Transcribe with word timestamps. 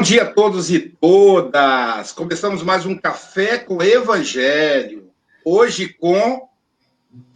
Bom 0.00 0.04
dia 0.04 0.22
a 0.22 0.32
todos 0.32 0.70
e 0.70 0.78
todas. 0.80 2.10
Começamos 2.12 2.62
mais 2.62 2.86
um 2.86 2.96
Café 2.96 3.58
com 3.58 3.82
Evangelho. 3.82 5.12
Hoje 5.44 5.92
com 5.92 6.48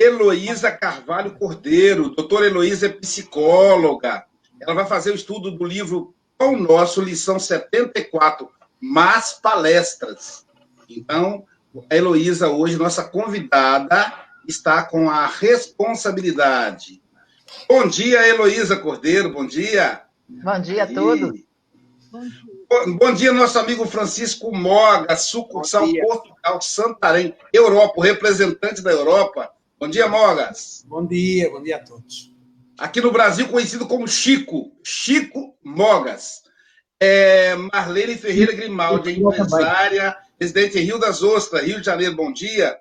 Heloísa 0.00 0.72
Carvalho 0.72 1.32
Cordeiro. 1.32 2.08
Doutora 2.08 2.46
Heloísa 2.46 2.86
é 2.86 2.88
psicóloga. 2.88 4.24
Ela 4.58 4.72
vai 4.72 4.86
fazer 4.86 5.10
o 5.10 5.14
estudo 5.14 5.50
do 5.50 5.62
livro 5.62 6.14
Pão 6.38 6.56
Nosso, 6.56 7.02
lição 7.02 7.38
74, 7.38 8.48
Mas 8.80 9.34
Palestras. 9.34 10.46
Então, 10.88 11.44
a 11.90 11.94
Heloísa, 11.94 12.48
hoje, 12.48 12.78
nossa 12.78 13.04
convidada, 13.04 14.10
está 14.48 14.84
com 14.84 15.10
a 15.10 15.26
responsabilidade. 15.26 17.02
Bom 17.68 17.86
dia, 17.86 18.26
Heloísa 18.26 18.74
Cordeiro, 18.74 19.30
bom 19.34 19.46
dia. 19.46 20.00
Bom 20.26 20.58
dia 20.58 20.84
a 20.84 20.86
todos. 20.86 21.44
Bom, 22.98 23.14
dia, 23.14 23.32
nosso 23.32 23.58
amigo 23.58 23.86
Francisco 23.86 24.54
Moga, 24.54 25.16
sucursal 25.16 25.86
Portugal, 25.86 26.60
Santarém, 26.60 27.34
Europa, 27.52 28.02
representante 28.02 28.82
da 28.82 28.90
Europa. 28.90 29.50
Bom 29.78 29.88
dia, 29.88 30.08
Mogas. 30.08 30.84
Bom 30.86 31.06
dia, 31.06 31.50
bom 31.50 31.62
dia 31.62 31.76
a 31.76 31.78
todos. 31.78 32.34
Aqui 32.76 33.00
no 33.00 33.12
Brasil, 33.12 33.48
conhecido 33.48 33.86
como 33.86 34.08
Chico, 34.08 34.72
Chico 34.82 35.56
Mogas. 35.62 36.42
É 37.00 37.54
Marlene 37.54 38.16
Ferreira 38.16 38.52
Grimaldi, 38.52 39.20
empresária, 39.20 40.16
residente 40.40 40.78
em 40.78 40.82
Rio 40.82 40.98
das 40.98 41.22
Ostras, 41.22 41.64
Rio 41.64 41.80
de 41.80 41.86
Janeiro. 41.86 42.16
Bom 42.16 42.32
dia. 42.32 42.76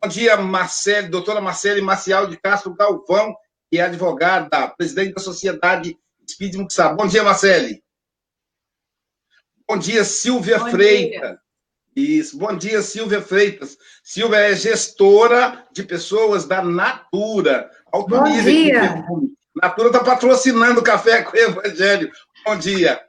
Bom 0.00 0.08
dia, 0.08 0.36
Marcele, 0.36 1.08
doutora 1.08 1.40
Marcele 1.40 1.80
Marcial 1.80 2.28
de 2.28 2.36
Castro 2.36 2.74
Galvão, 2.74 3.34
que 3.70 3.78
é 3.78 3.82
advogada, 3.82 4.68
presidente 4.68 5.14
da 5.14 5.20
Sociedade 5.20 5.98
Speed 6.30 6.54
Muxá. 6.54 6.92
Bom 6.92 7.06
dia, 7.06 7.22
Marcele. 7.22 7.83
Bom 9.68 9.78
dia, 9.78 10.04
Silvia 10.04 10.58
Bom 10.58 10.70
Freitas. 10.70 11.20
Dia. 11.20 11.38
Isso. 11.96 12.36
Bom 12.36 12.56
dia, 12.56 12.82
Silvia 12.82 13.22
Freitas. 13.22 13.78
Silvia 14.02 14.38
é 14.38 14.54
gestora 14.54 15.64
de 15.72 15.82
pessoas 15.82 16.44
da 16.44 16.62
Natura. 16.62 17.70
Alto 17.90 18.10
Bom 18.10 18.24
dia. 18.24 19.04
Natura 19.54 19.88
está 19.88 20.04
patrocinando 20.04 20.80
o 20.80 20.84
Café 20.84 21.22
com 21.22 21.34
o 21.34 21.40
Evangelho. 21.40 22.10
Bom 22.44 22.58
dia. 22.58 23.00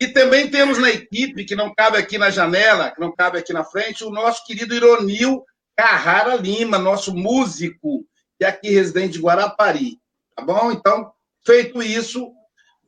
E 0.00 0.08
também 0.08 0.50
temos 0.50 0.78
na 0.78 0.90
equipe, 0.90 1.44
que 1.44 1.54
não 1.54 1.72
cabe 1.72 1.98
aqui 1.98 2.18
na 2.18 2.30
janela, 2.30 2.90
que 2.90 3.00
não 3.00 3.12
cabe 3.12 3.38
aqui 3.38 3.52
na 3.52 3.62
frente, 3.62 4.02
o 4.02 4.10
nosso 4.10 4.44
querido 4.44 4.74
Ironil 4.74 5.44
Carrara 5.76 6.34
Lima, 6.34 6.78
nosso 6.78 7.14
músico, 7.14 8.04
que 8.36 8.44
é 8.44 8.48
aqui 8.48 8.70
residente 8.70 9.12
de 9.12 9.20
Guarapari. 9.20 10.00
Tá 10.34 10.42
bom? 10.42 10.72
Então, 10.72 11.12
feito 11.46 11.80
isso, 11.80 12.32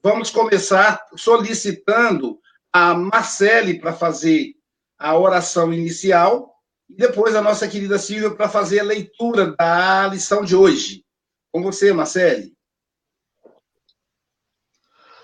vamos 0.02 0.30
começar 0.30 1.00
solicitando 1.16 2.40
a 2.74 2.92
Marcele 2.92 3.78
para 3.78 3.92
fazer 3.92 4.56
a 4.98 5.16
oração 5.16 5.72
inicial 5.72 6.60
e 6.90 6.96
depois 6.96 7.36
a 7.36 7.40
nossa 7.40 7.68
querida 7.68 8.00
Silvia 8.00 8.34
para 8.34 8.48
fazer 8.48 8.80
a 8.80 8.84
leitura 8.84 9.54
da 9.54 10.08
lição 10.08 10.44
de 10.44 10.56
hoje. 10.56 11.06
Com 11.52 11.62
você, 11.62 11.92
Marcele. 11.92 12.52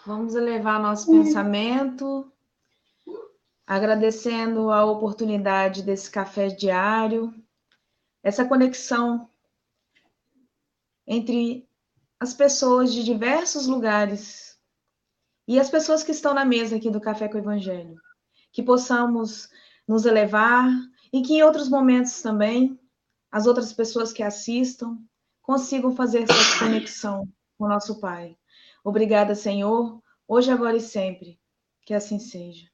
Vamos 0.06 0.36
elevar 0.36 0.80
nosso 0.80 1.10
pensamento, 1.10 2.32
agradecendo 3.66 4.70
a 4.70 4.84
oportunidade 4.84 5.82
desse 5.82 6.08
café 6.08 6.46
diário, 6.46 7.34
essa 8.22 8.44
conexão 8.44 9.28
entre 11.04 11.68
as 12.20 12.32
pessoas 12.32 12.92
de 12.92 13.02
diversos 13.02 13.66
lugares 13.66 14.49
e 15.50 15.58
as 15.58 15.68
pessoas 15.68 16.04
que 16.04 16.12
estão 16.12 16.32
na 16.32 16.44
mesa 16.44 16.76
aqui 16.76 16.88
do 16.88 17.00
Café 17.00 17.26
com 17.26 17.34
o 17.34 17.40
Evangelho. 17.40 18.00
Que 18.52 18.62
possamos 18.62 19.48
nos 19.86 20.06
elevar 20.06 20.70
e 21.12 21.22
que 21.22 21.34
em 21.34 21.42
outros 21.42 21.68
momentos 21.68 22.22
também 22.22 22.78
as 23.32 23.48
outras 23.48 23.72
pessoas 23.72 24.12
que 24.12 24.22
assistam 24.22 24.96
consigam 25.42 25.96
fazer 25.96 26.22
essa 26.22 26.34
conexão 26.64 27.28
com 27.58 27.64
o 27.64 27.68
nosso 27.68 27.98
Pai. 27.98 28.36
Obrigada, 28.84 29.34
Senhor, 29.34 30.00
hoje, 30.28 30.52
agora 30.52 30.76
e 30.76 30.80
sempre. 30.80 31.36
Que 31.84 31.94
assim 31.94 32.20
seja. 32.20 32.70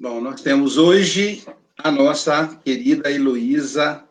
Bom, 0.00 0.22
nós 0.22 0.40
temos 0.40 0.78
hoje 0.78 1.44
a 1.76 1.90
nossa 1.90 2.56
querida 2.64 3.12
Heloísa 3.12 4.07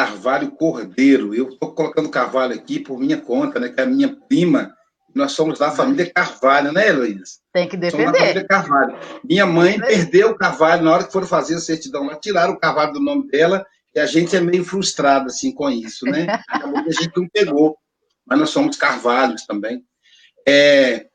Carvalho 0.00 0.50
Cordeiro. 0.52 1.34
Eu 1.34 1.50
estou 1.50 1.74
colocando 1.74 2.08
Carvalho 2.08 2.54
aqui 2.54 2.80
por 2.80 2.98
minha 2.98 3.18
conta, 3.18 3.60
né? 3.60 3.68
Que 3.68 3.80
é 3.80 3.84
a 3.84 3.86
minha 3.86 4.16
prima. 4.28 4.74
Nós 5.14 5.32
somos 5.32 5.58
da 5.58 5.70
família 5.70 6.10
Carvalho, 6.10 6.72
né, 6.72 6.88
Heloísa? 6.88 7.40
Tem 7.52 7.68
que 7.68 7.76
defender. 7.76 8.04
Somos 8.04 8.18
da 8.18 8.26
família 8.26 8.48
Carvalho. 8.48 8.98
Minha 9.22 9.44
mãe 9.44 9.78
perdeu 9.78 10.30
o 10.30 10.38
Carvalho 10.38 10.82
na 10.82 10.92
hora 10.92 11.04
que 11.04 11.12
foram 11.12 11.26
fazer 11.26 11.56
a 11.56 11.60
certidão 11.60 12.06
lá, 12.06 12.16
tiraram 12.16 12.54
o 12.54 12.58
Carvalho 12.58 12.94
do 12.94 13.00
nome 13.00 13.28
dela, 13.28 13.66
e 13.94 14.00
a 14.00 14.06
gente 14.06 14.34
é 14.34 14.40
meio 14.40 14.64
frustrado, 14.64 15.26
assim, 15.26 15.52
com 15.52 15.68
isso, 15.68 16.06
né? 16.06 16.26
Acabou 16.48 16.78
a 16.78 16.90
gente 16.90 17.10
não 17.14 17.28
pegou. 17.28 17.76
Mas 18.24 18.38
nós 18.38 18.50
somos 18.50 18.76
Carvalhos 18.76 19.44
também. 19.44 19.84
É... 20.48 21.06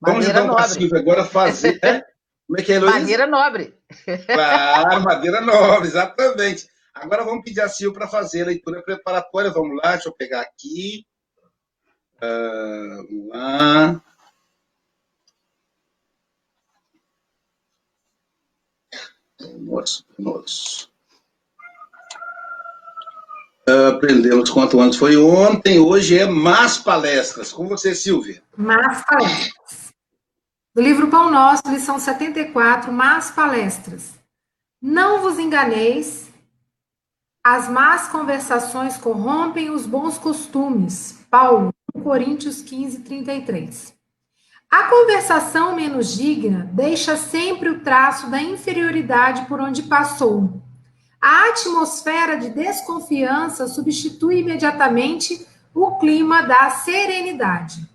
Vamos 0.00 0.26
então 0.26 0.46
para 0.54 0.68
Silvia 0.68 1.00
agora 1.00 1.24
fazer. 1.24 1.78
Né? 1.82 2.02
Como 2.46 2.60
é 2.60 2.62
que 2.62 2.72
é, 2.72 2.76
Heloísa? 2.76 2.98
Madeira 3.00 3.26
nobre. 3.26 3.74
Claro, 4.26 5.02
madeira 5.02 5.40
nobre, 5.40 5.88
exatamente. 5.88 6.66
Agora 6.96 7.24
vamos 7.24 7.44
pedir 7.44 7.60
a 7.60 7.68
Sil 7.68 7.92
para 7.92 8.08
fazer 8.08 8.42
a 8.42 8.46
leitura 8.46 8.82
preparatória. 8.82 9.50
Vamos 9.50 9.76
lá, 9.76 9.92
deixa 9.92 10.08
eu 10.08 10.12
pegar 10.12 10.40
aqui. 10.40 11.06
Uh, 12.16 13.06
vamos 13.08 13.28
lá. 13.28 14.02
Nossa, 19.60 20.04
nossa. 20.18 20.88
Uh, 23.68 23.88
aprendemos 23.96 24.48
quanto 24.48 24.80
antes 24.80 24.98
foi 24.98 25.16
ontem, 25.16 25.78
hoje 25.78 26.18
é 26.18 26.24
mais 26.24 26.78
palestras. 26.78 27.52
Com 27.52 27.68
você, 27.68 27.94
Silvia. 27.94 28.42
Mais 28.56 29.04
palestras. 29.04 29.92
Do 30.74 30.80
livro 30.80 31.08
Pão 31.08 31.30
Nosso, 31.30 31.62
lição 31.68 31.98
74, 31.98 32.92
mais 32.92 33.30
palestras. 33.30 34.14
Não 34.80 35.20
vos 35.20 35.38
enganeis, 35.38 36.25
as 37.48 37.68
más 37.68 38.08
conversações 38.08 38.96
corrompem 38.96 39.70
os 39.70 39.86
bons 39.86 40.18
costumes. 40.18 41.24
Paulo, 41.30 41.72
Coríntios 42.02 42.60
15, 42.60 43.02
33. 43.02 43.94
A 44.68 44.88
conversação 44.88 45.76
menos 45.76 46.16
digna 46.16 46.68
deixa 46.72 47.16
sempre 47.16 47.68
o 47.68 47.78
traço 47.84 48.28
da 48.28 48.42
inferioridade 48.42 49.46
por 49.46 49.60
onde 49.60 49.84
passou. 49.84 50.60
A 51.20 51.50
atmosfera 51.50 52.36
de 52.36 52.50
desconfiança 52.50 53.68
substitui 53.68 54.40
imediatamente 54.40 55.46
o 55.72 56.00
clima 56.00 56.42
da 56.42 56.68
serenidade. 56.70 57.88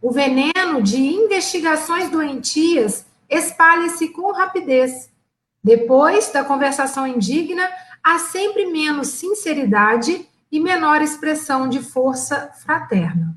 O 0.00 0.12
veneno 0.12 0.80
de 0.80 1.00
investigações 1.00 2.08
doentias 2.08 3.04
espalha-se 3.28 4.10
com 4.10 4.30
rapidez. 4.30 5.10
Depois 5.64 6.30
da 6.30 6.44
conversação 6.44 7.04
indigna, 7.04 7.68
há 8.02 8.18
sempre 8.18 8.66
menos 8.66 9.08
sinceridade 9.08 10.28
e 10.50 10.60
menor 10.60 11.00
expressão 11.00 11.68
de 11.68 11.80
força 11.80 12.52
fraterna. 12.62 13.34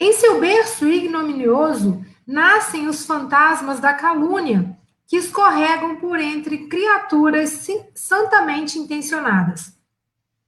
Em 0.00 0.12
seu 0.12 0.40
berço 0.40 0.86
ignominioso 0.88 2.04
nascem 2.26 2.88
os 2.88 3.04
fantasmas 3.04 3.78
da 3.78 3.92
calúnia, 3.92 4.76
que 5.06 5.16
escorregam 5.16 5.96
por 5.96 6.18
entre 6.18 6.66
criaturas 6.66 7.66
santamente 7.94 8.78
intencionadas, 8.78 9.72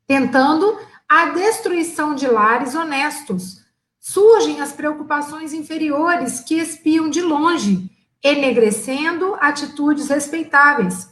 tentando 0.06 0.78
a 1.08 1.26
destruição 1.26 2.14
de 2.14 2.26
lares 2.26 2.74
honestos. 2.74 3.64
Surgem 4.00 4.60
as 4.60 4.72
preocupações 4.72 5.52
inferiores 5.52 6.40
que 6.40 6.54
espiam 6.54 7.10
de 7.10 7.20
longe, 7.20 7.90
enegrecendo 8.22 9.36
atitudes 9.40 10.08
respeitáveis 10.08 11.08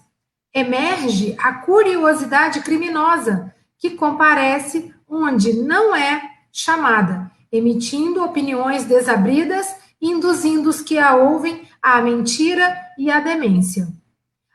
emerge 0.55 1.35
a 1.39 1.53
curiosidade 1.53 2.61
criminosa, 2.61 3.53
que 3.77 3.91
comparece 3.91 4.95
onde 5.09 5.53
não 5.53 5.95
é 5.95 6.23
chamada, 6.53 7.31
emitindo 7.51 8.23
opiniões 8.23 8.85
desabridas, 8.85 9.75
induzindo 10.01 10.71
os 10.71 10.81
que 10.81 10.99
a 10.99 11.17
ouvem 11.17 11.69
à 11.83 12.01
mentira 12.01 12.77
e 12.97 13.11
à 13.11 13.21
demência. 13.21 13.89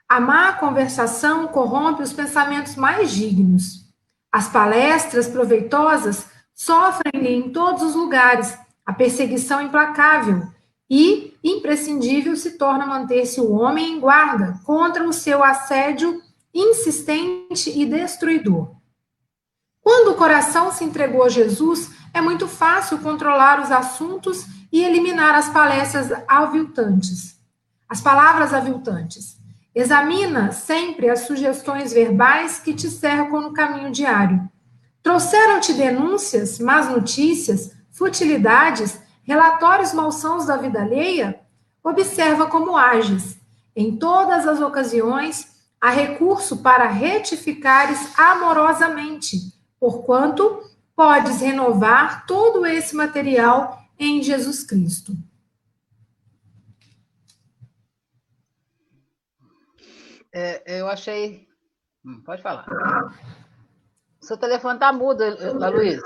A 0.07 0.19
má 0.19 0.53
conversação 0.53 1.47
corrompe 1.47 2.01
os 2.01 2.13
pensamentos 2.13 2.75
mais 2.75 3.11
dignos. 3.11 3.85
As 4.31 4.47
palestras 4.47 5.27
proveitosas 5.27 6.25
sofrem 6.55 7.37
em 7.37 7.51
todos 7.51 7.83
os 7.83 7.95
lugares 7.95 8.57
a 8.85 8.93
perseguição 8.93 9.61
implacável, 9.61 10.47
e 10.89 11.28
imprescindível 11.43 12.35
se 12.35 12.51
torna 12.51 12.85
manter-se 12.85 13.39
o 13.39 13.51
homem 13.51 13.93
em 13.93 13.99
guarda 13.99 14.59
contra 14.65 15.07
o 15.07 15.13
seu 15.13 15.43
assédio 15.43 16.21
insistente 16.53 17.69
e 17.69 17.85
destruidor. 17.85 18.75
Quando 19.81 20.11
o 20.11 20.15
coração 20.15 20.71
se 20.71 20.83
entregou 20.83 21.23
a 21.23 21.29
Jesus, 21.29 21.91
é 22.13 22.21
muito 22.21 22.47
fácil 22.47 22.99
controlar 22.99 23.61
os 23.61 23.71
assuntos 23.71 24.45
e 24.71 24.83
eliminar 24.83 25.35
as 25.35 25.49
palestras 25.49 26.11
aviltantes. 26.27 27.39
As 27.87 28.01
palavras 28.01 28.53
aviltantes. 28.53 29.37
Examina 29.73 30.51
sempre 30.51 31.09
as 31.09 31.21
sugestões 31.21 31.93
verbais 31.93 32.59
que 32.59 32.73
te 32.73 32.89
cercam 32.89 33.41
no 33.41 33.53
caminho 33.53 33.91
diário. 33.91 34.47
Trouxeram-te 35.01 35.73
denúncias, 35.73 36.59
más 36.59 36.89
notícias, 36.89 37.71
futilidades, 37.91 38.98
relatórios 39.29 39.93
malsãos 39.93 40.47
da 40.47 40.57
vida 40.57 40.81
alheia? 40.81 41.39
Observa 41.83 42.47
como 42.47 42.75
ages. 42.75 43.39
Em 43.75 43.95
todas 43.95 44.47
as 44.47 44.59
ocasiões, 44.59 45.55
há 45.79 45.91
recurso 45.91 46.63
para 46.63 46.87
retificares 46.87 48.17
amorosamente, 48.17 49.37
porquanto 49.79 50.63
podes 50.95 51.41
renovar 51.41 52.25
todo 52.25 52.65
esse 52.65 52.95
material 52.95 53.79
em 53.99 54.23
Jesus 54.23 54.63
Cristo. 54.63 55.13
É, 60.33 60.79
eu 60.79 60.87
achei. 60.87 61.47
Hum, 62.03 62.21
pode 62.21 62.41
falar. 62.41 62.65
Seu 64.19 64.37
telefone 64.37 64.75
está 64.75 64.91
mudo, 64.91 65.23
Aloysio. 65.23 66.01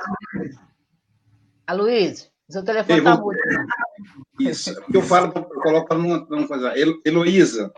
Aloysio, 1.65 2.32
seu 2.53 2.63
telefone 2.63 2.99
está 2.99 3.17
mudo. 3.17 3.37
Isso, 4.39 4.73
eu 4.93 5.01
falo, 5.01 5.33
eu 5.35 5.61
coloco 5.61 5.87
para 5.87 5.97
não, 5.97 6.25
não 6.25 6.47
fazer. 6.47 6.73
Heloísa. 7.05 7.73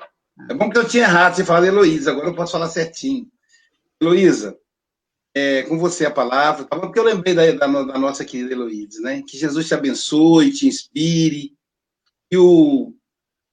É 0.50 0.54
bom 0.54 0.70
que 0.70 0.78
eu 0.78 0.88
tinha 0.88 1.04
errado, 1.04 1.36
você 1.36 1.46
fala 1.46 1.68
Heloísa, 1.68 2.12
agora 2.12 2.28
eu 2.28 2.36
posso 2.36 2.52
falar 2.52 2.68
certinho. 2.68 3.28
Heloísa, 4.02 4.58
é, 5.34 5.64
com 5.64 5.78
você 5.78 6.06
a 6.06 6.12
palavra, 6.12 6.66
tá 6.66 6.78
porque 6.78 7.00
eu 7.00 7.04
lembrei 7.04 7.34
da, 7.34 7.50
da, 7.52 7.68
da 7.68 7.98
nossa 7.98 8.26
querida 8.26 8.54
Heloísa, 8.54 9.02
né? 9.02 9.24
Que 9.26 9.38
Jesus 9.38 9.68
te 9.68 9.74
abençoe, 9.74 10.52
te 10.52 10.68
inspire, 10.68 11.56
que 12.30 12.38
o, 12.38 12.94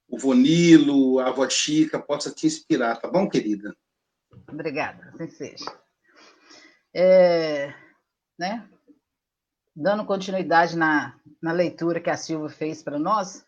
o 0.07 0.17
Vonilo, 0.17 1.19
a 1.19 1.27
avó 1.27 1.47
Chica 1.49 1.99
possa 1.99 2.31
te 2.31 2.47
inspirar, 2.47 2.97
tá 2.97 3.09
bom, 3.09 3.29
querida? 3.29 3.75
Obrigada, 4.47 5.09
assim 5.13 5.29
seja. 5.29 5.79
É, 6.93 7.73
né? 8.37 8.67
Dando 9.75 10.05
continuidade 10.05 10.77
na, 10.77 11.15
na 11.41 11.51
leitura 11.51 11.99
que 11.99 12.09
a 12.09 12.17
Silvia 12.17 12.49
fez 12.49 12.83
para 12.83 12.99
nós, 12.99 13.45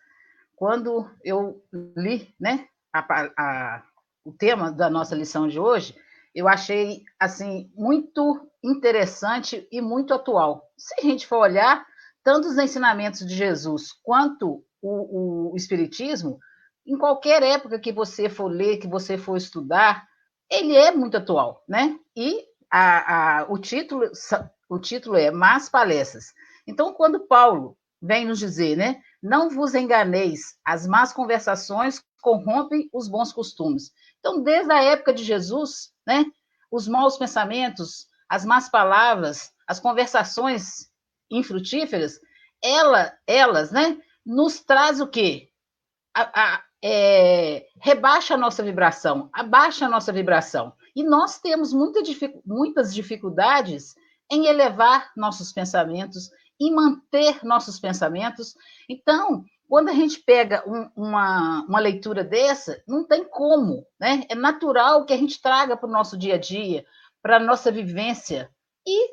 quando 0.55 1.09
eu 1.23 1.63
li 1.71 2.33
né, 2.39 2.67
a, 2.93 2.99
a, 3.37 3.83
o 4.23 4.31
tema 4.31 4.71
da 4.71 4.89
nossa 4.89 5.15
lição 5.15 5.47
de 5.47 5.59
hoje, 5.59 5.95
eu 6.33 6.47
achei 6.47 7.03
assim 7.19 7.71
muito 7.75 8.49
interessante 8.63 9.67
e 9.71 9.81
muito 9.81 10.13
atual. 10.13 10.69
Se 10.77 10.95
a 10.99 11.01
gente 11.01 11.27
for 11.27 11.37
olhar, 11.37 11.85
tanto 12.23 12.47
os 12.47 12.57
ensinamentos 12.57 13.25
de 13.25 13.35
Jesus 13.35 13.91
quanto 14.03 14.63
o, 14.81 15.51
o 15.51 15.55
Espiritismo, 15.55 16.39
em 16.85 16.97
qualquer 16.97 17.41
época 17.43 17.79
que 17.79 17.91
você 17.91 18.29
for 18.29 18.47
ler, 18.47 18.77
que 18.77 18.87
você 18.87 19.17
for 19.17 19.37
estudar, 19.37 20.07
ele 20.49 20.75
é 20.75 20.91
muito 20.91 21.17
atual, 21.17 21.63
né? 21.67 21.97
E 22.15 22.43
a, 22.69 23.41
a, 23.41 23.51
o, 23.51 23.57
título, 23.57 24.09
o 24.69 24.79
título 24.79 25.15
é 25.15 25.31
Más 25.31 25.69
Palestras. 25.69 26.33
Então, 26.67 26.93
quando 26.93 27.27
Paulo 27.27 27.77
vem 28.01 28.25
nos 28.25 28.39
dizer, 28.39 28.75
né? 28.75 29.01
Não 29.21 29.49
vos 29.49 29.73
enganeis, 29.73 30.57
as 30.63 30.85
más 30.85 31.11
conversações 31.11 32.03
corrompem 32.21 32.89
os 32.93 33.07
bons 33.07 33.31
costumes. 33.31 33.91
Então, 34.19 34.41
desde 34.41 34.71
a 34.71 34.83
época 34.83 35.13
de 35.13 35.23
Jesus, 35.23 35.91
né? 36.05 36.25
Os 36.71 36.87
maus 36.87 37.17
pensamentos, 37.17 38.07
as 38.27 38.45
más 38.45 38.69
palavras, 38.69 39.51
as 39.67 39.79
conversações 39.79 40.89
infrutíferas, 41.29 42.19
ela, 42.63 43.13
elas, 43.27 43.71
né? 43.71 43.97
Nos 44.25 44.59
traz 44.59 44.99
o 44.99 45.07
quê? 45.07 45.49
A, 46.13 46.55
a, 46.55 46.63
é, 46.83 47.67
rebaixa 47.79 48.35
a 48.35 48.37
nossa 48.37 48.63
vibração, 48.63 49.29
abaixa 49.33 49.85
a 49.85 49.89
nossa 49.89 50.11
vibração. 50.11 50.73
E 50.95 51.03
nós 51.03 51.39
temos 51.39 51.73
muita, 51.73 51.99
muitas 52.45 52.93
dificuldades 52.93 53.95
em 54.31 54.47
elevar 54.47 55.11
nossos 55.15 55.51
pensamentos, 55.51 56.29
em 56.59 56.73
manter 56.73 57.43
nossos 57.43 57.79
pensamentos. 57.79 58.55
Então, 58.89 59.43
quando 59.67 59.89
a 59.89 59.93
gente 59.93 60.19
pega 60.19 60.63
um, 60.67 60.89
uma, 60.95 61.65
uma 61.67 61.79
leitura 61.79 62.23
dessa, 62.23 62.81
não 62.87 63.03
tem 63.03 63.23
como, 63.23 63.85
né? 63.99 64.23
É 64.29 64.35
natural 64.35 65.05
que 65.05 65.13
a 65.13 65.17
gente 65.17 65.41
traga 65.41 65.75
para 65.75 65.89
o 65.89 65.91
nosso 65.91 66.17
dia 66.17 66.35
a 66.35 66.39
dia, 66.39 66.85
para 67.21 67.37
a 67.37 67.39
nossa 67.39 67.71
vivência. 67.71 68.49
E, 68.85 69.09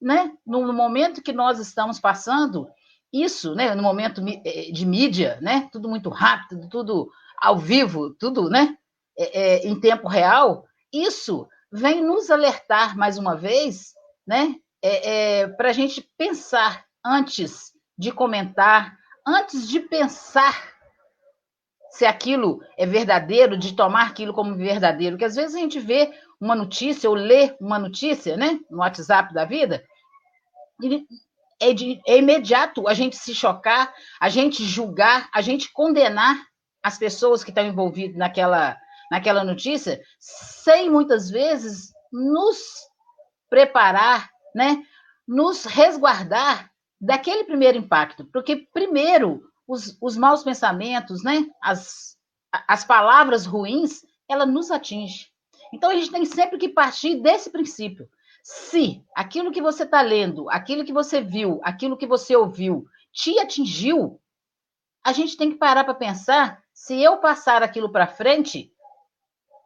né, 0.00 0.32
no 0.46 0.72
momento 0.72 1.22
que 1.22 1.32
nós 1.32 1.58
estamos 1.58 2.00
passando, 2.00 2.68
isso, 3.12 3.54
né, 3.54 3.74
no 3.74 3.82
momento 3.82 4.22
eh, 4.44 4.70
de 4.72 4.86
mídia, 4.86 5.38
né, 5.42 5.68
tudo 5.72 5.88
muito 5.88 6.08
rápido, 6.08 6.68
tudo 6.68 7.10
ao 7.36 7.58
vivo, 7.58 8.14
tudo, 8.14 8.48
né, 8.48 8.76
é, 9.18 9.40
é, 9.40 9.68
em 9.68 9.78
tempo 9.78 10.08
real, 10.08 10.64
isso 10.92 11.46
vem 11.70 12.02
nos 12.02 12.30
alertar 12.30 12.96
mais 12.96 13.18
uma 13.18 13.36
vez, 13.36 13.92
né? 14.26 14.54
É, 14.82 15.40
é, 15.40 15.48
para 15.48 15.70
a 15.70 15.72
gente 15.72 16.08
pensar 16.16 16.84
antes 17.04 17.72
de 17.98 18.10
comentar, 18.10 18.96
antes 19.26 19.68
de 19.68 19.80
pensar 19.80 20.70
se 21.90 22.06
aquilo 22.06 22.62
é 22.78 22.86
verdadeiro, 22.86 23.58
de 23.58 23.74
tomar 23.74 24.06
aquilo 24.06 24.32
como 24.32 24.56
verdadeiro. 24.56 25.16
Porque 25.16 25.24
às 25.24 25.34
vezes 25.34 25.54
a 25.54 25.58
gente 25.58 25.78
vê 25.78 26.12
uma 26.40 26.54
notícia 26.54 27.10
ou 27.10 27.16
lê 27.16 27.54
uma 27.60 27.78
notícia, 27.78 28.36
né, 28.36 28.58
no 28.70 28.78
WhatsApp 28.78 29.34
da 29.34 29.44
vida, 29.44 29.84
é, 31.60 31.74
de, 31.74 32.00
é 32.06 32.16
imediato 32.16 32.88
a 32.88 32.94
gente 32.94 33.16
se 33.16 33.34
chocar, 33.34 33.92
a 34.18 34.28
gente 34.28 34.64
julgar, 34.64 35.28
a 35.34 35.42
gente 35.42 35.70
condenar 35.72 36.36
as 36.82 36.96
pessoas 36.96 37.44
que 37.44 37.50
estão 37.50 37.66
envolvidas 37.66 38.16
naquela 38.16 38.78
naquela 39.10 39.42
notícia, 39.42 40.00
sem 40.20 40.88
muitas 40.88 41.28
vezes 41.28 41.92
nos 42.12 42.58
preparar, 43.50 44.30
né? 44.54 44.82
Nos 45.28 45.64
resguardar 45.64 46.70
daquele 47.00 47.44
primeiro 47.44 47.76
impacto, 47.76 48.24
porque 48.26 48.68
primeiro 48.72 49.42
os, 49.66 49.96
os 50.00 50.16
maus 50.16 50.42
pensamentos, 50.42 51.22
né? 51.22 51.46
As, 51.62 52.16
as 52.66 52.84
palavras 52.84 53.44
ruins, 53.44 54.02
ela 54.28 54.46
nos 54.46 54.70
atinge. 54.70 55.28
Então 55.72 55.90
a 55.90 55.94
gente 55.94 56.10
tem 56.10 56.24
sempre 56.24 56.56
que 56.58 56.68
partir 56.68 57.16
desse 57.16 57.50
princípio. 57.50 58.08
Se 58.42 59.04
aquilo 59.14 59.52
que 59.52 59.60
você 59.60 59.84
está 59.84 60.00
lendo, 60.00 60.48
aquilo 60.48 60.84
que 60.84 60.92
você 60.92 61.20
viu, 61.20 61.60
aquilo 61.62 61.96
que 61.96 62.06
você 62.06 62.34
ouviu, 62.34 62.86
te 63.12 63.38
atingiu, 63.38 64.20
a 65.04 65.12
gente 65.12 65.36
tem 65.36 65.50
que 65.50 65.58
parar 65.58 65.84
para 65.84 65.94
pensar 65.94 66.62
se 66.72 67.00
eu 67.00 67.18
passar 67.18 67.62
aquilo 67.62 67.90
para 67.90 68.06
frente, 68.06 68.72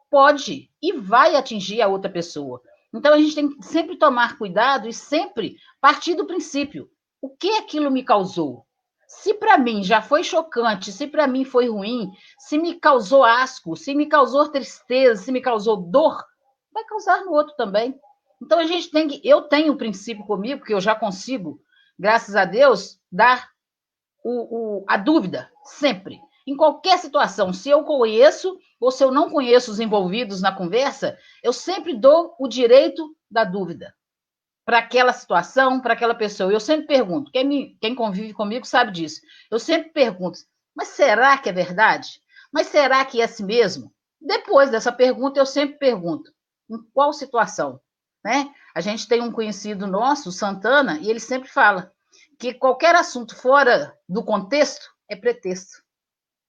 pode 0.09 0.69
e 0.81 0.93
vai 0.93 1.35
atingir 1.35 1.81
a 1.81 1.87
outra 1.87 2.11
pessoa. 2.11 2.61
Então 2.95 3.13
a 3.13 3.19
gente 3.19 3.35
tem 3.35 3.49
que 3.49 3.65
sempre 3.65 3.97
tomar 3.97 4.37
cuidado 4.37 4.87
e 4.87 4.93
sempre 4.93 5.57
partir 5.81 6.15
do 6.15 6.25
princípio: 6.25 6.89
o 7.21 7.29
que 7.29 7.49
aquilo 7.57 7.91
me 7.91 8.03
causou? 8.03 8.65
Se 9.07 9.33
para 9.33 9.57
mim 9.57 9.83
já 9.83 10.01
foi 10.01 10.23
chocante, 10.23 10.91
se 10.91 11.05
para 11.05 11.27
mim 11.27 11.43
foi 11.43 11.69
ruim, 11.69 12.09
se 12.39 12.57
me 12.57 12.79
causou 12.79 13.23
asco, 13.23 13.75
se 13.75 13.93
me 13.93 14.07
causou 14.07 14.49
tristeza, 14.49 15.21
se 15.21 15.31
me 15.31 15.41
causou 15.41 15.77
dor, 15.77 16.23
vai 16.73 16.83
causar 16.85 17.23
no 17.23 17.31
outro 17.31 17.53
também. 17.55 17.99
Então 18.41 18.59
a 18.59 18.65
gente 18.65 18.89
tem 18.89 19.07
que, 19.07 19.21
eu 19.23 19.43
tenho 19.43 19.73
o 19.73 19.77
princípio 19.77 20.25
comigo 20.25 20.63
que 20.63 20.73
eu 20.73 20.81
já 20.81 20.95
consigo, 20.95 21.59
graças 21.99 22.35
a 22.35 22.45
Deus, 22.45 22.99
dar 23.11 23.49
o, 24.23 24.79
o, 24.79 24.85
a 24.87 24.97
dúvida 24.97 25.51
sempre 25.63 26.19
em 26.45 26.55
qualquer 26.55 26.99
situação, 26.99 27.51
se 27.51 27.69
eu 27.69 27.83
conheço 27.83 28.59
ou 28.79 28.91
se 28.91 29.03
eu 29.03 29.11
não 29.11 29.29
conheço 29.29 29.71
os 29.71 29.79
envolvidos 29.79 30.41
na 30.41 30.51
conversa, 30.51 31.17
eu 31.41 31.51
sempre 31.51 31.93
dou 31.93 32.35
o 32.39 32.47
direito 32.47 33.15
da 33.29 33.43
dúvida 33.43 33.93
para 34.65 34.79
aquela 34.79 35.13
situação, 35.13 35.79
para 35.79 35.93
aquela 35.93 36.15
pessoa. 36.15 36.51
Eu 36.51 36.59
sempre 36.59 36.87
pergunto, 36.87 37.31
quem, 37.31 37.45
me, 37.45 37.77
quem 37.79 37.93
convive 37.93 38.33
comigo 38.33 38.65
sabe 38.65 38.91
disso. 38.91 39.21
Eu 39.49 39.59
sempre 39.59 39.91
pergunto, 39.91 40.39
mas 40.75 40.89
será 40.89 41.37
que 41.37 41.49
é 41.49 41.53
verdade? 41.53 42.19
Mas 42.51 42.67
será 42.67 43.05
que 43.05 43.21
é 43.21 43.25
assim 43.25 43.45
mesmo? 43.45 43.93
Depois 44.19 44.71
dessa 44.71 44.91
pergunta, 44.91 45.39
eu 45.39 45.45
sempre 45.45 45.77
pergunto, 45.77 46.31
em 46.69 46.77
qual 46.93 47.13
situação? 47.13 47.79
Né? 48.23 48.51
A 48.73 48.81
gente 48.81 49.07
tem 49.07 49.21
um 49.21 49.31
conhecido 49.31 49.85
nosso, 49.85 50.31
Santana, 50.31 50.97
e 50.99 51.09
ele 51.09 51.19
sempre 51.19 51.47
fala 51.47 51.91
que 52.39 52.53
qualquer 52.53 52.95
assunto 52.95 53.35
fora 53.35 53.95
do 54.09 54.23
contexto 54.23 54.89
é 55.07 55.15
pretexto. 55.15 55.84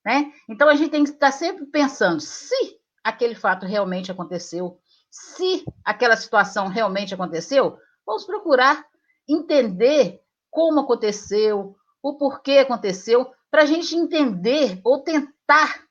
Né? 0.06 0.32
Então, 0.48 0.68
a 0.68 0.76
gente 0.76 0.92
tem 0.92 1.02
que 1.02 1.10
estar 1.10 1.32
sempre 1.32 1.66
pensando 1.66 2.20
se 2.20 2.78
aquele 3.02 3.34
fato 3.34 3.66
realmente 3.66 4.12
aconteceu, 4.12 4.78
se 5.10 5.64
aquela 5.84 6.16
situação 6.16 6.68
realmente 6.68 7.12
aconteceu, 7.12 7.76
vamos 8.06 8.25
procurar 8.25 8.86
entender 9.28 10.20
como 10.48 10.78
aconteceu, 10.78 11.75
o 12.00 12.16
porquê 12.16 12.58
aconteceu, 12.58 13.28
para 13.50 13.62
a 13.62 13.66
gente 13.66 13.96
entender 13.96 14.80
ou 14.84 15.02
tentar 15.02 15.84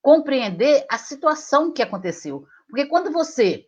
compreender 0.00 0.86
a 0.88 0.96
situação 0.96 1.72
que 1.72 1.82
aconteceu. 1.82 2.46
Porque 2.68 2.86
quando 2.86 3.10
você 3.10 3.66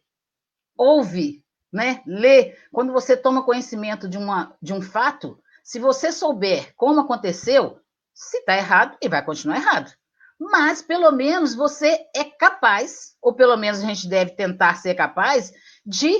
ouve 0.79 1.45
né, 1.73 2.05
lê, 2.07 2.57
quando 2.71 2.93
você 2.93 3.17
toma 3.17 3.45
conhecimento 3.45 4.09
de, 4.09 4.17
uma, 4.17 4.57
de 4.63 4.73
um 4.73 4.81
fato, 4.81 5.43
se 5.65 5.81
você 5.81 6.13
souber 6.13 6.73
como 6.77 7.01
aconteceu, 7.01 7.81
se 8.17 8.39
está 8.39 8.57
errado, 8.57 8.97
ele 9.01 9.11
vai 9.11 9.23
continuar 9.25 9.59
errado. 9.59 9.93
Mas, 10.41 10.83
pelo 10.83 11.13
menos, 11.13 11.55
você 11.55 11.99
é 12.15 12.25
capaz, 12.25 13.15
ou 13.21 13.35
pelo 13.35 13.57
menos 13.57 13.81
a 13.81 13.87
gente 13.87 14.09
deve 14.09 14.33
tentar 14.33 14.77
ser 14.77 14.95
capaz, 14.95 15.53
de 15.85 16.13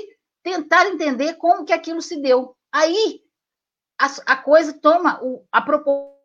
tentar 0.43 0.85
entender 0.87 1.35
como 1.35 1.65
que 1.65 1.73
aquilo 1.73 2.01
se 2.01 2.21
deu. 2.21 2.55
Aí, 2.71 3.21
a, 3.99 4.33
a 4.33 4.37
coisa 4.37 4.73
toma 4.79 5.19
o, 5.23 5.45
a 5.51 5.61
proporção 5.61 6.15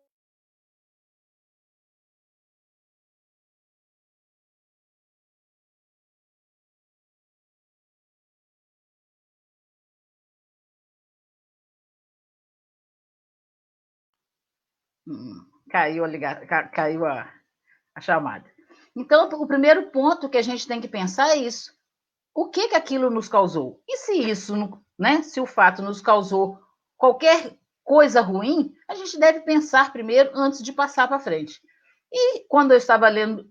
Hum, 15.05 15.52
caiu 15.73 16.05
a 16.05 16.07
ligar, 16.07 16.45
caiu 16.69 17.03
a, 17.03 17.27
a 17.95 17.99
chamada. 17.99 18.45
Então, 18.95 19.27
o 19.27 19.47
primeiro 19.47 19.89
ponto 19.89 20.29
que 20.29 20.37
a 20.37 20.41
gente 20.43 20.67
tem 20.67 20.79
que 20.79 20.87
pensar 20.87 21.29
é 21.29 21.37
isso. 21.37 21.73
O 22.31 22.47
que 22.49 22.67
que 22.67 22.75
aquilo 22.75 23.09
nos 23.09 23.27
causou? 23.27 23.81
E 23.89 23.97
se 23.97 24.13
isso, 24.13 24.53
né, 24.97 25.23
se 25.23 25.41
o 25.41 25.47
fato 25.47 25.81
nos 25.81 25.99
causou 25.99 26.59
qualquer 26.95 27.57
coisa 27.83 28.21
ruim, 28.21 28.71
a 28.87 28.93
gente 28.93 29.19
deve 29.19 29.41
pensar 29.41 29.91
primeiro 29.91 30.29
antes 30.35 30.61
de 30.61 30.71
passar 30.71 31.07
para 31.07 31.19
frente. 31.19 31.59
E 32.11 32.45
quando 32.47 32.71
eu 32.71 32.77
estava 32.77 33.09
lendo 33.09 33.49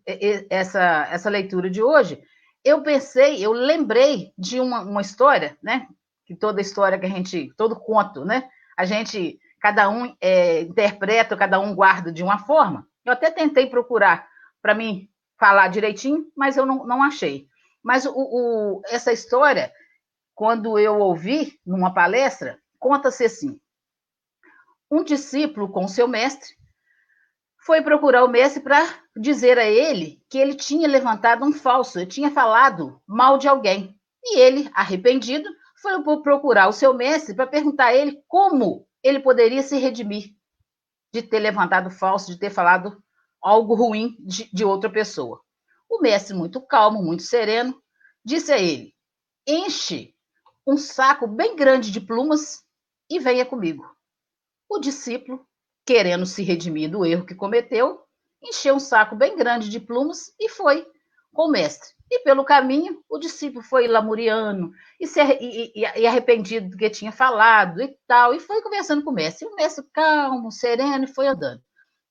essa, 0.49 1.09
essa 1.11 1.29
leitura 1.29 1.69
de 1.69 1.83
hoje, 1.83 2.23
eu 2.64 2.85
pensei, 2.85 3.45
eu 3.45 3.50
lembrei 3.50 4.33
de 4.38 4.61
uma, 4.61 4.83
uma 4.83 5.00
história, 5.00 5.59
né? 5.61 5.88
Que 6.25 6.37
toda 6.37 6.61
história 6.61 7.00
que 7.00 7.07
a 7.07 7.09
gente, 7.09 7.52
todo 7.57 7.75
conto, 7.75 8.25
né? 8.25 8.49
A 8.76 8.85
gente 8.85 9.41
cada 9.62 9.88
um 9.88 10.14
é, 10.21 10.62
interpreta, 10.62 11.37
cada 11.37 11.61
um 11.61 11.73
guarda 11.73 12.11
de 12.11 12.25
uma 12.25 12.37
forma. 12.40 12.85
Eu 13.04 13.12
até 13.12 13.31
tentei 13.31 13.69
procurar 13.69 14.28
para 14.61 14.75
mim 14.75 15.09
falar 15.38 15.69
direitinho, 15.69 16.26
mas 16.37 16.57
eu 16.57 16.66
não, 16.66 16.85
não 16.85 17.00
achei. 17.00 17.47
Mas 17.81 18.04
o, 18.04 18.12
o, 18.12 18.83
essa 18.87 19.12
história, 19.12 19.73
quando 20.35 20.76
eu 20.81 20.99
ouvi 20.99 21.61
numa 21.64 21.95
palestra, 21.95 22.59
conta-se 22.76 23.25
assim: 23.25 23.61
um 24.90 25.04
discípulo 25.04 25.69
com 25.69 25.87
seu 25.87 26.09
mestre 26.09 26.57
foi 27.64 27.83
procurar 27.83 28.25
o 28.25 28.28
mestre 28.28 28.61
para 28.61 28.85
dizer 29.16 29.61
a 29.61 29.64
ele 29.64 30.21
que 30.28 30.38
ele 30.38 30.57
tinha 30.57 30.88
levantado 30.88 31.45
um 31.45 31.52
falso, 31.52 32.00
ele 32.00 32.07
tinha 32.07 32.33
falado 32.33 33.00
mal 33.07 33.38
de 33.38 33.47
alguém. 33.47 33.97
E 34.25 34.40
ele, 34.40 34.69
arrependido, 34.75 35.49
foi 35.81 36.02
procurar 36.21 36.66
o 36.66 36.73
seu 36.73 36.95
mestre 36.95 37.35
para 37.35 37.47
perguntar 37.47 37.87
a 37.87 37.95
ele 37.95 38.21
como 38.26 38.87
ele 39.02 39.21
poderia 39.21 39.62
se 39.62 39.76
redimir 39.76 40.35
de 41.12 41.23
ter 41.23 41.40
levantado 41.40 41.90
falso, 41.90 42.30
de 42.30 42.38
ter 42.38 42.50
falado 42.50 43.02
algo 43.40 43.75
ruim 43.75 44.16
de, 44.21 44.49
de 44.52 44.64
outra 44.64 44.90
pessoa. 44.90 45.40
O 45.88 46.00
mestre, 46.00 46.35
muito 46.35 46.61
calmo, 46.61 47.02
muito 47.02 47.23
sereno, 47.23 47.82
disse 48.25 48.52
a 48.52 48.59
ele: 48.59 48.94
Enche 49.47 50.14
um 50.66 50.76
saco 50.76 51.26
bem 51.26 51.56
grande 51.56 51.90
de 51.90 52.00
plumas 52.00 52.62
e 53.11 53.18
venha 53.18 53.44
comigo. 53.44 53.85
O 54.68 54.78
discípulo, 54.78 55.47
querendo 55.85 56.25
se 56.25 56.42
redimir 56.42 56.90
do 56.90 57.04
erro 57.04 57.26
que 57.26 57.35
cometeu, 57.35 58.00
encheu 58.42 58.76
um 58.76 58.80
saco 58.80 59.14
bem 59.14 59.37
grande 59.37 59.68
de 59.68 59.80
plumas 59.80 60.32
e 60.38 60.49
foi 60.49 60.87
com 61.33 61.49
o 61.49 61.51
mestre. 61.51 61.89
E 62.11 62.19
pelo 62.21 62.45
caminho, 62.45 63.03
o 63.09 63.19
discípulo 63.19 63.65
foi 63.65 63.89
lamuriano 63.89 64.73
e, 65.01 65.07
se, 65.07 65.21
e, 65.41 65.73
e, 65.75 66.07
arrependido 66.07 66.69
do 66.69 66.77
que 66.77 66.91
tinha 66.91 67.11
falado 67.11 67.81
e 67.81 67.97
tal, 68.07 68.35
e 68.35 68.41
foi 68.41 68.61
conversando 68.61 69.03
com 69.03 69.11
o 69.11 69.15
mestre. 69.15 69.47
E 69.47 69.51
o 69.51 69.57
mestre 69.57 69.85
calmo, 69.93 70.53
sereno, 70.53 71.05
e 71.05 71.15
foi 71.15 71.27
andando. 71.27 71.62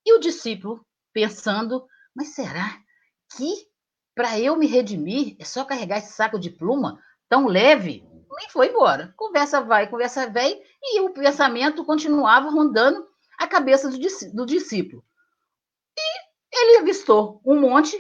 E 0.06 0.14
o 0.14 0.20
discípulo 0.20 0.84
pensando, 1.14 1.86
mas 2.16 2.30
será 2.30 2.80
que 3.38 3.68
para 4.16 4.40
eu 4.40 4.58
me 4.58 4.66
redimir 4.66 5.36
é 5.40 5.46
só 5.46 5.64
carregar 5.64 6.00
esse 6.00 6.14
saco 6.14 6.40
de 6.40 6.50
pluma 6.50 7.00
tão 7.30 7.46
leve? 7.46 8.04
E 8.44 8.52
foi 8.52 8.70
embora. 8.70 9.14
Conversa 9.16 9.62
vai, 9.62 9.88
conversa 9.88 10.28
vem, 10.28 10.64
e 10.82 11.00
o 11.02 11.12
pensamento 11.12 11.86
continuava 11.86 12.50
rondando 12.50 13.08
a 13.38 13.46
cabeça 13.46 13.88
do, 13.88 13.98
do 14.34 14.46
discípulo. 14.48 15.04
E 15.96 16.58
ele 16.58 16.80
avistou 16.80 17.40
um 17.46 17.60
monte 17.60 17.96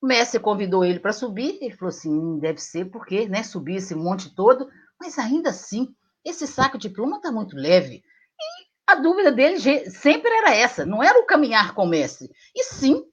o 0.00 0.06
mestre 0.06 0.40
convidou 0.40 0.84
ele 0.84 0.98
para 0.98 1.12
subir, 1.12 1.58
ele 1.60 1.76
falou 1.76 1.90
assim, 1.90 2.38
deve 2.38 2.58
ser 2.58 2.86
porque, 2.86 3.28
né, 3.28 3.42
subir 3.42 3.76
esse 3.76 3.94
monte 3.94 4.34
todo, 4.34 4.68
mas 4.98 5.18
ainda 5.18 5.50
assim, 5.50 5.94
esse 6.24 6.46
saco 6.46 6.78
de 6.78 6.88
pluma 6.88 7.18
está 7.18 7.30
muito 7.30 7.54
leve. 7.54 8.02
E 8.38 8.66
a 8.86 8.94
dúvida 8.94 9.30
dele 9.30 9.58
sempre 9.90 10.30
era 10.30 10.54
essa, 10.54 10.86
não 10.86 11.02
era 11.02 11.18
o 11.18 11.26
caminhar 11.26 11.74
com 11.74 11.84
o 11.84 11.88
mestre, 11.88 12.30
e 12.54 12.64
sim 12.64 13.04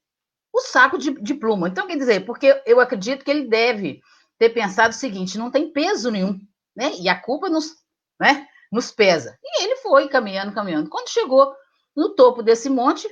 o 0.54 0.62
saco 0.62 0.98
de, 0.98 1.12
de 1.22 1.34
pluma. 1.34 1.68
Então, 1.68 1.88
quer 1.88 1.98
dizer, 1.98 2.26
porque 2.26 2.62
eu 2.66 2.80
acredito 2.80 3.24
que 3.24 3.30
ele 3.30 3.48
deve 3.48 4.02
ter 4.40 4.50
pensado 4.50 4.92
o 4.92 4.98
seguinte, 4.98 5.38
não 5.38 5.52
tem 5.52 5.72
peso 5.72 6.10
nenhum, 6.10 6.40
né, 6.76 6.94
e 7.00 7.10
a 7.10 7.20
culpa 7.20 7.50
nos, 7.50 7.76
né, 8.20 8.48
nos 8.72 8.92
pesa. 8.92 9.38
E 9.44 9.64
ele 9.64 9.76
foi 9.78 10.08
caminhando, 10.08 10.54
caminhando. 10.54 10.90
Quando 10.90 11.10
chegou 11.10 11.54
no 11.96 12.16
topo 12.16 12.42
desse 12.42 12.70
monte, 12.70 13.08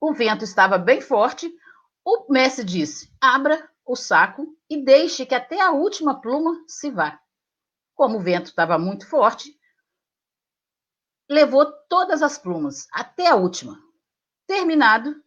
o 0.00 0.14
vento 0.14 0.44
estava 0.44 0.78
bem 0.78 1.00
forte, 1.00 1.52
o 2.08 2.32
mestre 2.32 2.64
disse: 2.64 3.12
abra 3.20 3.70
o 3.84 3.94
saco 3.94 4.56
e 4.70 4.82
deixe 4.82 5.26
que 5.26 5.34
até 5.34 5.60
a 5.60 5.72
última 5.72 6.18
pluma 6.18 6.64
se 6.66 6.90
vá. 6.90 7.20
Como 7.94 8.16
o 8.16 8.22
vento 8.22 8.46
estava 8.46 8.78
muito 8.78 9.06
forte, 9.06 9.54
levou 11.28 11.70
todas 11.86 12.22
as 12.22 12.38
plumas, 12.38 12.86
até 12.92 13.26
a 13.26 13.34
última. 13.34 13.78
Terminado, 14.46 15.22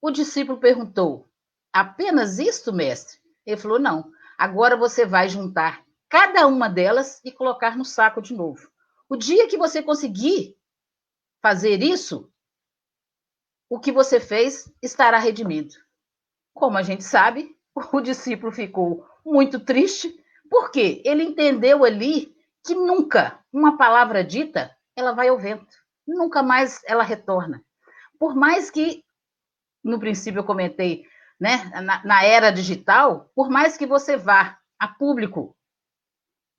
o 0.00 0.08
discípulo 0.08 0.60
perguntou: 0.60 1.28
Apenas 1.72 2.38
isto, 2.38 2.72
mestre? 2.72 3.18
Ele 3.44 3.60
falou: 3.60 3.80
Não, 3.80 4.12
agora 4.38 4.76
você 4.76 5.04
vai 5.04 5.28
juntar 5.28 5.84
cada 6.08 6.46
uma 6.46 6.68
delas 6.68 7.20
e 7.24 7.32
colocar 7.32 7.76
no 7.76 7.84
saco 7.84 8.22
de 8.22 8.34
novo. 8.34 8.70
O 9.08 9.16
dia 9.16 9.48
que 9.48 9.58
você 9.58 9.82
conseguir 9.82 10.56
fazer 11.42 11.82
isso, 11.82 12.32
o 13.68 13.80
que 13.80 13.90
você 13.90 14.20
fez 14.20 14.72
estará 14.80 15.18
redimido. 15.18 15.74
Como 16.54 16.76
a 16.76 16.82
gente 16.82 17.04
sabe, 17.04 17.56
o 17.92 18.00
discípulo 18.00 18.52
ficou 18.52 19.06
muito 19.24 19.60
triste, 19.60 20.14
porque 20.50 21.02
ele 21.04 21.22
entendeu 21.22 21.84
ali 21.84 22.34
que 22.64 22.74
nunca 22.74 23.38
uma 23.52 23.76
palavra 23.76 24.24
dita 24.24 24.74
ela 24.96 25.12
vai 25.12 25.28
ao 25.28 25.38
vento, 25.38 25.74
nunca 26.06 26.42
mais 26.42 26.82
ela 26.84 27.02
retorna. 27.02 27.64
Por 28.18 28.34
mais 28.34 28.70
que, 28.70 29.04
no 29.82 29.98
princípio 29.98 30.40
eu 30.40 30.44
comentei, 30.44 31.06
né, 31.38 31.70
na, 31.82 32.04
na 32.04 32.24
era 32.24 32.50
digital, 32.50 33.30
por 33.34 33.48
mais 33.48 33.78
que 33.78 33.86
você 33.86 34.16
vá 34.16 34.58
a 34.78 34.88
público 34.88 35.56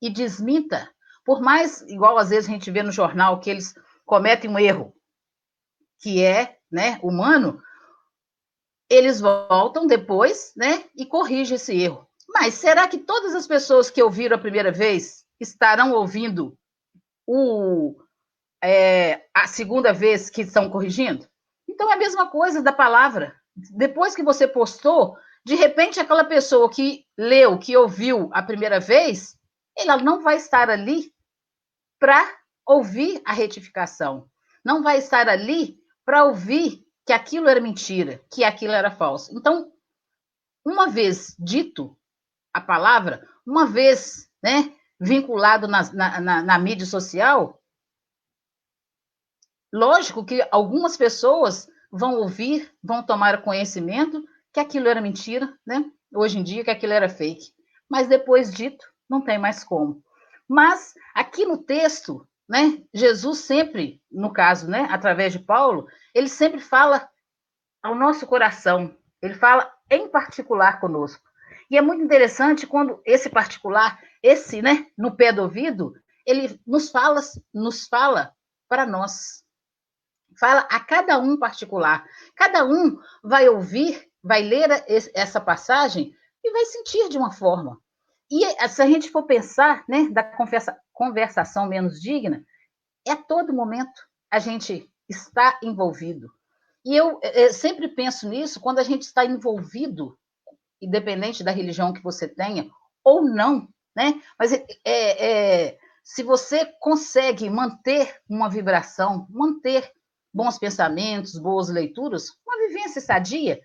e 0.01 0.09
desminta, 0.09 0.89
por 1.23 1.39
mais, 1.39 1.81
igual 1.83 2.17
às 2.17 2.29
vezes 2.29 2.49
a 2.49 2.53
gente 2.53 2.71
vê 2.71 2.81
no 2.81 2.91
jornal, 2.91 3.39
que 3.39 3.49
eles 3.49 3.75
cometem 4.05 4.49
um 4.49 4.57
erro 4.57 4.95
que 5.99 6.23
é 6.23 6.57
né, 6.71 6.99
humano, 7.03 7.61
eles 8.91 9.21
voltam 9.21 9.87
depois, 9.87 10.51
né, 10.53 10.83
e 10.93 11.05
corrigem 11.05 11.55
esse 11.55 11.73
erro. 11.73 12.05
Mas 12.27 12.55
será 12.55 12.89
que 12.89 12.97
todas 12.97 13.33
as 13.33 13.47
pessoas 13.47 13.89
que 13.89 14.03
ouviram 14.03 14.35
a 14.35 14.39
primeira 14.39 14.69
vez 14.69 15.23
estarão 15.39 15.93
ouvindo 15.93 16.57
o, 17.25 17.95
é, 18.61 19.25
a 19.33 19.47
segunda 19.47 19.93
vez 19.93 20.29
que 20.29 20.41
estão 20.41 20.69
corrigindo? 20.69 21.25
Então 21.69 21.89
é 21.89 21.93
a 21.93 21.97
mesma 21.97 22.29
coisa 22.29 22.61
da 22.61 22.73
palavra. 22.73 23.33
Depois 23.55 24.13
que 24.13 24.23
você 24.23 24.45
postou, 24.45 25.17
de 25.45 25.55
repente 25.55 26.01
aquela 26.01 26.25
pessoa 26.25 26.69
que 26.69 27.05
leu, 27.17 27.57
que 27.57 27.77
ouviu 27.77 28.29
a 28.33 28.43
primeira 28.43 28.81
vez, 28.81 29.37
ela 29.77 29.95
não 29.95 30.21
vai 30.21 30.35
estar 30.35 30.69
ali 30.69 31.13
para 31.97 32.29
ouvir 32.67 33.21
a 33.23 33.31
retificação, 33.31 34.27
não 34.65 34.83
vai 34.83 34.97
estar 34.97 35.29
ali 35.29 35.77
para 36.03 36.25
ouvir 36.25 36.85
que 37.05 37.13
aquilo 37.13 37.47
era 37.47 37.59
mentira, 37.59 38.21
que 38.31 38.43
aquilo 38.43 38.73
era 38.73 38.91
falso. 38.91 39.35
Então, 39.37 39.71
uma 40.65 40.87
vez 40.87 41.35
dito 41.39 41.97
a 42.53 42.61
palavra, 42.61 43.27
uma 43.45 43.65
vez 43.65 44.29
né, 44.43 44.73
vinculado 44.99 45.67
na, 45.67 45.91
na, 45.93 46.43
na 46.43 46.59
mídia 46.59 46.85
social, 46.85 47.59
lógico 49.73 50.23
que 50.23 50.45
algumas 50.51 50.95
pessoas 50.95 51.67
vão 51.91 52.15
ouvir, 52.15 52.71
vão 52.83 53.03
tomar 53.03 53.41
conhecimento 53.41 54.23
que 54.53 54.59
aquilo 54.59 54.87
era 54.87 55.01
mentira, 55.01 55.57
né? 55.65 55.89
Hoje 56.13 56.37
em 56.37 56.43
dia 56.43 56.63
que 56.63 56.71
aquilo 56.71 56.93
era 56.93 57.09
fake. 57.09 57.53
Mas 57.89 58.07
depois 58.07 58.51
dito, 58.51 58.85
não 59.09 59.21
tem 59.21 59.37
mais 59.37 59.63
como. 59.63 60.03
Mas 60.47 60.93
aqui 61.15 61.45
no 61.45 61.57
texto, 61.57 62.27
né, 62.51 62.83
Jesus 62.93 63.45
sempre, 63.45 64.03
no 64.11 64.33
caso, 64.33 64.69
né, 64.69 64.85
através 64.91 65.31
de 65.31 65.39
Paulo, 65.39 65.87
ele 66.13 66.27
sempre 66.27 66.59
fala 66.59 67.09
ao 67.81 67.95
nosso 67.95 68.27
coração, 68.27 68.93
ele 69.21 69.35
fala 69.35 69.71
em 69.89 70.09
particular 70.09 70.81
conosco. 70.81 71.23
E 71.69 71.77
é 71.77 71.81
muito 71.81 72.03
interessante 72.03 72.67
quando 72.67 73.01
esse 73.05 73.29
particular, 73.29 73.97
esse, 74.21 74.61
né, 74.61 74.85
no 74.97 75.15
pé 75.15 75.31
do 75.31 75.43
ouvido, 75.43 75.93
ele 76.27 76.59
nos 76.67 76.91
fala, 76.91 77.21
nos 77.53 77.87
fala 77.87 78.35
para 78.67 78.85
nós. 78.85 79.45
Fala 80.37 80.67
a 80.69 80.79
cada 80.81 81.17
um 81.19 81.37
particular. 81.37 82.05
Cada 82.35 82.65
um 82.65 82.99
vai 83.23 83.47
ouvir, 83.47 84.09
vai 84.21 84.41
ler 84.41 84.83
essa 85.15 85.39
passagem 85.39 86.13
e 86.43 86.51
vai 86.51 86.65
sentir 86.65 87.07
de 87.07 87.17
uma 87.17 87.31
forma. 87.31 87.79
E 88.29 88.45
se 88.67 88.81
a 88.81 88.87
gente 88.87 89.09
for 89.09 89.23
pensar, 89.23 89.85
né, 89.87 90.09
da 90.09 90.21
conversa, 90.21 90.77
conversação 91.01 91.65
menos 91.65 91.99
digna, 91.99 92.45
é 93.07 93.15
todo 93.15 93.51
momento 93.51 94.07
a 94.29 94.37
gente 94.37 94.87
está 95.09 95.59
envolvido. 95.63 96.31
E 96.85 96.95
eu, 96.95 97.19
eu 97.23 97.51
sempre 97.51 97.87
penso 97.87 98.29
nisso 98.29 98.59
quando 98.59 98.77
a 98.77 98.83
gente 98.83 99.01
está 99.01 99.25
envolvido, 99.25 100.15
independente 100.79 101.43
da 101.43 101.49
religião 101.49 101.91
que 101.91 102.03
você 102.03 102.27
tenha, 102.27 102.69
ou 103.03 103.23
não, 103.23 103.67
né? 103.95 104.21
Mas 104.37 104.53
é, 104.53 104.63
é, 104.85 105.79
se 106.03 106.21
você 106.21 106.67
consegue 106.79 107.49
manter 107.49 108.21
uma 108.29 108.47
vibração, 108.47 109.25
manter 109.27 109.91
bons 110.31 110.59
pensamentos, 110.59 111.35
boas 111.39 111.67
leituras, 111.67 112.27
uma 112.45 112.67
vivência 112.67 113.01
sadia, 113.01 113.59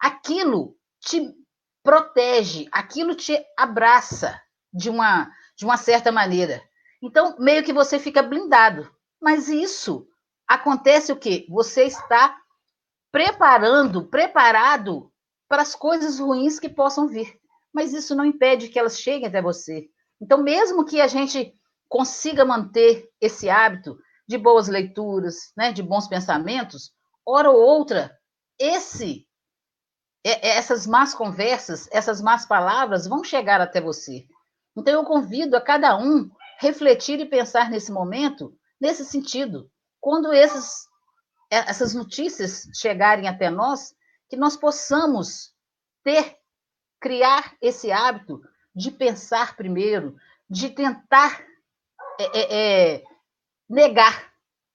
aquilo 0.00 0.76
te 0.98 1.32
protege, 1.84 2.68
aquilo 2.72 3.14
te 3.14 3.40
abraça 3.56 4.42
de 4.72 4.90
uma, 4.90 5.30
de 5.56 5.64
uma 5.64 5.76
certa 5.76 6.10
maneira. 6.10 6.60
Então, 7.02 7.36
meio 7.38 7.64
que 7.64 7.72
você 7.72 7.98
fica 7.98 8.22
blindado. 8.22 8.90
Mas 9.20 9.48
isso 9.48 10.06
acontece 10.46 11.12
o 11.12 11.16
quê? 11.16 11.46
Você 11.48 11.84
está 11.84 12.36
preparando, 13.12 14.08
preparado 14.08 15.10
para 15.48 15.62
as 15.62 15.74
coisas 15.74 16.18
ruins 16.18 16.58
que 16.58 16.68
possam 16.68 17.08
vir. 17.08 17.38
Mas 17.72 17.92
isso 17.92 18.14
não 18.14 18.24
impede 18.24 18.68
que 18.68 18.78
elas 18.78 19.00
cheguem 19.00 19.28
até 19.28 19.40
você. 19.40 19.88
Então, 20.20 20.42
mesmo 20.42 20.84
que 20.84 21.00
a 21.00 21.06
gente 21.06 21.54
consiga 21.88 22.44
manter 22.44 23.08
esse 23.20 23.48
hábito 23.48 23.98
de 24.28 24.38
boas 24.38 24.68
leituras, 24.68 25.52
né, 25.56 25.72
de 25.72 25.82
bons 25.82 26.06
pensamentos, 26.06 26.92
hora 27.26 27.50
ou 27.50 27.60
outra, 27.60 28.16
esse 28.58 29.26
é, 30.24 30.48
é, 30.48 30.56
essas 30.56 30.86
más 30.86 31.14
conversas, 31.14 31.88
essas 31.90 32.20
más 32.20 32.46
palavras 32.46 33.06
vão 33.06 33.24
chegar 33.24 33.60
até 33.60 33.80
você. 33.80 34.26
Então 34.76 34.94
eu 34.94 35.04
convido 35.04 35.56
a 35.56 35.60
cada 35.60 35.96
um 35.96 36.30
refletir 36.60 37.18
e 37.20 37.26
pensar 37.26 37.70
nesse 37.70 37.90
momento 37.90 38.54
nesse 38.80 39.04
sentido. 39.04 39.70
Quando 40.00 40.32
esses, 40.32 40.86
é, 41.50 41.58
essas 41.58 41.94
notícias 41.94 42.68
chegarem 42.74 43.28
até 43.28 43.50
nós, 43.50 43.94
que 44.28 44.36
nós 44.36 44.56
possamos 44.56 45.52
ter, 46.04 46.36
criar 47.00 47.54
esse 47.60 47.90
hábito 47.90 48.40
de 48.74 48.90
pensar 48.90 49.56
primeiro, 49.56 50.16
de 50.48 50.70
tentar 50.70 51.42
é, 52.18 52.38
é, 52.38 52.94
é 52.94 53.04
negar 53.68 54.30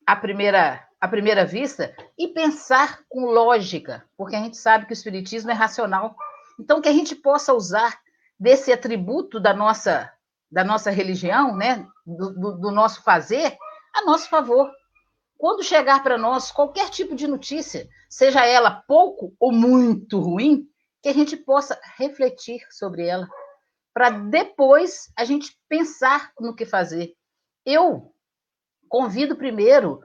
a 0.05 0.15
primeira 0.15 0.85
à 0.99 1.07
primeira 1.07 1.45
vista 1.45 1.95
e 2.17 2.29
pensar 2.29 3.03
com 3.07 3.25
lógica, 3.25 4.03
porque 4.17 4.35
a 4.35 4.39
gente 4.39 4.57
sabe 4.57 4.87
que 4.87 4.91
o 4.91 4.93
espiritismo 4.93 5.51
é 5.51 5.53
racional. 5.53 6.15
Então 6.59 6.81
que 6.81 6.89
a 6.89 6.93
gente 6.93 7.15
possa 7.15 7.53
usar 7.53 7.99
desse 8.39 8.73
atributo 8.73 9.39
da 9.39 9.53
nossa 9.53 10.11
da 10.51 10.63
nossa 10.63 10.91
religião, 10.91 11.55
né, 11.55 11.87
do, 12.05 12.33
do, 12.33 12.57
do 12.57 12.71
nosso 12.71 13.03
fazer, 13.03 13.57
a 13.93 14.03
nosso 14.03 14.29
favor. 14.29 14.71
Quando 15.37 15.63
chegar 15.63 16.01
para 16.01 16.17
nós 16.17 16.51
qualquer 16.51 16.89
tipo 16.89 17.15
de 17.15 17.27
notícia, 17.27 17.87
seja 18.09 18.45
ela 18.45 18.83
pouco 18.87 19.35
ou 19.39 19.51
muito 19.51 20.19
ruim, 20.19 20.67
que 21.01 21.09
a 21.09 21.13
gente 21.13 21.37
possa 21.37 21.79
refletir 21.97 22.65
sobre 22.71 23.05
ela, 23.05 23.27
para 23.93 24.09
depois 24.09 25.11
a 25.17 25.23
gente 25.23 25.57
pensar 25.69 26.31
no 26.39 26.55
que 26.55 26.65
fazer. 26.65 27.13
Eu 27.65 28.13
convido 28.89 29.35
primeiro 29.35 30.01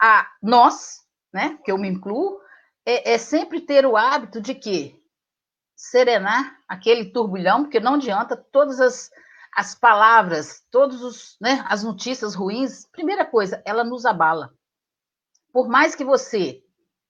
a 0.00 0.28
nós, 0.42 1.00
né, 1.32 1.58
que 1.64 1.70
eu 1.70 1.78
me 1.78 1.88
incluo, 1.88 2.40
é, 2.84 3.12
é 3.12 3.18
sempre 3.18 3.60
ter 3.60 3.86
o 3.86 3.96
hábito 3.96 4.40
de 4.40 4.54
que 4.54 5.00
serenar 5.76 6.56
aquele 6.68 7.06
turbulhão, 7.12 7.62
porque 7.62 7.80
não 7.80 7.94
adianta 7.94 8.36
todas 8.36 8.80
as, 8.80 9.10
as 9.54 9.74
palavras, 9.74 10.64
todas 10.70 11.02
os, 11.02 11.36
né, 11.40 11.64
as 11.68 11.82
notícias 11.82 12.34
ruins, 12.34 12.86
primeira 12.90 13.24
coisa, 13.24 13.62
ela 13.64 13.84
nos 13.84 14.06
abala. 14.06 14.52
Por 15.52 15.68
mais 15.68 15.94
que 15.94 16.04
você, 16.04 16.62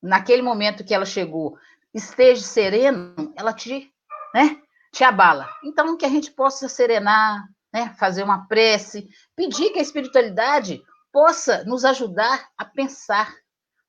naquele 0.02 0.42
momento 0.42 0.84
que 0.84 0.94
ela 0.94 1.06
chegou, 1.06 1.56
esteja 1.94 2.42
sereno, 2.42 3.32
ela 3.36 3.52
te, 3.52 3.92
né, 4.34 4.60
te 4.92 5.04
abala. 5.04 5.48
Então, 5.62 5.96
que 5.96 6.04
a 6.04 6.08
gente 6.08 6.30
possa 6.32 6.68
serenar, 6.68 7.46
né, 7.72 7.94
fazer 7.98 8.24
uma 8.24 8.46
prece, 8.48 9.08
pedir 9.36 9.70
que 9.70 9.78
a 9.78 9.82
espiritualidade 9.82 10.82
possa 11.12 11.62
nos 11.64 11.84
ajudar 11.84 12.48
a 12.58 12.64
pensar 12.64 13.32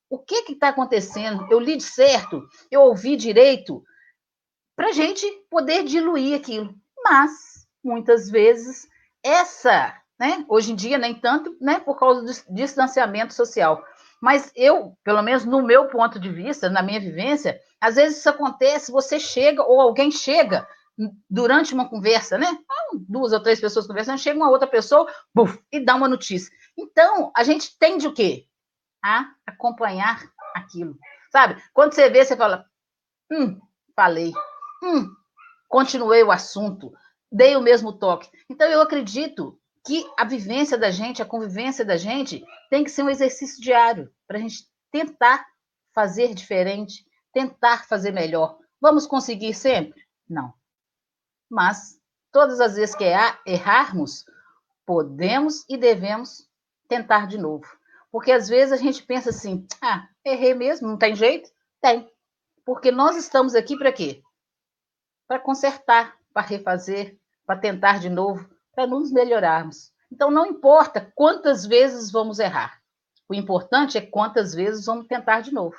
o 0.08 0.18
que 0.18 0.52
está 0.52 0.68
acontecendo. 0.68 1.46
Eu 1.50 1.58
li 1.58 1.76
de 1.76 1.82
certo, 1.82 2.46
eu 2.70 2.82
ouvi 2.82 3.16
direito, 3.16 3.82
para 4.76 4.88
a 4.88 4.92
gente 4.92 5.26
poder 5.50 5.84
diluir 5.84 6.36
aquilo. 6.36 6.74
Mas, 7.02 7.53
muitas 7.84 8.30
vezes, 8.30 8.88
essa, 9.22 9.94
né, 10.18 10.44
hoje 10.48 10.72
em 10.72 10.74
dia 10.74 10.98
nem 10.98 11.14
tanto, 11.14 11.56
né, 11.60 11.78
por 11.80 11.98
causa 11.98 12.22
do 12.22 12.54
distanciamento 12.54 13.34
social. 13.34 13.84
Mas 14.20 14.50
eu, 14.56 14.96
pelo 15.04 15.22
menos 15.22 15.44
no 15.44 15.62
meu 15.62 15.88
ponto 15.88 16.18
de 16.18 16.30
vista, 16.30 16.70
na 16.70 16.82
minha 16.82 17.00
vivência, 17.00 17.60
às 17.80 17.96
vezes 17.96 18.18
isso 18.18 18.30
acontece, 18.30 18.90
você 18.90 19.20
chega, 19.20 19.62
ou 19.62 19.80
alguém 19.80 20.10
chega 20.10 20.66
durante 21.28 21.74
uma 21.74 21.88
conversa, 21.88 22.38
né? 22.38 22.46
Duas 23.08 23.32
ou 23.32 23.42
três 23.42 23.60
pessoas 23.60 23.86
conversando, 23.86 24.18
chega 24.18 24.38
uma 24.38 24.50
outra 24.50 24.66
pessoa, 24.66 25.12
buf, 25.34 25.60
e 25.70 25.80
dá 25.80 25.94
uma 25.94 26.08
notícia. 26.08 26.50
Então, 26.78 27.32
a 27.36 27.42
gente 27.42 27.76
tende 27.78 28.06
o 28.06 28.14
quê? 28.14 28.46
A 29.04 29.26
acompanhar 29.46 30.22
aquilo. 30.54 30.96
Sabe? 31.30 31.62
Quando 31.72 31.92
você 31.92 32.08
vê, 32.08 32.24
você 32.24 32.36
fala, 32.36 32.64
hum, 33.30 33.60
falei, 33.94 34.32
hum, 34.82 35.10
continuei 35.68 36.22
o 36.22 36.30
assunto, 36.30 36.92
dei 37.34 37.56
o 37.56 37.60
mesmo 37.60 37.92
toque. 37.92 38.30
Então, 38.48 38.68
eu 38.68 38.80
acredito 38.80 39.58
que 39.84 40.08
a 40.16 40.24
vivência 40.24 40.78
da 40.78 40.90
gente, 40.90 41.20
a 41.20 41.26
convivência 41.26 41.84
da 41.84 41.96
gente, 41.96 42.44
tem 42.70 42.84
que 42.84 42.90
ser 42.90 43.02
um 43.02 43.10
exercício 43.10 43.60
diário, 43.60 44.08
para 44.26 44.38
a 44.38 44.40
gente 44.40 44.68
tentar 44.90 45.44
fazer 45.92 46.32
diferente, 46.32 47.04
tentar 47.32 47.86
fazer 47.86 48.12
melhor. 48.12 48.56
Vamos 48.80 49.04
conseguir 49.04 49.52
sempre? 49.52 50.00
Não. 50.28 50.54
Mas, 51.50 52.00
todas 52.30 52.60
as 52.60 52.76
vezes 52.76 52.94
que 52.94 53.04
errarmos, 53.44 54.24
podemos 54.86 55.64
e 55.68 55.76
devemos 55.76 56.48
tentar 56.88 57.26
de 57.26 57.36
novo. 57.36 57.66
Porque 58.12 58.30
às 58.30 58.48
vezes 58.48 58.72
a 58.72 58.76
gente 58.76 59.02
pensa 59.02 59.30
assim: 59.30 59.66
ah, 59.82 60.08
errei 60.24 60.54
mesmo, 60.54 60.86
não 60.86 60.96
tem 60.96 61.16
jeito? 61.16 61.50
Tem. 61.80 62.08
Porque 62.64 62.92
nós 62.92 63.16
estamos 63.16 63.56
aqui 63.56 63.76
para 63.76 63.92
quê? 63.92 64.22
Para 65.26 65.40
consertar, 65.40 66.16
para 66.32 66.46
refazer, 66.46 67.18
para 67.46 67.58
tentar 67.58 67.98
de 67.98 68.08
novo, 68.08 68.48
para 68.74 68.86
nos 68.86 69.12
melhorarmos. 69.12 69.92
Então 70.10 70.30
não 70.30 70.46
importa 70.46 71.12
quantas 71.14 71.66
vezes 71.66 72.10
vamos 72.10 72.38
errar. 72.38 72.80
O 73.28 73.34
importante 73.34 73.98
é 73.98 74.00
quantas 74.00 74.54
vezes 74.54 74.86
vamos 74.86 75.06
tentar 75.06 75.40
de 75.40 75.52
novo. 75.52 75.76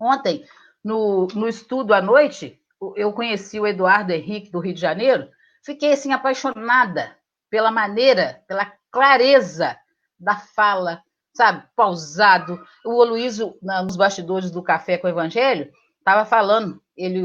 Ontem, 0.00 0.44
no, 0.82 1.28
no 1.28 1.48
estudo 1.48 1.94
à 1.94 2.00
noite, 2.00 2.60
eu 2.96 3.12
conheci 3.12 3.60
o 3.60 3.66
Eduardo 3.66 4.12
Henrique 4.12 4.50
do 4.50 4.58
Rio 4.58 4.74
de 4.74 4.80
Janeiro, 4.80 5.28
fiquei 5.64 5.92
assim 5.92 6.12
apaixonada 6.12 7.16
pela 7.48 7.70
maneira, 7.70 8.42
pela 8.48 8.72
clareza 8.90 9.76
da 10.18 10.36
fala, 10.36 11.02
sabe, 11.34 11.64
pausado. 11.76 12.60
O 12.84 13.02
Aloysio, 13.02 13.56
nos 13.62 13.96
bastidores 13.96 14.50
do 14.50 14.62
Café 14.62 14.98
com 14.98 15.06
o 15.06 15.10
Evangelho, 15.10 15.70
estava 15.98 16.24
falando, 16.24 16.82
ele 16.96 17.22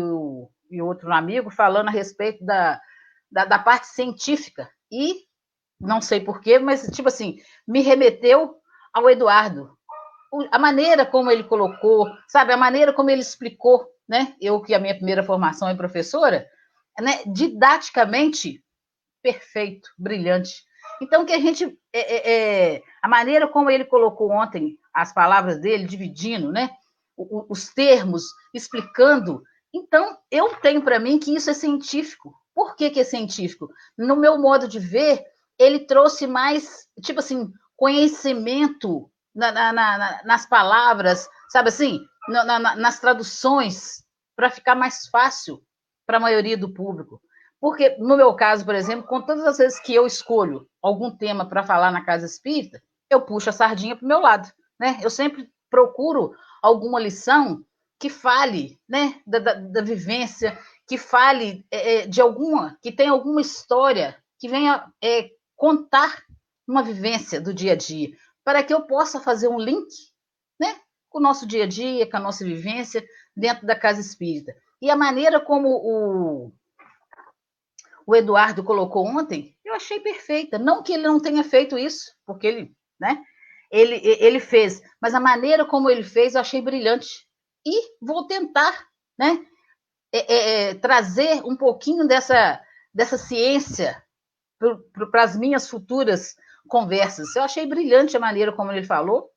e 0.69 0.81
outro 0.81 1.11
amigo, 1.13 1.49
falando 1.49 1.87
a 1.87 1.91
respeito 1.91 2.43
da, 2.45 2.79
da, 3.31 3.45
da 3.45 3.59
parte 3.59 3.87
científica. 3.87 4.69
E, 4.91 5.25
não 5.79 6.01
sei 6.01 6.19
porquê, 6.19 6.59
mas, 6.59 6.87
tipo 6.87 7.07
assim, 7.07 7.37
me 7.67 7.81
remeteu 7.81 8.55
ao 8.93 9.09
Eduardo. 9.09 9.77
A 10.51 10.59
maneira 10.59 11.05
como 11.05 11.31
ele 11.31 11.43
colocou, 11.43 12.07
sabe, 12.27 12.51
a 12.51 12.57
maneira 12.57 12.91
como 12.91 13.09
ele 13.09 13.21
explicou, 13.21 13.87
né? 14.07 14.35
Eu, 14.41 14.61
que 14.61 14.73
a 14.73 14.79
minha 14.79 14.95
primeira 14.95 15.23
formação 15.23 15.69
é 15.69 15.75
professora, 15.75 16.47
né? 16.99 17.21
didaticamente 17.25 18.63
perfeito, 19.21 19.89
brilhante. 19.97 20.65
Então, 21.01 21.25
que 21.25 21.33
a 21.33 21.39
gente. 21.39 21.77
É, 21.93 21.99
é, 21.99 22.75
é, 22.75 22.83
a 23.01 23.07
maneira 23.07 23.47
como 23.47 23.69
ele 23.69 23.85
colocou 23.85 24.31
ontem 24.31 24.77
as 24.93 25.13
palavras 25.13 25.59
dele, 25.59 25.85
dividindo, 25.85 26.51
né? 26.51 26.69
Os 27.15 27.73
termos, 27.73 28.23
explicando. 28.53 29.43
Então, 29.73 30.17
eu 30.31 30.55
tenho 30.55 30.81
para 30.81 30.99
mim 30.99 31.19
que 31.19 31.35
isso 31.35 31.49
é 31.49 31.53
científico. 31.53 32.33
Por 32.57 32.75
que, 32.75 32.89
que 32.89 33.01
é 33.01 33.03
científico? 33.03 33.69
No 33.95 34.15
meu 34.15 34.39
modo 34.39 34.67
de 34.67 34.79
ver, 34.79 35.23
ele 35.59 35.81
trouxe 35.81 36.25
mais, 36.25 36.87
tipo 37.03 37.19
assim, 37.19 37.53
conhecimento 37.75 39.11
na, 39.35 39.51
na, 39.51 39.71
na, 39.71 40.21
nas 40.25 40.47
palavras, 40.47 41.29
sabe 41.49 41.69
assim? 41.69 42.03
nas 42.27 42.99
traduções, 42.99 44.03
para 44.35 44.49
ficar 44.49 44.73
mais 44.73 45.05
fácil 45.07 45.61
para 46.03 46.17
a 46.17 46.19
maioria 46.19 46.57
do 46.57 46.73
público. 46.73 47.21
Porque, 47.61 47.95
no 47.99 48.17
meu 48.17 48.33
caso, 48.33 48.65
por 48.65 48.73
exemplo, 48.73 49.07
com 49.07 49.21
todas 49.21 49.45
as 49.45 49.59
vezes 49.59 49.79
que 49.79 49.93
eu 49.93 50.07
escolho 50.07 50.67
algum 50.81 51.15
tema 51.15 51.47
para 51.47 51.63
falar 51.63 51.91
na 51.91 52.03
casa 52.03 52.25
espírita, 52.25 52.81
eu 53.07 53.21
puxo 53.21 53.51
a 53.51 53.53
sardinha 53.53 53.95
para 53.95 54.03
o 54.03 54.07
meu 54.07 54.19
lado. 54.19 54.51
Né? 54.79 54.99
Eu 55.03 55.11
sempre 55.11 55.47
procuro 55.69 56.33
alguma 56.59 56.99
lição 56.99 57.63
que 57.99 58.09
fale 58.09 58.79
né, 58.89 59.21
da, 59.27 59.37
da, 59.37 59.53
da 59.53 59.81
vivência, 59.81 60.57
que 60.87 60.97
fale 60.97 61.65
é, 61.69 61.95
é, 61.95 62.07
de 62.07 62.21
alguma, 62.21 62.77
que 62.81 62.91
tenha 62.91 63.11
alguma 63.11 63.41
história, 63.41 64.17
que 64.39 64.47
venha 64.47 64.91
é, 65.03 65.29
contar 65.55 66.23
uma 66.67 66.81
vivência 66.81 67.41
do 67.41 67.53
dia 67.53 67.73
a 67.73 67.75
dia, 67.75 68.15
para 68.43 68.63
que 68.63 68.73
eu 68.73 68.81
possa 68.81 69.19
fazer 69.19 69.49
um 69.49 69.59
link 69.59 69.89
né, 70.59 70.79
com 71.09 71.19
o 71.19 71.21
nosso 71.21 71.45
dia 71.45 71.65
a 71.65 71.67
dia, 71.67 72.09
com 72.09 72.17
a 72.17 72.21
nossa 72.21 72.45
vivência 72.45 73.05
dentro 73.35 73.67
da 73.67 73.77
casa 73.77 73.99
espírita. 73.99 74.55
E 74.81 74.89
a 74.89 74.95
maneira 74.95 75.39
como 75.39 75.69
o, 75.69 76.53
o 78.05 78.15
Eduardo 78.15 78.63
colocou 78.63 79.05
ontem, 79.05 79.55
eu 79.65 79.73
achei 79.73 79.99
perfeita. 79.99 80.57
Não 80.57 80.81
que 80.81 80.93
ele 80.93 81.03
não 81.03 81.19
tenha 81.19 81.43
feito 81.43 81.77
isso, 81.77 82.13
porque 82.25 82.47
ele, 82.47 82.75
né? 82.99 83.21
Ele, 83.69 83.99
ele 84.03 84.39
fez, 84.39 84.81
mas 85.01 85.13
a 85.13 85.19
maneira 85.19 85.65
como 85.65 85.89
ele 85.89 86.03
fez 86.03 86.35
eu 86.35 86.41
achei 86.41 86.61
brilhante. 86.61 87.27
E 87.65 87.97
vou 88.01 88.25
tentar, 88.25 88.87
né? 89.19 89.45
É, 90.11 90.33
é, 90.33 90.69
é 90.69 90.75
trazer 90.75 91.41
um 91.43 91.55
pouquinho 91.55 92.07
dessa, 92.07 92.61
dessa 92.93 93.17
ciência 93.17 94.01
para 94.57 95.23
as 95.23 95.37
minhas 95.37 95.69
futuras 95.69 96.35
conversas. 96.67 97.35
Eu 97.35 97.43
achei 97.43 97.65
brilhante 97.65 98.15
a 98.15 98.19
maneira 98.19 98.51
como 98.51 98.71
ele 98.71 98.83
falou. 98.83 99.29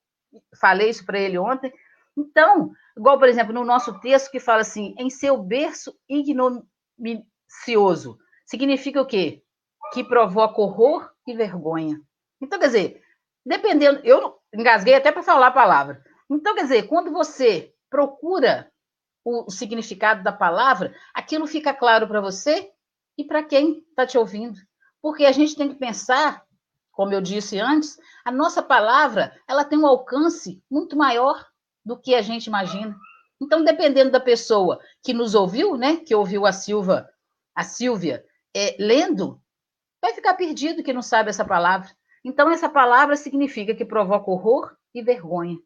Falei 0.61 0.91
isso 0.91 1.05
para 1.05 1.19
ele 1.19 1.39
ontem. 1.39 1.73
Então, 2.17 2.73
igual, 2.97 3.19
por 3.19 3.29
exemplo, 3.29 3.53
no 3.53 3.65
nosso 3.65 3.99
texto 4.01 4.31
que 4.31 4.41
fala 4.41 4.61
assim, 4.61 4.95
em 4.99 5.11
seu 5.11 5.39
berço 5.39 5.95
ignomicioso 6.09 8.19
significa 8.47 9.01
o 9.01 9.07
quê? 9.07 9.43
Que 9.93 10.05
provoca 10.05 10.61
horror 10.61 11.11
e 11.27 11.35
vergonha. 11.35 12.01
Então, 12.41 12.59
quer 12.59 12.67
dizer, 12.67 13.03
dependendo, 13.45 14.01
eu 14.05 14.39
engasguei 14.55 14.95
até 14.95 15.13
para 15.13 15.23
falar 15.23 15.49
a 15.49 15.53
palavra. 15.53 16.03
Então, 16.31 16.55
quer 16.55 16.63
dizer, 16.63 16.85
quando 16.85 17.13
você 17.13 17.73
procura 17.89 18.71
o, 19.25 19.51
significado 19.51 20.23
da 20.23 20.33
palavra, 20.33 20.95
aquilo 21.15 21.47
fica 21.47 21.75
claro 21.75 22.07
para 22.07 22.21
você 22.21 22.71
e 23.17 23.25
para 23.25 23.43
quem 23.43 23.85
está 23.91 24.07
te 24.07 24.17
ouvindo. 24.17 24.59
Porque 25.03 25.25
a 25.25 25.33
gente 25.33 25.57
tem 25.57 25.69
que 25.69 25.75
pensar, 25.75 26.45
como 26.93 27.13
eu 27.13 27.21
disse 27.21 27.59
antes, 27.59 27.99
a 28.25 28.31
nossa 28.31 28.63
palavra 28.63 29.37
ela 29.49 29.65
tem 29.65 29.79
um 29.79 29.87
alcance 29.87 30.63
muito 30.71 30.97
maior 30.97 31.47
do 31.85 31.99
que 31.99 32.15
a 32.15 32.23
gente 32.23 32.47
imagina. 32.47 32.97
Então, 33.41 33.65
dependendo 33.65 34.11
da 34.11 34.21
pessoa 34.21 34.79
que 35.03 35.15
nos 35.15 35.35
ouviu, 35.35 35.77
né, 35.77 35.97
que 35.97 36.15
ouviu 36.15 36.45
a 36.45 36.53
Silva, 36.53 37.09
a 37.55 37.63
Silvia 37.63 38.25
é, 38.55 38.77
lendo, 38.79 39.41
vai 40.01 40.13
ficar 40.13 40.35
perdido 40.35 40.83
que 40.83 40.93
não 40.93 41.03
sabe 41.03 41.31
essa 41.31 41.45
palavra. 41.45 41.91
Então, 42.23 42.51
essa 42.51 42.69
palavra 42.69 43.17
significa 43.17 43.75
que 43.75 43.85
provoca 43.85 44.31
horror 44.31 44.77
e 44.95 45.03
vergonha. 45.03 45.57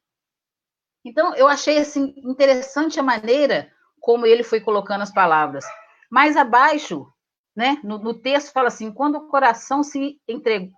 Então, 1.05 1.35
eu 1.35 1.47
achei 1.47 1.79
assim 1.79 2.15
interessante 2.17 2.99
a 2.99 3.03
maneira 3.03 3.71
como 4.01 4.27
ele 4.27 4.43
foi 4.43 4.61
colocando 4.61 5.03
as 5.03 5.13
palavras. 5.13 5.65
Mais 6.11 6.37
abaixo, 6.37 7.07
né, 7.55 7.79
no, 7.85 7.99
no 7.99 8.15
texto 8.15 8.53
fala 8.53 8.69
assim: 8.69 8.91
quando 8.93 9.17
o 9.17 9.29
coração 9.29 9.83
se 9.83 10.21
entregou, 10.27 10.73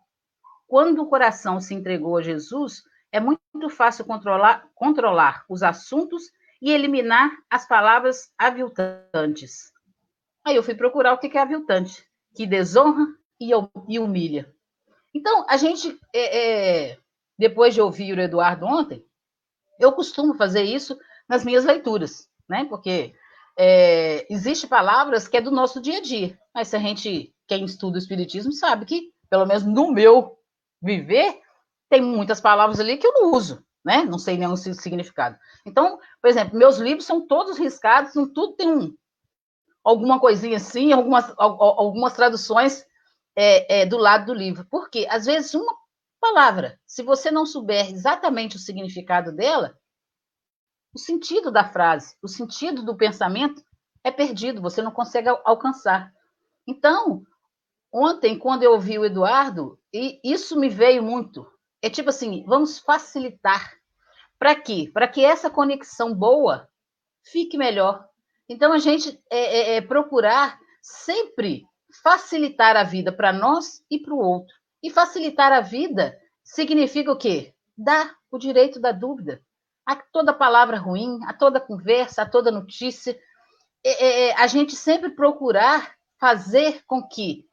quando 0.67 1.03
o 1.03 1.07
coração 1.09 1.61
se 1.61 1.75
entregou 1.75 2.17
a 2.17 2.23
Jesus, 2.23 2.83
é 3.13 3.21
muito 3.21 3.41
fácil 3.71 4.05
controlar, 4.05 4.69
controlar 4.75 5.45
os 5.49 5.63
assuntos 5.63 6.25
e 6.61 6.73
eliminar 6.73 7.31
as 7.49 7.67
palavras 7.67 8.31
aviltantes. 8.37 9.73
Aí 10.45 10.57
eu 10.57 10.63
fui 10.63 10.75
procurar 10.75 11.13
o 11.13 11.19
que 11.19 11.37
é 11.37 11.41
aviltante, 11.41 12.05
que 12.35 12.47
desonra 12.47 13.07
e 13.41 13.99
humilha. 13.99 14.53
Então, 15.15 15.47
a 15.49 15.57
gente, 15.57 15.99
é, 16.13 16.91
é, 16.91 16.99
depois 17.39 17.75
de 17.75 17.81
ouvir 17.81 18.17
o 18.17 18.21
Eduardo 18.21 18.67
ontem, 18.67 19.05
eu 19.79 19.93
costumo 19.93 20.35
fazer 20.35 20.63
isso 20.63 20.99
nas 21.29 21.45
minhas 21.45 21.65
leituras, 21.65 22.29
né? 22.49 22.65
Porque 22.65 23.15
é, 23.59 24.27
existe 24.33 24.67
palavras 24.67 25.27
que 25.27 25.37
é 25.37 25.41
do 25.41 25.51
nosso 25.51 25.81
dia 25.81 25.99
a 25.99 26.03
dia, 26.03 26.39
mas 26.55 26.69
se 26.69 26.77
a 26.77 26.79
gente, 26.79 27.35
quem 27.47 27.65
estuda 27.65 27.97
o 27.97 27.99
Espiritismo, 27.99 28.53
sabe 28.53 28.85
que, 28.85 29.13
pelo 29.31 29.47
menos 29.47 29.65
no 29.65 29.91
meu 29.91 30.39
viver, 30.81 31.41
tem 31.89 32.03
muitas 32.03 32.41
palavras 32.41 32.81
ali 32.81 32.97
que 32.97 33.07
eu 33.07 33.13
não 33.13 33.33
uso, 33.33 33.65
né? 33.85 34.05
Não 34.05 34.19
sei 34.19 34.37
nenhum 34.37 34.57
significado. 34.57 35.37
Então, 35.65 35.99
por 36.21 36.29
exemplo, 36.29 36.59
meus 36.59 36.79
livros 36.79 37.07
são 37.07 37.27
todos 37.27 37.59
riscados, 37.59 38.13
tudo 38.13 38.55
tem 38.55 38.69
um, 38.69 38.95
alguma 39.83 40.19
coisinha 40.19 40.57
assim, 40.57 40.93
algumas, 40.93 41.33
algumas 41.39 42.13
traduções 42.15 42.85
é, 43.37 43.83
é, 43.83 43.87
do 43.87 43.97
lado 43.97 44.27
do 44.27 44.35
livro. 44.35 44.67
Porque, 44.71 45.07
às 45.09 45.27
vezes, 45.27 45.55
uma 45.55 45.75
palavra, 46.21 46.79
se 46.87 47.03
você 47.03 47.31
não 47.31 47.47
souber 47.47 47.91
exatamente 47.91 48.57
o 48.57 48.61
significado 48.61 49.33
dela, 49.33 49.77
o 50.95 50.99
sentido 50.99 51.51
da 51.51 51.65
frase, 51.65 52.17
o 52.23 52.29
sentido 52.29 52.83
do 52.83 52.97
pensamento 52.97 53.63
é 54.03 54.11
perdido, 54.11 54.63
você 54.63 54.81
não 54.81 54.91
consegue 54.91 55.29
alcançar. 55.45 56.11
Então, 56.67 57.23
ontem, 57.93 58.39
quando 58.39 58.63
eu 58.63 58.73
ouvi 58.73 58.99
o 58.99 59.05
Eduardo, 59.05 59.79
e 59.93 60.21
isso 60.25 60.59
me 60.59 60.69
veio 60.69 61.03
muito, 61.03 61.47
é 61.83 61.91
tipo 61.91 62.09
assim, 62.09 62.45
vamos 62.47 62.79
facilitar. 62.79 63.75
Para 64.39 64.55
quê? 64.55 64.91
Para 64.93 65.07
que 65.07 65.25
essa 65.25 65.51
conexão 65.51 66.15
boa 66.15 66.69
fique 67.31 67.59
melhor. 67.59 68.09
Então, 68.49 68.73
a 68.73 68.79
gente 68.79 69.21
é, 69.31 69.75
é, 69.75 69.77
é 69.77 69.81
procurar 69.81 70.59
sempre 70.81 71.67
facilitar 72.03 72.77
a 72.77 72.85
vida 72.85 73.13
para 73.13 73.33
nós 73.33 73.85
e 73.91 73.99
para 73.99 74.15
o 74.15 74.19
outro. 74.19 74.56
E 74.83 74.91
facilitar 74.91 75.53
a 75.53 75.61
vida 75.61 76.19
significa 76.45 77.13
o 77.13 77.17
quê? 77.17 77.55
Dar 77.77 78.15
o 78.31 78.39
direito 78.39 78.79
da 78.81 78.93
dúvida. 78.93 79.43
A 79.85 79.97
toda 79.97 80.33
palavra 80.33 80.79
ruim, 80.79 81.19
a 81.25 81.33
toda 81.33 81.61
conversa, 81.61 82.23
a 82.23 82.29
toda 82.29 82.51
notícia. 82.51 83.19
É, 83.85 84.05
é, 84.05 84.29
é, 84.29 84.41
a 84.41 84.47
gente 84.47 84.75
sempre 84.75 85.11
procurar 85.11 85.95
fazer 86.19 86.83
com 86.87 87.03
que 87.03 87.47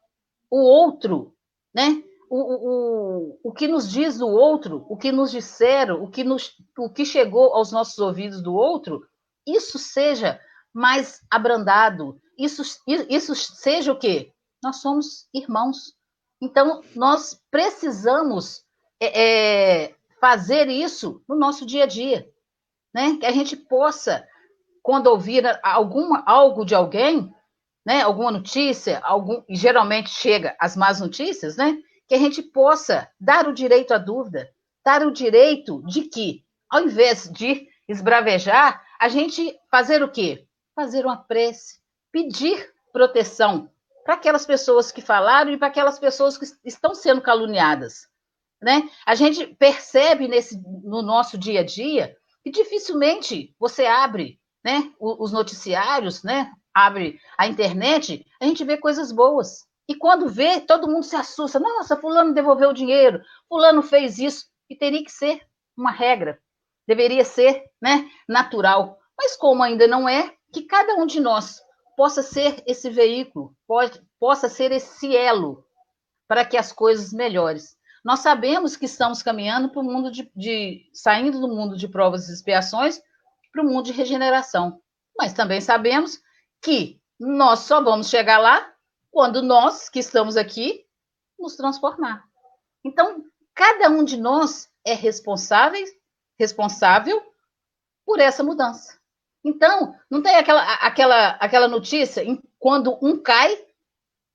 o 0.49 0.57
outro, 0.57 1.35
né? 1.73 2.03
O, 2.29 2.37
o, 2.37 3.39
o 3.43 3.53
que 3.53 3.67
nos 3.67 3.87
diz 3.89 4.17
do 4.17 4.27
outro, 4.27 4.85
o 4.89 4.97
que 4.97 5.11
nos 5.11 5.29
disseram, 5.29 6.03
o 6.03 6.09
que, 6.09 6.23
nos, 6.23 6.55
o 6.75 6.89
que 6.89 7.05
chegou 7.05 7.53
aos 7.53 7.71
nossos 7.71 7.99
ouvidos 7.99 8.41
do 8.41 8.55
outro, 8.55 9.05
isso 9.45 9.77
seja 9.77 10.39
mais 10.73 11.21
abrandado. 11.29 12.19
Isso, 12.37 12.63
isso 12.87 13.35
seja 13.35 13.91
o 13.91 13.99
quê? 13.99 14.31
Nós 14.63 14.77
somos 14.77 15.27
irmãos. 15.33 15.93
Então, 16.43 16.81
nós 16.95 17.41
precisamos 17.49 18.63
é, 18.99 19.83
é, 19.85 19.95
fazer 20.19 20.67
isso 20.67 21.23
no 21.27 21.35
nosso 21.35 21.65
dia 21.65 21.83
a 21.83 21.87
dia. 21.87 22.27
Né? 22.93 23.17
Que 23.17 23.25
a 23.25 23.31
gente 23.31 23.55
possa, 23.55 24.27
quando 24.81 25.07
ouvir 25.07 25.43
alguma, 25.63 26.23
algo 26.25 26.65
de 26.65 26.75
alguém, 26.75 27.33
né, 27.85 28.01
alguma 28.01 28.31
notícia, 28.31 28.99
algum, 29.03 29.41
e 29.49 29.55
geralmente 29.55 30.09
chega 30.09 30.55
as 30.59 30.75
más 30.75 31.01
notícias, 31.01 31.57
né, 31.57 31.77
que 32.07 32.15
a 32.15 32.19
gente 32.19 32.41
possa 32.41 33.09
dar 33.19 33.47
o 33.47 33.53
direito 33.53 33.93
à 33.93 33.97
dúvida, 33.97 34.49
dar 34.85 35.05
o 35.05 35.11
direito 35.11 35.81
de 35.85 36.03
que, 36.03 36.45
ao 36.69 36.83
invés 36.83 37.29
de 37.29 37.67
esbravejar, 37.89 38.81
a 38.99 39.09
gente 39.09 39.53
fazer 39.69 40.01
o 40.01 40.09
quê? 40.09 40.47
fazer 40.75 41.05
uma 41.05 41.17
prece, 41.17 41.79
pedir 42.11 42.71
proteção 42.91 43.69
para 44.03 44.15
aquelas 44.15 44.45
pessoas 44.45 44.91
que 44.91 45.01
falaram 45.01 45.51
e 45.51 45.57
para 45.57 45.67
aquelas 45.67 45.99
pessoas 45.99 46.37
que 46.37 46.45
estão 46.65 46.93
sendo 46.93 47.21
caluniadas. 47.21 48.07
Né? 48.61 48.89
A 49.05 49.15
gente 49.15 49.47
percebe 49.55 50.27
nesse, 50.27 50.61
no 50.83 51.01
nosso 51.01 51.37
dia 51.37 51.61
a 51.61 51.65
dia 51.65 52.15
que 52.43 52.51
dificilmente 52.51 53.55
você 53.59 53.85
abre 53.85 54.39
né, 54.63 54.91
os 54.99 55.31
noticiários, 55.31 56.23
né, 56.23 56.51
abre 56.73 57.19
a 57.37 57.47
internet, 57.47 58.25
a 58.41 58.45
gente 58.45 58.63
vê 58.63 58.77
coisas 58.77 59.11
boas. 59.11 59.65
E 59.87 59.95
quando 59.95 60.29
vê, 60.29 60.61
todo 60.61 60.87
mundo 60.87 61.03
se 61.03 61.15
assusta. 61.15 61.59
Nossa, 61.59 61.97
fulano 61.97 62.33
devolveu 62.33 62.69
o 62.69 62.73
dinheiro, 62.73 63.21
fulano 63.49 63.81
fez 63.81 64.17
isso. 64.17 64.45
E 64.69 64.75
teria 64.75 65.03
que 65.03 65.11
ser 65.11 65.41
uma 65.75 65.91
regra. 65.91 66.39
Deveria 66.87 67.25
ser 67.25 67.63
né, 67.81 68.09
natural. 68.27 68.97
Mas 69.17 69.35
como 69.35 69.61
ainda 69.61 69.85
não 69.85 70.07
é, 70.07 70.33
que 70.53 70.63
cada 70.63 70.95
um 70.95 71.05
de 71.05 71.19
nós 71.19 71.61
possa 71.95 72.21
ser 72.21 72.63
esse 72.65 72.89
veículo, 72.89 73.55
pode, 73.67 74.01
possa 74.19 74.49
ser 74.49 74.71
esse 74.71 75.15
elo 75.15 75.65
para 76.27 76.45
que 76.45 76.57
as 76.57 76.71
coisas 76.71 77.13
melhores. 77.13 77.77
Nós 78.03 78.19
sabemos 78.19 78.75
que 78.75 78.85
estamos 78.85 79.23
caminhando 79.23 79.69
para 79.69 79.81
o 79.81 79.83
mundo 79.83 80.11
de, 80.11 80.29
de, 80.35 80.89
saindo 80.93 81.39
do 81.39 81.47
mundo 81.47 81.77
de 81.77 81.87
provas 81.87 82.27
e 82.27 82.33
expiações 82.33 83.01
para 83.51 83.61
o 83.61 83.65
mundo 83.65 83.85
de 83.85 83.93
regeneração. 83.93 84.81
Mas 85.17 85.33
também 85.33 85.61
sabemos 85.61 86.19
que 86.61 86.99
nós 87.19 87.59
só 87.59 87.81
vamos 87.81 88.09
chegar 88.09 88.39
lá 88.39 88.73
quando 89.11 89.41
nós 89.41 89.89
que 89.89 89.99
estamos 89.99 90.35
aqui 90.35 90.85
nos 91.39 91.55
transformar. 91.55 92.25
Então, 92.83 93.23
cada 93.53 93.89
um 93.89 94.03
de 94.03 94.17
nós 94.17 94.69
é 94.85 94.93
responsável, 94.93 95.85
responsável 96.37 97.21
por 98.05 98.19
essa 98.19 98.43
mudança. 98.43 98.99
Então, 99.43 99.95
não 100.09 100.21
tem 100.21 100.35
aquela, 100.35 100.61
aquela, 100.75 101.29
aquela 101.31 101.67
notícia, 101.67 102.23
quando 102.57 102.97
um 103.01 103.21
cai, 103.21 103.57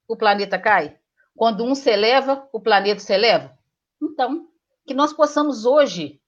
o 0.06 0.16
planeta 0.16 0.58
cai. 0.58 0.98
Quando 1.34 1.64
um 1.64 1.74
se 1.74 1.90
eleva, 1.90 2.48
o 2.52 2.60
planeta 2.60 3.00
se 3.00 3.12
eleva. 3.12 3.56
Então, 4.02 4.48
que 4.86 4.94
nós 4.94 5.12
possamos 5.12 5.64
hoje 5.64 6.20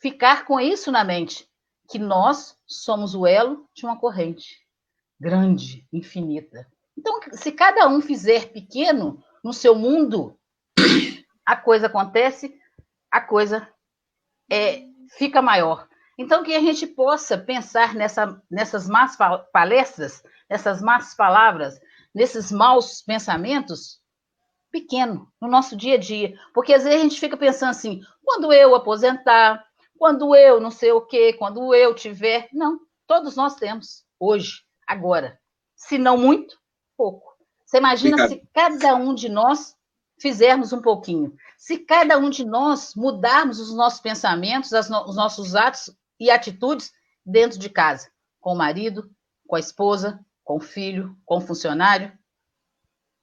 ficar 0.00 0.44
com 0.44 0.60
isso 0.60 0.92
na 0.92 1.04
mente, 1.04 1.48
que 1.88 1.98
nós 1.98 2.56
somos 2.66 3.14
o 3.14 3.26
elo 3.26 3.68
de 3.74 3.84
uma 3.84 3.98
corrente 3.98 4.68
grande, 5.18 5.86
infinita. 5.92 6.66
Então, 6.96 7.20
se 7.32 7.50
cada 7.52 7.88
um 7.88 8.00
fizer 8.00 8.52
pequeno 8.52 9.22
no 9.42 9.52
seu 9.52 9.74
mundo, 9.74 10.38
a 11.44 11.56
coisa 11.56 11.86
acontece, 11.86 12.54
a 13.10 13.20
coisa 13.20 13.68
é, 14.50 14.82
fica 15.16 15.42
maior. 15.42 15.87
Então, 16.18 16.42
que 16.42 16.52
a 16.52 16.60
gente 16.60 16.84
possa 16.84 17.38
pensar 17.38 17.94
nessa, 17.94 18.42
nessas 18.50 18.88
más 18.88 19.16
palestras, 19.52 20.20
nessas 20.50 20.82
más 20.82 21.14
palavras, 21.14 21.78
nesses 22.12 22.50
maus 22.50 23.00
pensamentos, 23.00 24.00
pequeno, 24.70 25.32
no 25.40 25.48
nosso 25.48 25.76
dia 25.76 25.94
a 25.94 25.98
dia. 25.98 26.34
Porque 26.52 26.74
às 26.74 26.82
vezes 26.82 26.98
a 26.98 27.02
gente 27.04 27.20
fica 27.20 27.36
pensando 27.36 27.70
assim, 27.70 28.00
quando 28.24 28.52
eu 28.52 28.74
aposentar, 28.74 29.64
quando 29.96 30.34
eu 30.34 30.60
não 30.60 30.72
sei 30.72 30.90
o 30.90 31.00
quê, 31.00 31.32
quando 31.32 31.72
eu 31.72 31.94
tiver. 31.94 32.48
Não, 32.52 32.80
todos 33.06 33.36
nós 33.36 33.54
temos, 33.54 34.04
hoje, 34.18 34.62
agora. 34.86 35.38
Se 35.76 35.98
não 35.98 36.18
muito, 36.18 36.58
pouco. 36.96 37.36
Você 37.64 37.78
imagina 37.78 38.16
Obrigado. 38.16 38.40
se 38.40 38.48
cada 38.52 38.96
um 38.96 39.14
de 39.14 39.28
nós 39.28 39.76
fizermos 40.18 40.72
um 40.72 40.82
pouquinho. 40.82 41.32
Se 41.56 41.78
cada 41.78 42.18
um 42.18 42.28
de 42.28 42.44
nós 42.44 42.94
mudarmos 42.96 43.60
os 43.60 43.72
nossos 43.74 44.00
pensamentos, 44.00 44.72
os 44.72 45.16
nossos 45.16 45.54
atos 45.54 45.96
e 46.18 46.30
atitudes 46.30 46.92
dentro 47.24 47.58
de 47.58 47.68
casa, 47.68 48.10
com 48.40 48.52
o 48.52 48.56
marido, 48.56 49.10
com 49.46 49.56
a 49.56 49.60
esposa, 49.60 50.24
com 50.44 50.56
o 50.56 50.60
filho, 50.60 51.16
com 51.24 51.38
o 51.38 51.40
funcionário, 51.40 52.12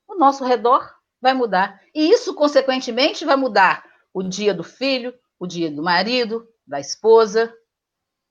o 0.08 0.16
nosso 0.16 0.44
redor 0.44 0.94
vai 1.22 1.34
mudar. 1.34 1.82
E 1.94 2.10
isso, 2.12 2.36
consequentemente, 2.36 3.26
vai 3.26 3.36
mudar 3.36 3.84
o 4.14 4.22
dia 4.22 4.54
do 4.54 4.64
filho, 4.64 5.14
o 5.40 5.48
dia 5.48 5.72
do 5.72 5.84
marido, 5.84 6.48
da 6.66 6.80
esposa 6.80 7.54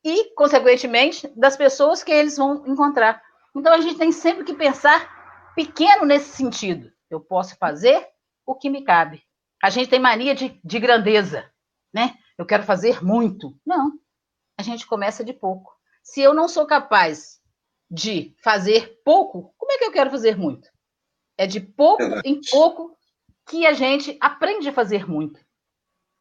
e, 0.05 0.33
consequentemente, 0.35 1.29
das 1.37 1.57
pessoas 1.57 2.03
que 2.03 2.13
eles 2.13 2.37
vão 2.37 2.65
encontrar. 2.67 3.23
Então, 3.55 3.73
a 3.73 3.81
gente 3.81 3.99
tem 3.99 4.13
sempre 4.13 4.45
que 4.45 4.55
pensar 4.55 5.53
pequeno 5.55 6.05
nesse 6.05 6.31
sentido. 6.31 6.93
Eu 7.11 7.21
posso 7.21 7.57
fazer 7.57 8.07
o 8.47 8.55
que 8.55 8.71
me 8.71 8.83
cabe. 8.83 9.23
A 9.63 9.71
gente 9.71 9.89
tem 9.89 9.99
mania 9.99 10.35
de, 10.35 10.61
de 10.63 10.79
grandeza, 10.79 11.51
né? 11.93 12.15
Eu 12.37 12.45
quero 12.45 12.65
fazer 12.65 13.03
muito. 13.03 13.57
Não. 13.65 13.93
A 14.59 14.63
gente 14.63 14.87
começa 14.87 15.25
de 15.25 15.33
pouco. 15.33 15.75
Se 16.03 16.21
eu 16.21 16.35
não 16.35 16.49
sou 16.49 16.67
capaz 16.67 17.41
de 17.91 18.35
fazer 18.43 19.01
pouco, 19.05 19.55
como 19.57 19.73
é 19.73 19.79
que 19.79 19.85
eu 19.85 19.93
quero 19.93 20.11
fazer 20.11 20.37
muito? 20.37 20.69
É 21.37 21.47
de 21.47 21.61
pouco 21.61 22.03
em 22.25 22.41
pouco 22.51 22.97
que 23.47 23.67
a 23.67 23.73
gente 23.73 24.17
aprende 24.21 24.69
a 24.69 24.73
fazer 24.73 25.09
muito. 25.09 25.41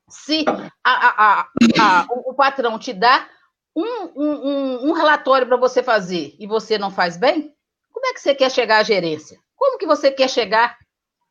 Se 0.09 0.45
a, 0.83 0.91
a, 0.93 1.49
a, 1.79 2.07
o 2.25 2.33
patrão 2.33 2.77
te 2.77 2.93
dá 2.93 3.29
um, 3.75 3.85
um, 4.15 4.89
um 4.89 4.91
relatório 4.93 5.47
para 5.47 5.57
você 5.57 5.81
fazer 5.81 6.35
e 6.39 6.45
você 6.45 6.77
não 6.77 6.91
faz 6.91 7.17
bem, 7.17 7.55
como 7.91 8.05
é 8.07 8.13
que 8.13 8.19
você 8.19 8.35
quer 8.35 8.51
chegar 8.51 8.79
à 8.79 8.83
gerência? 8.83 9.39
Como 9.55 9.77
que 9.77 9.85
você 9.85 10.11
quer 10.11 10.29
chegar 10.29 10.77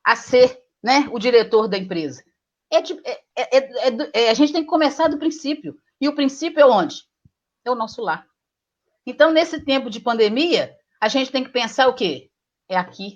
a 0.05 0.17
ser 0.17 0.59
né, 0.83 1.09
o 1.13 1.19
diretor 1.19 1.69
da 1.69 1.77
empresa? 1.77 2.25
É, 2.71 2.81
de, 2.81 2.99
é, 3.05 3.21
é, 3.37 4.11
é, 4.15 4.31
a 4.31 4.35
gente 4.35 4.53
tem 4.53 4.63
que 4.63 4.69
começar 4.69 5.09
do 5.09 5.19
princípio. 5.19 5.77
E 6.03 6.09
o 6.09 6.17
princípio 6.17 6.61
é 6.61 6.67
onde? 6.67 7.05
É 7.65 7.71
o 7.71 7.77
nosso 7.77 8.03
lar. 8.03 8.27
Então, 9.07 9.31
nesse 9.31 9.65
tempo 9.65 9.89
de 9.89 10.01
pandemia, 10.01 10.77
a 11.01 11.07
gente 11.07 11.31
tem 11.31 11.45
que 11.45 11.51
pensar 11.51 11.87
o 11.87 11.95
quê? 11.95 12.29
É 12.69 12.77
aqui. 12.77 13.15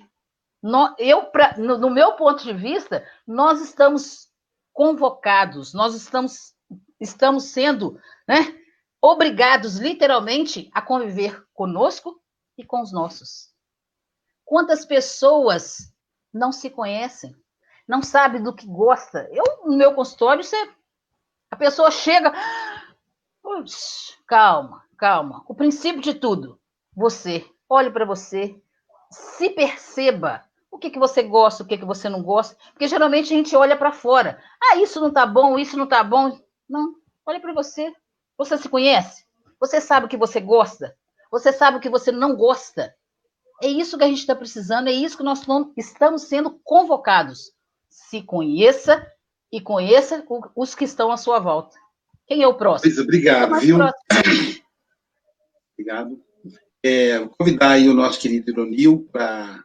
No, 0.63 0.95
eu, 0.97 1.25
pra, 1.25 1.59
no, 1.59 1.79
no 1.79 1.91
meu 1.91 2.13
ponto 2.13 2.45
de 2.45 2.53
vista, 2.53 3.05
nós 3.27 3.61
estamos 3.61 4.29
convocados, 4.73 5.75
nós 5.75 5.97
estamos, 5.97 6.55
estamos 7.01 7.47
sendo 7.47 8.01
né, 8.29 8.37
obrigados, 9.03 9.79
literalmente, 9.79 10.71
a 10.73 10.81
conviver 10.81 11.45
conosco 11.55 12.23
e 12.57 12.65
com 12.65 12.81
os 12.83 12.93
nossos. 12.93 13.53
Quantas 14.45 14.87
pessoas 14.87 15.93
não 16.33 16.53
se 16.53 16.71
conhecem, 16.71 17.35
não 17.89 18.01
sabem 18.01 18.41
do 18.41 18.55
que 18.55 18.65
gosta? 18.65 19.29
Eu, 19.33 19.45
no 19.65 19.77
meu 19.77 19.93
consultório, 19.93 20.45
você, 20.45 20.57
a 21.51 21.57
pessoa 21.57 21.91
chega. 21.91 22.33
Calma, 24.27 24.83
calma. 24.99 25.45
O 25.47 25.55
princípio 25.55 26.03
de 26.03 26.15
tudo, 26.15 26.59
você, 26.95 27.49
olhe 27.69 27.91
para 27.91 28.05
você, 28.05 28.61
se 29.09 29.51
perceba 29.51 30.45
o 30.69 30.79
que, 30.79 30.91
que 30.91 30.99
você 30.99 31.23
gosta, 31.23 31.63
o 31.63 31.67
que, 31.67 31.79
que 31.79 31.85
você 31.85 32.09
não 32.09 32.25
gosta, 32.25 32.57
porque 32.73 32.89
geralmente 32.89 33.33
a 33.33 33.37
gente 33.37 33.55
olha 33.55 33.77
para 33.77 33.93
fora. 33.93 34.43
Ah, 34.61 34.77
isso 34.79 35.01
não 35.01 35.13
tá 35.13 35.25
bom, 35.25 35.57
isso 35.59 35.77
não 35.79 35.87
tá 35.87 36.03
bom. 36.03 36.37
Não, 36.69 36.95
olha 37.25 37.41
para 37.41 37.55
você. 37.55 37.95
Você 38.37 38.59
se 38.59 38.69
conhece? 38.69 39.25
Você 39.61 39.81
sabe 39.81 40.07
o 40.07 40.09
que 40.09 40.17
você 40.17 40.41
gosta? 40.41 40.97
Você 41.31 41.53
sabe 41.53 41.79
o 41.79 41.81
que 41.81 41.89
você 41.89 42.11
não 42.11 42.35
gosta? 42.35 42.95
É 43.63 43.69
isso 43.69 43.97
que 43.97 44.05
a 44.05 44.09
gente 44.09 44.19
está 44.19 44.35
precisando, 44.35 44.89
é 44.89 44.93
isso 44.93 45.17
que 45.17 45.23
nós 45.23 45.47
estamos 45.77 46.23
sendo 46.23 46.61
convocados. 46.65 47.53
Se 47.89 48.23
conheça 48.23 49.07
e 49.51 49.61
conheça 49.61 50.27
os 50.55 50.75
que 50.75 50.85
estão 50.85 51.11
à 51.11 51.17
sua 51.17 51.39
volta. 51.39 51.77
Quem 52.27 52.43
é 52.43 52.49
o 52.49 52.55
próximo? 52.55 52.93
Pois, 52.93 53.03
obrigado, 53.03 53.55
é 53.55 53.61
viu? 53.61 53.79
Obrigado. 55.79 56.21
É, 56.83 57.19
vou 57.21 57.29
convidar 57.31 57.71
aí 57.71 57.89
o 57.89 57.95
nosso 57.95 58.21
querido 58.21 58.51
Ironil 58.51 59.09
para 59.13 59.65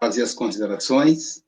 fazer 0.00 0.22
as 0.22 0.34
considerações. 0.34 1.42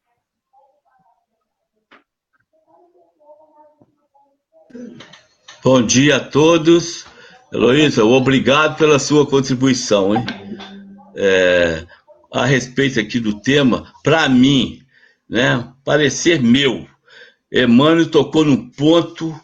Bom 5.63 5.83
dia 5.83 6.17
a 6.17 6.21
todos. 6.21 7.05
Heloísa, 7.53 8.05
obrigado 8.05 8.77
pela 8.77 8.99
sua 8.99 9.27
contribuição. 9.27 10.15
Hein? 10.15 10.25
É, 11.15 11.87
a 12.33 12.45
respeito 12.45 13.01
aqui 13.01 13.21
do 13.21 13.41
tema, 13.41 13.93
para 14.03 14.29
mim, 14.29 14.83
né, 15.29 15.73
parecer 15.85 16.43
meu, 16.43 16.87
Emmanuel 17.51 18.11
tocou 18.11 18.45
num 18.45 18.69
ponto 18.71 19.35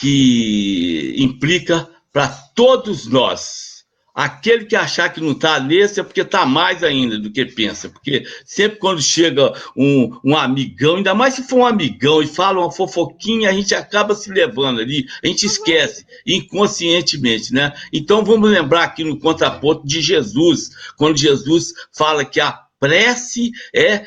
que 0.00 1.14
implica 1.18 1.88
para 2.12 2.28
todos 2.28 3.06
nós 3.06 3.70
Aquele 4.12 4.64
que 4.66 4.74
achar 4.74 5.08
que 5.12 5.20
não 5.20 5.32
está 5.32 5.60
nesse 5.60 6.00
é 6.00 6.02
porque 6.02 6.22
está 6.22 6.44
mais 6.44 6.82
ainda 6.82 7.18
do 7.18 7.30
que 7.30 7.46
pensa. 7.46 7.88
Porque 7.88 8.24
sempre 8.44 8.78
quando 8.78 9.00
chega 9.00 9.52
um, 9.76 10.18
um 10.24 10.36
amigão, 10.36 10.96
ainda 10.96 11.14
mais 11.14 11.34
se 11.34 11.44
for 11.44 11.60
um 11.60 11.66
amigão 11.66 12.20
e 12.20 12.26
fala 12.26 12.60
uma 12.60 12.72
fofoquinha, 12.72 13.48
a 13.48 13.52
gente 13.52 13.74
acaba 13.74 14.14
se 14.14 14.30
levando 14.30 14.80
ali, 14.80 15.06
a 15.22 15.26
gente 15.26 15.46
esquece, 15.46 16.04
inconscientemente, 16.26 17.54
né? 17.54 17.72
Então 17.92 18.24
vamos 18.24 18.50
lembrar 18.50 18.84
aqui 18.84 19.04
no 19.04 19.18
contraponto 19.18 19.86
de 19.86 20.02
Jesus, 20.02 20.70
quando 20.96 21.16
Jesus 21.16 21.72
fala 21.96 22.24
que 22.24 22.40
a 22.40 22.58
prece 22.80 23.52
é, 23.74 24.06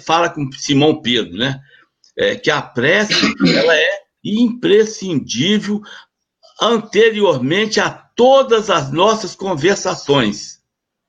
fala 0.00 0.30
com 0.30 0.50
Simão 0.52 1.02
Pedro, 1.02 1.36
né? 1.36 1.60
É, 2.16 2.34
que 2.34 2.50
a 2.50 2.62
prece 2.62 3.12
ela 3.46 3.76
é 3.76 4.05
imprescindível 4.26 5.80
anteriormente 6.60 7.80
a 7.80 7.90
todas 7.90 8.70
as 8.70 8.90
nossas 8.90 9.34
conversações. 9.34 10.60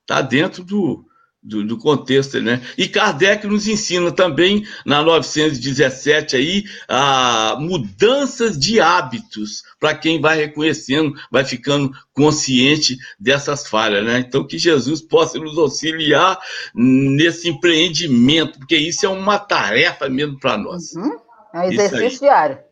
Está 0.01 0.21
dentro 0.21 0.63
do, 0.63 1.05
do, 1.41 1.65
do, 1.65 1.77
contexto, 1.77 2.41
né? 2.41 2.61
E 2.77 2.87
Kardec 2.87 3.47
nos 3.47 3.67
ensina 3.67 4.11
também, 4.11 4.65
na 4.85 5.01
917 5.01 6.35
aí, 6.35 6.63
a 6.87 7.55
mudanças 7.59 8.57
de 8.57 8.79
hábitos, 8.79 9.63
para 9.79 9.95
quem 9.95 10.19
vai 10.19 10.37
reconhecendo, 10.37 11.13
vai 11.31 11.45
ficando 11.45 11.91
consciente 12.13 12.97
dessas 13.19 13.67
falhas, 13.67 14.05
né? 14.05 14.19
Então, 14.19 14.45
que 14.45 14.57
Jesus 14.57 15.01
possa 15.01 15.39
nos 15.39 15.57
auxiliar 15.57 16.37
nesse 16.75 17.49
empreendimento, 17.49 18.59
porque 18.59 18.75
isso 18.75 19.05
é 19.05 19.09
uma 19.09 19.39
tarefa 19.39 20.09
mesmo 20.09 20.39
para 20.39 20.57
nós. 20.57 20.93
Uhum. 20.93 21.17
É 21.53 21.59
um 21.59 21.63
exercício 21.63 22.19
diário. 22.19 22.66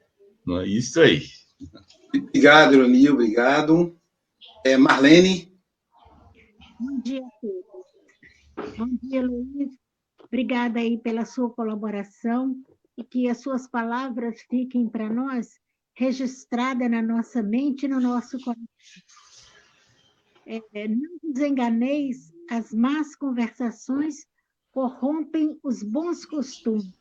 É 0.47 0.67
isso 0.67 1.01
aí. 1.01 1.23
Obrigado, 2.13 2.75
Ironil, 2.75 3.13
obrigado. 3.13 3.99
É, 4.63 4.77
Marlene. 4.77 5.51
Bom 6.79 6.99
dia 7.01 7.25
a 7.25 7.29
todos. 7.41 8.77
Bom 8.77 8.88
dia, 9.01 9.25
Luiz. 9.25 9.73
Obrigada 10.23 10.79
aí 10.79 10.97
pela 10.97 11.25
sua 11.25 11.49
colaboração 11.49 12.55
e 12.97 13.03
que 13.03 13.27
as 13.27 13.41
suas 13.41 13.67
palavras 13.67 14.41
fiquem 14.49 14.88
para 14.88 15.10
nós 15.10 15.60
registradas 15.95 16.91
na 16.91 17.01
nossa 17.01 17.41
mente 17.41 17.86
e 17.86 17.89
no 17.89 17.99
nosso 17.99 18.38
coração. 18.39 18.65
É, 20.45 20.88
não 20.88 21.17
vos 21.23 21.39
enganeis, 21.39 22.31
as 22.49 22.71
más 22.71 23.15
conversações 23.15 24.27
corrompem 24.71 25.58
os 25.63 25.81
bons 25.81 26.25
costumes. 26.25 26.93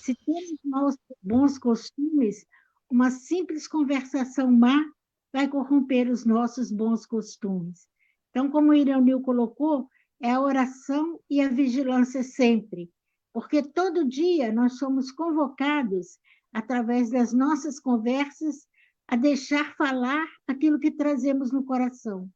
Se 0.00 0.14
temos 0.24 0.58
maus, 0.64 0.96
bons 1.22 1.58
costumes, 1.58 2.46
uma 2.92 3.10
simples 3.10 3.66
conversação 3.66 4.52
má 4.52 4.84
vai 5.32 5.48
corromper 5.48 6.10
os 6.10 6.26
nossos 6.26 6.70
bons 6.70 7.06
costumes. 7.06 7.88
Então, 8.28 8.50
como 8.50 8.70
o 8.70 8.74
Iranil 8.74 9.22
colocou, 9.22 9.88
é 10.22 10.32
a 10.32 10.40
oração 10.40 11.18
e 11.28 11.40
a 11.40 11.48
vigilância 11.48 12.22
sempre, 12.22 12.90
porque 13.32 13.62
todo 13.62 14.06
dia 14.06 14.52
nós 14.52 14.76
somos 14.76 15.10
convocados, 15.10 16.18
através 16.52 17.08
das 17.08 17.32
nossas 17.32 17.80
conversas, 17.80 18.66
a 19.08 19.16
deixar 19.16 19.74
falar 19.74 20.26
aquilo 20.46 20.78
que 20.78 20.90
trazemos 20.90 21.50
no 21.50 21.64
coração. 21.64 22.28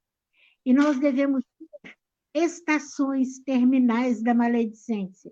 E 0.64 0.73
nós 0.73 0.99
devemos 0.99 1.45
ter 1.61 2.42
estações 2.42 3.40
terminais 3.40 4.23
da 4.23 4.33
maledicência. 4.33 5.31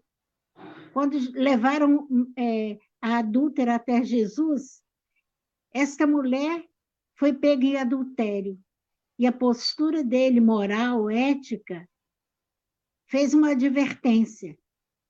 Quando 0.92 1.16
levaram 1.32 2.06
é, 2.38 2.78
a 3.00 3.18
adúltera 3.18 3.76
até 3.76 4.04
Jesus, 4.04 4.83
esta 5.74 6.06
mulher 6.06 6.64
foi 7.18 7.32
pega 7.32 7.66
em 7.66 7.76
adultério. 7.76 8.58
E 9.18 9.26
a 9.26 9.32
postura 9.32 10.02
dele, 10.04 10.40
moral, 10.40 11.10
ética, 11.10 11.88
fez 13.08 13.34
uma 13.34 13.50
advertência. 13.50 14.56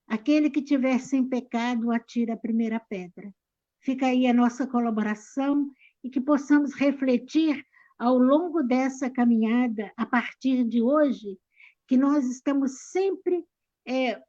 Aquele 0.07 0.50
que 0.50 0.62
tiver 0.62 0.98
sem 0.98 1.27
pecado, 1.27 1.90
atira 1.90 2.35
a 2.35 2.38
primeira 2.38 2.81
pedra. 2.81 3.33
Fica 3.81 4.07
aí 4.07 4.27
a 4.27 4.33
nossa 4.33 4.66
colaboração 4.66 5.70
e 6.03 6.11
que 6.11 6.20
possamos 6.20 6.74
refletir 6.74 7.64
ao 7.98 8.18
longo 8.18 8.62
dessa 8.62 9.11
caminhada, 9.11 9.92
a 9.96 10.05
partir 10.05 10.64
de 10.64 10.83
hoje, 10.83 11.38
que 11.87 11.96
nós 11.96 12.27
estamos 12.27 12.90
sempre 12.90 13.44
é, 13.87 14.20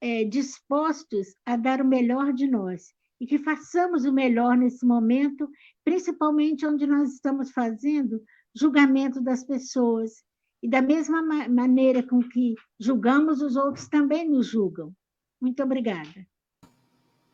é, 0.00 0.24
dispostos 0.24 1.34
a 1.44 1.56
dar 1.56 1.80
o 1.80 1.86
melhor 1.86 2.32
de 2.32 2.46
nós 2.46 2.94
e 3.20 3.26
que 3.26 3.38
façamos 3.38 4.04
o 4.04 4.12
melhor 4.12 4.56
nesse 4.56 4.84
momento, 4.84 5.48
principalmente 5.84 6.66
onde 6.66 6.86
nós 6.86 7.12
estamos 7.12 7.50
fazendo 7.52 8.22
julgamento 8.54 9.20
das 9.20 9.44
pessoas. 9.44 10.22
E 10.62 10.68
da 10.68 10.80
mesma 10.80 11.22
ma 11.22 11.48
maneira 11.48 12.02
com 12.02 12.20
que 12.20 12.54
julgamos, 12.80 13.42
os 13.42 13.56
outros 13.56 13.88
também 13.88 14.28
nos 14.28 14.46
julgam. 14.46 14.92
Muito 15.40 15.62
obrigada. 15.62 16.26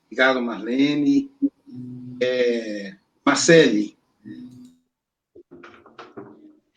Obrigado, 0.07 0.43
Marlene. 0.43 1.31
É, 2.21 2.97
Marcele. 3.25 3.97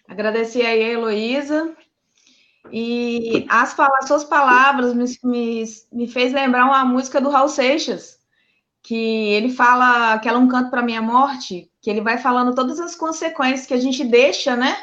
Agradecer 0.08 0.64
aí 0.64 0.84
a 0.84 0.90
Heloísa. 0.90 1.76
E 2.72 3.46
as, 3.50 3.78
as 3.78 4.08
suas 4.08 4.24
palavras 4.24 4.94
me, 4.94 5.06
me, 5.24 5.64
me 5.92 6.08
fez 6.08 6.32
lembrar 6.32 6.66
uma 6.66 6.86
música 6.86 7.20
do 7.20 7.30
Raul 7.30 7.50
Seixas, 7.50 8.20
que 8.84 8.96
ele 8.96 9.50
fala 9.50 10.20
que 10.20 10.28
é 10.28 10.38
um 10.38 10.48
canto 10.48 10.70
para 10.70 10.82
minha 10.82 11.02
morte, 11.02 11.72
que 11.82 11.90
ele 11.90 12.02
vai 12.02 12.18
falando 12.18 12.54
todas 12.54 12.80
as 12.80 12.96
consequências 12.96 13.66
que 13.66 13.74
a 13.74 13.80
gente 13.80 14.04
deixa, 14.04 14.56
né? 14.56 14.78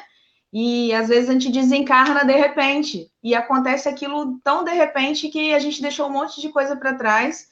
E 0.52 0.92
às 0.94 1.08
vezes 1.08 1.28
a 1.28 1.32
gente 1.34 1.52
desencarna 1.52 2.24
de 2.24 2.32
repente, 2.32 3.08
e 3.22 3.34
acontece 3.34 3.88
aquilo 3.88 4.40
tão 4.42 4.64
de 4.64 4.72
repente 4.72 5.28
que 5.28 5.54
a 5.54 5.58
gente 5.58 5.82
deixou 5.82 6.08
um 6.08 6.12
monte 6.12 6.40
de 6.40 6.48
coisa 6.48 6.74
para 6.74 6.94
trás. 6.94 7.48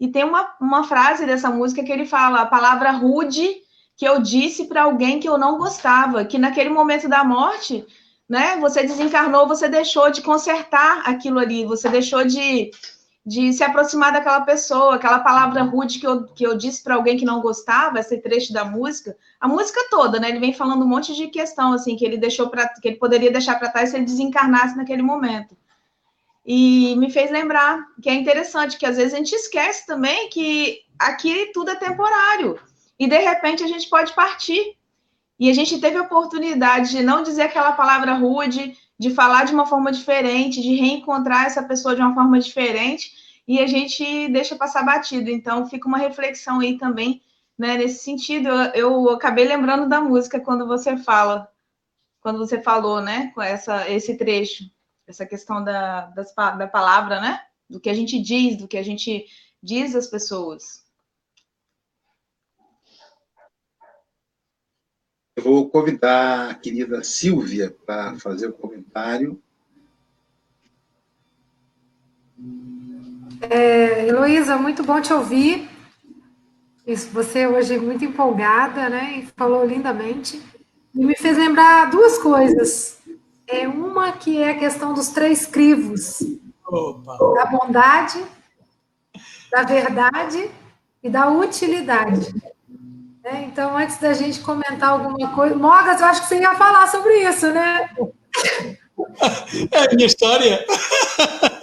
E 0.00 0.08
tem 0.08 0.24
uma, 0.24 0.54
uma 0.60 0.84
frase 0.84 1.24
dessa 1.24 1.48
música 1.48 1.82
que 1.82 1.92
ele 1.92 2.04
fala: 2.04 2.42
a 2.42 2.46
palavra 2.46 2.90
rude 2.90 3.48
que 3.96 4.06
eu 4.06 4.20
disse 4.20 4.66
para 4.66 4.82
alguém 4.82 5.18
que 5.20 5.28
eu 5.28 5.38
não 5.38 5.58
gostava, 5.58 6.24
que 6.24 6.38
naquele 6.38 6.68
momento 6.68 7.08
da 7.08 7.24
morte 7.24 7.86
né? 8.28 8.58
Você 8.60 8.82
desencarnou, 8.82 9.48
você 9.48 9.68
deixou 9.68 10.10
de 10.10 10.20
consertar 10.20 11.02
aquilo 11.08 11.38
ali, 11.38 11.64
você 11.64 11.88
deixou 11.88 12.24
de, 12.24 12.70
de 13.28 13.52
se 13.52 13.62
aproximar 13.62 14.10
daquela 14.10 14.40
pessoa, 14.40 14.94
aquela 14.94 15.18
palavra 15.18 15.62
rude 15.62 15.98
que 15.98 16.06
eu, 16.06 16.24
que 16.28 16.46
eu 16.46 16.56
disse 16.56 16.82
para 16.82 16.94
alguém 16.94 17.18
que 17.18 17.26
não 17.26 17.42
gostava, 17.42 18.00
esse 18.00 18.16
trecho 18.16 18.54
da 18.54 18.64
música, 18.64 19.14
a 19.38 19.46
música 19.46 19.78
toda, 19.90 20.18
né? 20.18 20.30
Ele 20.30 20.38
vem 20.38 20.54
falando 20.54 20.82
um 20.82 20.88
monte 20.88 21.14
de 21.14 21.26
questão 21.26 21.74
assim 21.74 21.94
que 21.94 22.06
ele 22.06 22.16
deixou 22.16 22.48
para 22.48 22.66
que 22.66 22.88
ele 22.88 22.96
poderia 22.96 23.30
deixar 23.30 23.58
para 23.58 23.68
trás 23.68 23.90
se 23.90 23.96
ele 23.96 24.06
desencarnasse 24.06 24.78
naquele 24.78 25.02
momento. 25.02 25.54
E 26.42 26.96
me 26.96 27.10
fez 27.10 27.30
lembrar 27.30 27.84
que 28.00 28.08
é 28.08 28.14
interessante 28.14 28.78
que 28.78 28.86
às 28.86 28.96
vezes 28.96 29.12
a 29.12 29.18
gente 29.18 29.34
esquece 29.34 29.86
também 29.86 30.30
que 30.30 30.78
aqui 30.98 31.50
tudo 31.52 31.70
é 31.70 31.74
temporário. 31.74 32.58
E 32.98 33.06
de 33.06 33.18
repente 33.18 33.62
a 33.62 33.68
gente 33.68 33.90
pode 33.90 34.14
partir 34.14 34.74
e 35.38 35.50
a 35.50 35.52
gente 35.52 35.78
teve 35.78 35.98
a 35.98 36.02
oportunidade 36.02 36.92
de 36.92 37.02
não 37.02 37.22
dizer 37.22 37.42
aquela 37.42 37.72
palavra 37.72 38.14
rude, 38.14 38.74
de 38.98 39.10
falar 39.10 39.44
de 39.44 39.52
uma 39.52 39.66
forma 39.66 39.92
diferente, 39.92 40.60
de 40.60 40.74
reencontrar 40.74 41.44
essa 41.44 41.62
pessoa 41.62 41.94
de 41.94 42.00
uma 42.00 42.14
forma 42.14 42.40
diferente, 42.40 43.17
e 43.48 43.60
a 43.60 43.66
gente 43.66 44.28
deixa 44.28 44.54
passar 44.54 44.84
batido. 44.84 45.30
Então, 45.30 45.66
fica 45.66 45.88
uma 45.88 45.96
reflexão 45.96 46.60
aí 46.60 46.76
também, 46.76 47.22
né, 47.58 47.78
nesse 47.78 48.04
sentido. 48.04 48.46
Eu, 48.74 48.92
eu 48.92 49.10
acabei 49.10 49.46
lembrando 49.46 49.88
da 49.88 50.02
música 50.02 50.38
quando 50.38 50.66
você 50.66 50.98
fala, 50.98 51.50
quando 52.20 52.38
você 52.38 52.60
falou, 52.62 53.00
né, 53.00 53.32
com 53.34 53.40
essa, 53.40 53.88
esse 53.88 54.18
trecho, 54.18 54.70
essa 55.06 55.24
questão 55.24 55.64
da, 55.64 56.08
das, 56.08 56.34
da 56.34 56.68
palavra, 56.68 57.22
né, 57.22 57.40
do 57.70 57.80
que 57.80 57.88
a 57.88 57.94
gente 57.94 58.20
diz, 58.20 58.58
do 58.58 58.68
que 58.68 58.76
a 58.76 58.82
gente 58.82 59.24
diz 59.62 59.96
às 59.96 60.06
pessoas. 60.06 60.86
Eu 65.34 65.44
vou 65.44 65.70
convidar 65.70 66.50
a 66.50 66.54
querida 66.54 67.02
Silvia 67.02 67.74
para 67.86 68.18
fazer 68.18 68.48
o 68.48 68.52
comentário. 68.52 69.42
É, 73.40 74.06
Heloísa, 74.06 74.56
muito 74.56 74.82
bom 74.82 75.00
te 75.00 75.12
ouvir. 75.12 75.68
Isso, 76.86 77.08
você 77.10 77.46
hoje 77.46 77.76
é 77.76 77.78
muito 77.78 78.04
empolgada, 78.04 78.88
né? 78.88 79.18
E 79.18 79.28
falou 79.36 79.64
lindamente. 79.64 80.42
E 80.94 81.04
me 81.04 81.16
fez 81.16 81.36
lembrar 81.36 81.90
duas 81.90 82.18
coisas. 82.18 82.98
É 83.46 83.68
uma 83.68 84.12
que 84.12 84.42
é 84.42 84.50
a 84.50 84.58
questão 84.58 84.92
dos 84.94 85.08
três 85.08 85.46
crivos. 85.46 86.22
Opa. 86.66 87.16
Da 87.34 87.46
bondade, 87.46 88.22
da 89.50 89.62
verdade 89.62 90.50
e 91.02 91.08
da 91.08 91.30
utilidade. 91.30 92.34
É, 93.22 93.42
então, 93.42 93.76
antes 93.76 93.98
da 93.98 94.14
gente 94.14 94.40
comentar 94.40 94.90
alguma 94.90 95.34
coisa, 95.34 95.54
Mogas, 95.54 96.00
eu 96.00 96.06
acho 96.06 96.22
que 96.22 96.28
você 96.28 96.40
ia 96.40 96.54
falar 96.54 96.86
sobre 96.88 97.14
isso, 97.28 97.50
né? 97.52 97.90
É 99.70 99.84
a 99.84 99.94
minha 99.94 100.06
história. 100.06 100.64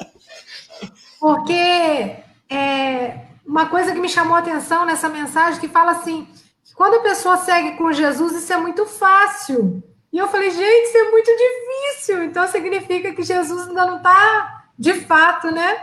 Porque 1.25 2.17
é, 2.51 3.17
uma 3.43 3.65
coisa 3.65 3.91
que 3.91 3.99
me 3.99 4.07
chamou 4.07 4.35
a 4.35 4.39
atenção 4.39 4.85
nessa 4.85 5.09
mensagem 5.09 5.59
que 5.59 5.67
fala 5.67 5.93
assim: 5.93 6.27
que 6.63 6.75
quando 6.75 6.97
a 6.97 6.99
pessoa 6.99 7.35
segue 7.37 7.71
com 7.77 7.91
Jesus, 7.91 8.33
isso 8.33 8.53
é 8.53 8.57
muito 8.57 8.85
fácil. 8.85 9.81
E 10.13 10.19
eu 10.19 10.27
falei, 10.27 10.51
gente, 10.51 10.87
isso 10.87 10.97
é 10.99 11.09
muito 11.09 11.31
difícil. 11.31 12.23
Então 12.25 12.47
significa 12.47 13.11
que 13.11 13.23
Jesus 13.23 13.67
ainda 13.67 13.87
não 13.87 13.97
está, 13.97 14.65
de 14.77 14.93
fato, 14.93 15.49
né? 15.49 15.75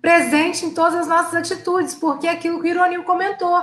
Presente 0.00 0.64
em 0.64 0.70
todas 0.70 0.94
as 0.94 1.08
nossas 1.08 1.34
atitudes, 1.34 1.92
porque 1.92 2.28
é 2.28 2.30
aquilo 2.30 2.62
que 2.62 2.68
o 2.68 2.70
Ironil 2.70 3.02
comentou 3.02 3.60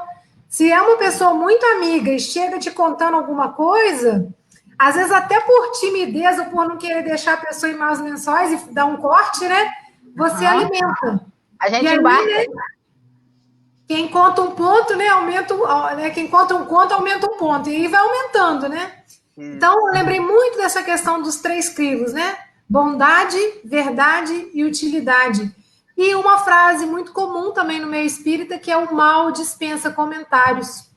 se 0.50 0.70
é 0.70 0.82
uma 0.82 0.98
pessoa 0.98 1.34
muito 1.34 1.66
amiga 1.66 2.12
e 2.12 2.20
chega 2.20 2.60
te 2.60 2.70
contando 2.70 3.16
alguma 3.16 3.54
coisa, 3.54 4.28
às 4.78 4.94
vezes 4.94 5.12
até 5.12 5.40
por 5.40 5.72
timidez 5.80 6.38
ou 6.38 6.46
por 6.48 6.68
não 6.68 6.78
querer 6.78 7.02
deixar 7.02 7.36
a 7.36 7.38
pessoa 7.38 7.72
em 7.72 7.78
maus 7.78 8.00
lençóis 8.02 8.52
e 8.52 8.74
dar 8.74 8.86
um 8.86 8.98
corte, 8.98 9.48
né? 9.48 9.72
Você 10.16 10.46
uhum. 10.46 10.52
alimenta. 10.52 11.26
A 11.60 11.70
gente 11.70 11.88
aí, 11.88 11.98
embarca. 11.98 12.26
Né, 12.26 12.46
quem 13.88 14.08
conta 14.08 14.42
um 14.42 14.52
ponto, 14.52 14.96
né? 14.96 15.08
Aumenta, 15.10 15.56
né, 15.96 16.10
quem 16.10 16.28
conta 16.28 16.56
um 16.56 16.66
conto, 16.66 16.94
aumenta 16.94 17.28
um 17.28 17.38
ponto. 17.38 17.70
E 17.70 17.76
aí 17.76 17.88
vai 17.88 18.00
aumentando, 18.00 18.70
né? 18.70 18.92
Hum. 19.38 19.54
Então, 19.56 19.88
eu 19.88 19.94
lembrei 19.94 20.20
muito 20.20 20.58
dessa 20.58 20.82
questão 20.82 21.22
dos 21.22 21.38
três 21.38 21.70
crivos, 21.70 22.14
né? 22.14 22.38
Bondade, 22.70 23.38
verdade 23.64 24.50
e 24.54 24.64
utilidade. 24.64 25.54
E 25.96 26.16
uma 26.16 26.40
frase 26.40 26.86
muito 26.86 27.12
comum 27.12 27.52
também 27.52 27.80
no 27.80 27.88
meio 27.88 28.06
espírita, 28.06 28.58
que 28.58 28.72
é 28.72 28.78
o 28.78 28.94
mal 28.94 29.32
dispensa 29.32 29.92
comentários. 29.92 30.90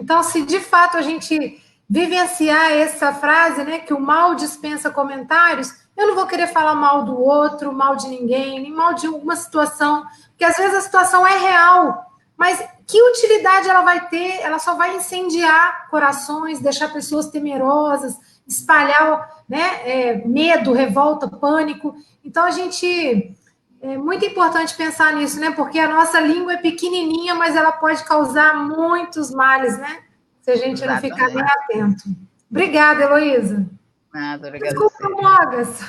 Então, 0.00 0.22
se 0.22 0.42
de 0.42 0.60
fato 0.60 0.96
a 0.96 1.02
gente 1.02 1.60
vivenciar 1.90 2.70
essa 2.70 3.12
frase, 3.12 3.64
né, 3.64 3.78
que 3.78 3.94
o 3.94 4.00
mal 4.00 4.34
dispensa 4.34 4.90
comentários, 4.90 5.74
eu 5.98 6.06
não 6.06 6.14
vou 6.14 6.28
querer 6.28 6.46
falar 6.46 6.76
mal 6.76 7.04
do 7.04 7.20
outro, 7.20 7.72
mal 7.72 7.96
de 7.96 8.06
ninguém, 8.06 8.60
nem 8.60 8.72
mal 8.72 8.94
de 8.94 9.08
alguma 9.08 9.34
situação, 9.34 10.06
porque 10.28 10.44
às 10.44 10.56
vezes 10.56 10.76
a 10.76 10.80
situação 10.80 11.26
é 11.26 11.36
real, 11.36 12.06
mas 12.36 12.64
que 12.86 13.02
utilidade 13.02 13.68
ela 13.68 13.82
vai 13.82 14.08
ter? 14.08 14.40
Ela 14.40 14.60
só 14.60 14.74
vai 14.74 14.96
incendiar 14.96 15.88
corações, 15.90 16.60
deixar 16.60 16.92
pessoas 16.92 17.28
temerosas, 17.28 18.16
espalhar 18.46 19.28
né, 19.48 19.80
é, 19.82 20.24
medo, 20.24 20.72
revolta, 20.72 21.26
pânico. 21.26 21.96
Então 22.24 22.44
a 22.44 22.52
gente 22.52 23.36
é 23.82 23.98
muito 23.98 24.24
importante 24.24 24.76
pensar 24.76 25.12
nisso, 25.14 25.40
né? 25.40 25.50
Porque 25.50 25.80
a 25.80 25.88
nossa 25.88 26.20
língua 26.20 26.54
é 26.54 26.56
pequenininha, 26.58 27.34
mas 27.34 27.56
ela 27.56 27.72
pode 27.72 28.04
causar 28.04 28.54
muitos 28.54 29.32
males, 29.32 29.76
né? 29.76 29.98
Se 30.40 30.52
a 30.52 30.56
gente 30.56 30.84
não 30.86 30.96
ficar 30.98 31.28
bem 31.30 31.42
atento. 31.42 32.04
Obrigada, 32.50 33.02
Heloísa. 33.02 33.66
Nada, 34.12 34.48
obrigada. 34.48 34.78
Desculpa, 34.78 35.08
Mogas. 35.10 35.80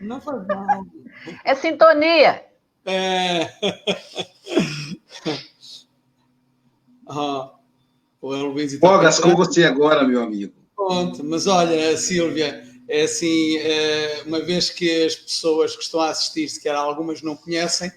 Não 0.00 0.20
foi 0.20 0.40
mal. 0.44 0.84
É 1.44 1.54
sintonia. 1.54 2.44
É. 2.84 3.48
ah, 7.08 7.52
Mogas, 8.80 9.18
com 9.18 9.34
você 9.36 9.64
agora, 9.64 10.04
meu 10.04 10.22
amigo. 10.22 10.52
Pronto, 10.74 11.24
mas 11.24 11.46
olha, 11.46 11.96
Silvia, 11.96 12.64
é 12.88 13.02
assim, 13.02 13.56
eh, 13.58 14.22
uma 14.26 14.40
vez 14.40 14.70
que 14.70 15.04
as 15.04 15.14
pessoas 15.14 15.76
que 15.76 15.82
estão 15.82 16.00
a 16.00 16.10
assistir, 16.10 16.48
se 16.48 16.62
calhar 16.62 16.80
algumas 16.80 17.22
não 17.22 17.36
conhecem, 17.36 17.90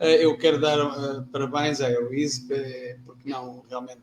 eh, 0.00 0.24
eu 0.24 0.36
quero 0.36 0.60
dar 0.60 0.78
eh, 0.78 1.24
parabéns 1.32 1.80
à 1.80 1.90
Eloise, 1.90 2.46
porque 2.46 2.96
não, 3.24 3.62
realmente, 3.68 4.02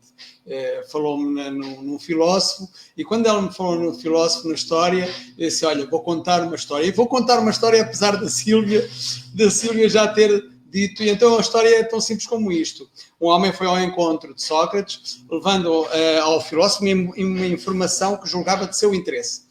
falou-me 0.90 1.50
num, 1.50 1.82
num 1.82 1.98
filósofo, 1.98 2.68
e 2.96 3.04
quando 3.04 3.26
ela 3.26 3.40
me 3.40 3.52
falou 3.52 3.78
num 3.78 3.94
filósofo, 3.94 4.48
na 4.48 4.54
história, 4.54 5.08
eu 5.38 5.48
disse, 5.48 5.64
olha, 5.64 5.86
vou 5.86 6.02
contar 6.02 6.42
uma 6.42 6.56
história, 6.56 6.86
e 6.86 6.90
vou 6.90 7.06
contar 7.06 7.38
uma 7.38 7.50
história 7.50 7.82
apesar 7.82 8.16
da 8.16 8.28
Sílvia, 8.28 8.88
da 9.34 9.50
Sílvia 9.50 9.88
já 9.88 10.08
ter 10.08 10.52
dito, 10.72 11.02
e 11.02 11.10
então 11.10 11.36
a 11.36 11.40
história 11.40 11.68
é 11.68 11.84
tão 11.84 12.00
simples 12.00 12.26
como 12.26 12.50
isto. 12.50 12.88
Um 13.20 13.26
homem 13.26 13.52
foi 13.52 13.66
ao 13.66 13.78
encontro 13.78 14.34
de 14.34 14.42
Sócrates, 14.42 15.22
levando 15.30 15.82
uh, 15.82 16.22
ao 16.22 16.40
filósofo 16.40 16.82
uma 16.82 17.46
informação 17.46 18.16
que 18.16 18.28
julgava 18.28 18.66
de 18.66 18.76
seu 18.76 18.94
interesse. 18.94 19.42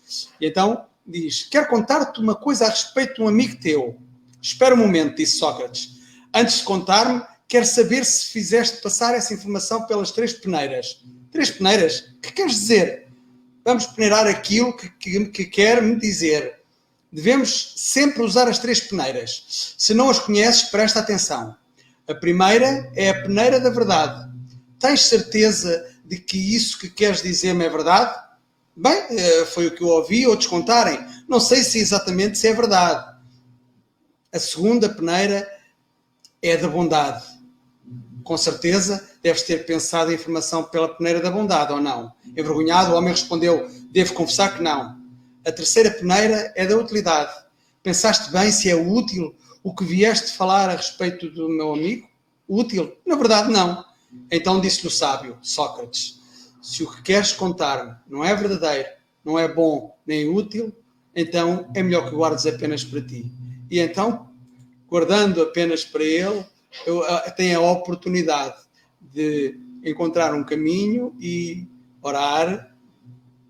E 0.42 0.48
então 0.48 0.84
diz: 1.06 1.44
Quero 1.44 1.68
contar-te 1.68 2.20
uma 2.20 2.34
coisa 2.34 2.66
a 2.66 2.70
respeito 2.70 3.16
de 3.16 3.22
um 3.22 3.28
amigo 3.28 3.56
teu. 3.62 3.98
Espera 4.42 4.74
um 4.74 4.80
momento, 4.80 5.18
disse 5.18 5.38
Sócrates. 5.38 6.02
Antes 6.34 6.60
de 6.60 6.64
contar-me, 6.64 7.22
quero 7.52 7.66
saber 7.66 8.06
se 8.06 8.28
fizeste 8.28 8.82
passar 8.82 9.14
essa 9.14 9.34
informação 9.34 9.86
pelas 9.86 10.10
três 10.10 10.32
peneiras. 10.32 11.04
Três 11.34 11.52
peneiras? 11.52 12.00
O 12.16 12.22
que 12.22 12.32
queres 12.32 12.54
dizer? 12.54 13.10
Vamos 13.66 13.88
peneirar 13.88 14.26
aquilo 14.26 14.74
que, 14.74 14.90
que, 14.90 15.26
que 15.26 15.46
quer 15.48 15.82
me 15.82 16.00
dizer. 16.00 16.62
Devemos 17.12 17.74
sempre 17.76 18.24
usar 18.24 18.48
as 18.48 18.58
três 18.58 18.80
peneiras. 18.80 19.76
Se 19.78 19.94
não 19.94 20.10
as 20.10 20.18
conheces, 20.18 20.70
presta 20.70 21.02
atenção. 21.02 21.54
A 22.08 22.16
primeira 22.16 22.90
é 22.96 23.10
a 23.10 23.22
peneira 23.22 23.60
da 23.60 23.70
verdade. 23.70 24.32
Tens 24.80 25.02
certeza 25.02 25.94
de 26.06 26.20
que 26.20 26.56
isso 26.56 26.80
que 26.80 26.90
queres 26.90 27.22
dizer-me 27.22 27.66
é 27.66 27.70
verdade? 27.70 28.18
Bem, 28.74 29.08
eh, 29.10 29.46
foi 29.46 29.68
o 29.68 29.76
que 29.76 29.84
eu 29.84 29.90
ouvi 29.90 30.26
outros 30.26 30.48
contarem. 30.48 31.06
Não 31.28 31.42
sei 31.42 31.66
se 31.66 31.80
exatamente 31.80 32.38
se 32.38 32.48
é 32.48 32.54
verdade. 32.54 33.14
A 34.32 34.40
segunda 34.40 34.88
peneira 34.88 35.46
é 36.42 36.56
da 36.56 36.70
bondade. 36.70 37.41
Com 38.32 38.38
certeza 38.38 39.10
deves 39.22 39.44
ter 39.44 39.66
pensado 39.66 40.10
a 40.10 40.14
informação 40.14 40.64
pela 40.64 40.88
peneira 40.88 41.20
da 41.20 41.30
bondade, 41.30 41.74
ou 41.74 41.82
não? 41.82 42.14
Envergonhado, 42.26 42.94
o 42.94 42.96
homem 42.96 43.12
respondeu: 43.12 43.70
Devo 43.92 44.14
confessar 44.14 44.56
que 44.56 44.64
não. 44.64 44.98
A 45.46 45.52
terceira 45.52 45.92
peneira 45.92 46.54
é 46.56 46.66
da 46.66 46.78
utilidade. 46.78 47.30
Pensaste 47.84 48.32
bem 48.32 48.50
se 48.50 48.70
é 48.70 48.74
útil 48.74 49.36
o 49.62 49.76
que 49.76 49.84
vieste 49.84 50.32
falar 50.32 50.70
a 50.70 50.78
respeito 50.78 51.30
do 51.30 51.50
meu 51.50 51.74
amigo? 51.74 52.08
Útil? 52.48 52.96
Na 53.06 53.18
verdade, 53.18 53.52
não. 53.52 53.84
Então 54.32 54.62
disse-lhe 54.62 54.88
o 54.88 54.92
sábio, 54.92 55.38
Sócrates: 55.42 56.22
se 56.62 56.84
o 56.84 56.90
que 56.90 57.02
queres 57.02 57.34
contar-me 57.34 57.94
não 58.08 58.24
é 58.24 58.34
verdadeiro, 58.34 58.88
não 59.26 59.38
é 59.38 59.46
bom 59.54 59.94
nem 60.08 60.30
útil, 60.30 60.74
então 61.14 61.70
é 61.76 61.84
melhor 61.84 62.10
que 62.10 62.16
guardes 62.16 62.46
apenas 62.46 62.82
para 62.82 63.02
ti. 63.02 63.30
E 63.70 63.78
então, 63.78 64.30
guardando 64.88 65.42
apenas 65.42 65.84
para 65.84 66.06
ele, 66.06 66.46
eu 66.86 67.04
ah, 67.04 67.32
tenho 67.32 67.60
a 67.60 67.72
oportunidade 67.72 68.56
de 69.00 69.58
encontrar 69.84 70.34
um 70.34 70.44
caminho 70.44 71.16
e 71.20 71.68
orar 72.02 72.76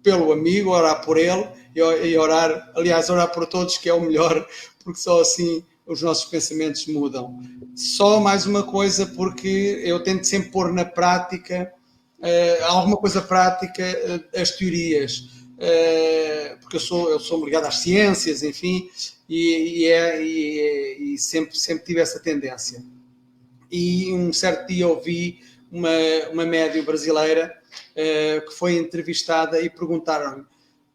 pelo 0.02 0.32
amigo, 0.32 0.72
orar 0.72 1.06
por 1.06 1.18
ele 1.18 1.48
e 1.76 2.18
orar, 2.18 2.72
aliás, 2.76 3.10
orar 3.10 3.32
por 3.32 3.46
todos, 3.46 3.78
que 3.78 3.88
é 3.88 3.94
o 3.94 4.02
melhor, 4.02 4.46
porque 4.84 5.00
só 5.00 5.22
assim 5.22 5.64
os 5.86 6.02
nossos 6.02 6.26
pensamentos 6.26 6.86
mudam. 6.88 7.40
Só 7.76 8.20
mais 8.20 8.46
uma 8.46 8.64
coisa, 8.64 9.06
porque 9.06 9.82
eu 9.84 10.02
tento 10.04 10.26
sempre 10.26 10.50
pôr 10.50 10.72
na 10.72 10.86
prática 10.86 11.72
uh, 12.20 12.66
alguma 12.66 12.98
coisa 12.98 13.22
prática 13.22 13.84
uh, 13.84 14.40
as 14.40 14.52
teorias, 14.52 15.18
uh, 15.58 16.58
porque 16.62 16.78
eu 16.78 16.80
sou, 16.80 17.10
eu 17.10 17.20
sou 17.20 17.44
ligado 17.44 17.66
às 17.66 17.76
ciências, 17.76 18.44
enfim, 18.44 18.90
e, 19.28 19.82
e, 19.82 19.86
é, 19.86 20.24
e, 20.24 21.14
e, 21.14 21.18
sempre, 21.18 21.58
sempre 21.58 21.86
tive 21.86 22.00
essa 22.00 22.20
tendência. 22.20 22.84
E 23.72 24.12
um 24.14 24.34
certo 24.34 24.68
dia 24.68 24.88
ouvi 24.88 25.40
uma, 25.72 25.90
uma 26.32 26.46
médio 26.46 26.84
brasileira 26.84 27.56
que 27.96 28.54
foi 28.54 28.78
entrevistada 28.78 29.62
e 29.62 29.70
perguntaram-lhe 29.70 30.46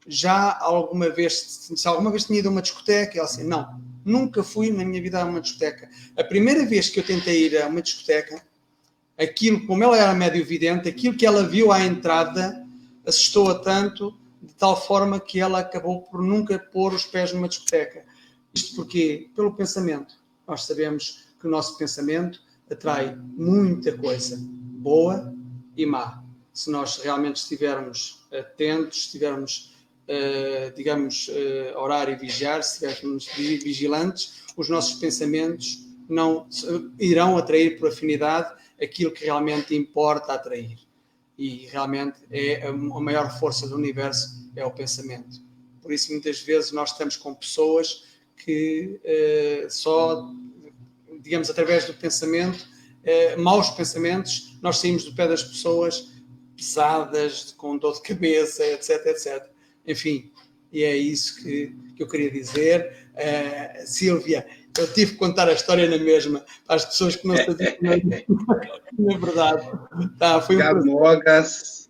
já 0.06 0.56
alguma 0.60 1.10
vez, 1.10 1.70
se 1.74 1.88
alguma 1.88 2.10
vez 2.10 2.24
tinha 2.24 2.38
ido 2.38 2.48
a 2.48 2.52
uma 2.52 2.62
discoteca? 2.62 3.18
Ela 3.18 3.26
assim, 3.26 3.44
não, 3.44 3.80
nunca 4.04 4.42
fui 4.42 4.70
na 4.70 4.84
minha 4.84 5.02
vida 5.02 5.20
a 5.20 5.24
uma 5.24 5.40
discoteca. 5.40 5.90
A 6.16 6.22
primeira 6.22 6.64
vez 6.64 6.88
que 6.88 7.00
eu 7.00 7.04
tentei 7.04 7.46
ir 7.46 7.60
a 7.60 7.66
uma 7.66 7.82
discoteca, 7.82 8.40
aquilo, 9.18 9.66
como 9.66 9.82
ela 9.82 9.98
era 9.98 10.14
médio 10.14 10.44
vidente, 10.44 10.88
aquilo 10.88 11.16
que 11.16 11.26
ela 11.26 11.42
viu 11.42 11.72
à 11.72 11.84
entrada 11.84 12.64
assustou-a 13.04 13.56
tanto, 13.56 14.16
de 14.40 14.54
tal 14.54 14.80
forma 14.80 15.18
que 15.18 15.40
ela 15.40 15.60
acabou 15.60 16.02
por 16.02 16.22
nunca 16.22 16.58
pôr 16.58 16.94
os 16.94 17.04
pés 17.04 17.32
numa 17.32 17.48
discoteca. 17.48 18.04
Isto 18.54 18.76
porque, 18.76 19.28
pelo 19.34 19.54
pensamento, 19.54 20.14
nós 20.46 20.64
sabemos 20.64 21.26
que 21.40 21.46
o 21.46 21.50
nosso 21.50 21.76
pensamento 21.76 22.40
atrai 22.70 23.16
muita 23.16 23.96
coisa, 23.96 24.38
boa 24.40 25.34
e 25.76 25.86
má. 25.86 26.22
Se 26.52 26.70
nós 26.70 26.98
realmente 26.98 27.36
estivermos 27.36 28.26
atentos, 28.32 28.98
estivermos, 28.98 29.74
uh, 30.08 30.74
digamos, 30.74 31.28
uh, 31.28 31.78
orar 31.78 32.08
e 32.08 32.16
vigiar, 32.16 32.60
estivermos 32.60 33.28
vigilantes, 33.28 34.44
os 34.56 34.68
nossos 34.68 34.98
pensamentos 34.98 35.86
não 36.08 36.48
irão 36.98 37.36
atrair 37.36 37.78
por 37.78 37.88
afinidade 37.88 38.54
aquilo 38.80 39.10
que 39.10 39.24
realmente 39.24 39.74
importa 39.74 40.32
atrair. 40.32 40.78
E 41.36 41.66
realmente 41.66 42.18
é 42.30 42.66
a 42.66 42.72
maior 42.72 43.38
força 43.38 43.68
do 43.68 43.74
universo 43.74 44.46
é 44.56 44.64
o 44.64 44.70
pensamento. 44.70 45.44
Por 45.82 45.92
isso, 45.92 46.10
muitas 46.10 46.40
vezes, 46.40 46.72
nós 46.72 46.92
estamos 46.92 47.16
com 47.16 47.34
pessoas 47.34 48.04
que 48.36 49.00
uh, 49.04 49.70
só, 49.70 50.32
digamos, 51.20 51.50
através 51.50 51.84
do 51.84 51.94
pensamento, 51.94 52.66
uh, 53.04 53.40
maus 53.40 53.70
pensamentos, 53.70 54.58
nós 54.62 54.78
saímos 54.78 55.04
do 55.04 55.14
pé 55.14 55.28
das 55.28 55.42
pessoas 55.42 56.12
pesadas, 56.56 57.52
com 57.56 57.76
dor 57.76 57.94
de 57.94 58.02
cabeça, 58.02 58.64
etc, 58.64 59.06
etc. 59.06 59.46
Enfim, 59.86 60.30
e 60.72 60.82
é 60.82 60.96
isso 60.96 61.42
que, 61.42 61.74
que 61.94 62.02
eu 62.02 62.08
queria 62.08 62.30
dizer. 62.30 63.08
Uh, 63.14 63.86
Sílvia, 63.86 64.46
eu 64.78 64.92
tive 64.92 65.12
que 65.12 65.18
contar 65.18 65.48
a 65.48 65.52
história 65.52 65.88
na 65.88 65.98
mesma, 65.98 66.44
para 66.66 66.76
as 66.76 66.84
pessoas 66.84 67.16
que 67.16 67.26
não 67.26 67.36
sabiam 67.36 67.76
na 68.98 69.18
verdade. 69.18 69.66
Tá, 70.18 70.40
foi 70.40 70.56
um 70.56 70.58
Camogas, 70.58 71.88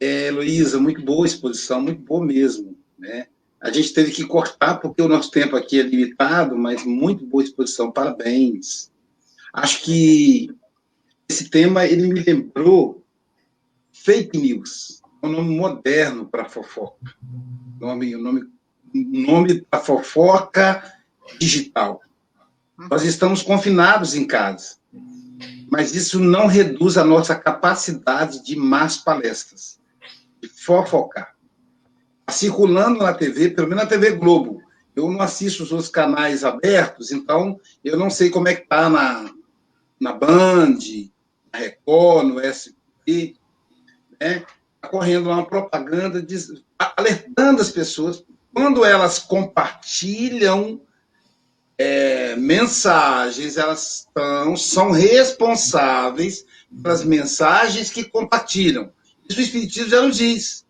é, 0.00 0.30
Luísa, 0.30 0.78
muito 0.78 1.02
boa 1.02 1.26
exposição, 1.26 1.80
muito 1.80 2.02
boa 2.02 2.24
mesmo. 2.24 2.76
Né? 2.98 3.26
A 3.66 3.72
gente 3.72 3.92
teve 3.92 4.12
que 4.12 4.24
cortar, 4.24 4.76
porque 4.76 5.02
o 5.02 5.08
nosso 5.08 5.28
tempo 5.28 5.56
aqui 5.56 5.80
é 5.80 5.82
limitado, 5.82 6.56
mas 6.56 6.84
muito 6.84 7.26
boa 7.26 7.42
exposição, 7.42 7.90
parabéns. 7.90 8.92
Acho 9.52 9.82
que 9.82 10.54
esse 11.28 11.50
tema, 11.50 11.84
ele 11.84 12.06
me 12.06 12.20
lembrou 12.20 13.04
fake 13.90 14.38
news, 14.38 15.02
um 15.20 15.28
nome 15.28 15.56
moderno 15.56 16.26
para 16.26 16.48
fofoca. 16.48 17.12
Nome, 17.80 18.14
nome, 18.14 18.44
nome 18.94 19.60
para 19.62 19.80
fofoca 19.80 20.84
digital. 21.40 22.00
Nós 22.88 23.02
estamos 23.02 23.42
confinados 23.42 24.14
em 24.14 24.28
casa, 24.28 24.76
mas 25.68 25.92
isso 25.92 26.20
não 26.20 26.46
reduz 26.46 26.96
a 26.96 27.04
nossa 27.04 27.34
capacidade 27.34 28.44
de 28.44 28.54
más 28.54 28.96
palestras, 28.96 29.80
de 30.40 30.48
fofocar. 30.48 31.35
Circulando 32.30 33.02
na 33.02 33.14
TV, 33.14 33.50
pelo 33.50 33.68
menos 33.68 33.84
na 33.84 33.88
TV 33.88 34.12
Globo, 34.12 34.60
eu 34.94 35.10
não 35.10 35.20
assisto 35.20 35.62
os 35.62 35.70
outros 35.70 35.90
canais 35.90 36.42
abertos, 36.42 37.12
então 37.12 37.60
eu 37.84 37.98
não 37.98 38.10
sei 38.10 38.30
como 38.30 38.48
é 38.48 38.54
que 38.54 38.62
está 38.62 38.88
na, 38.88 39.30
na 40.00 40.12
Band, 40.12 40.78
na 41.52 41.58
Record, 41.58 42.26
no 42.26 42.40
SP, 42.40 43.36
né? 44.20 44.44
Tá 44.80 44.88
correndo 44.88 45.30
uma 45.30 45.46
propaganda 45.46 46.24
alertando 46.96 47.62
as 47.62 47.70
pessoas 47.70 48.24
quando 48.52 48.84
elas 48.84 49.18
compartilham 49.18 50.80
é, 51.78 52.34
mensagens, 52.36 53.56
elas 53.56 54.08
tão, 54.14 54.56
são 54.56 54.90
responsáveis 54.90 56.44
pelas 56.82 57.04
mensagens 57.04 57.90
que 57.90 58.04
compartilham. 58.04 58.90
Isso 59.28 59.38
o 59.38 59.42
Espiritismo 59.42 59.90
já 59.90 60.00
nos 60.00 60.16
diz. 60.16 60.65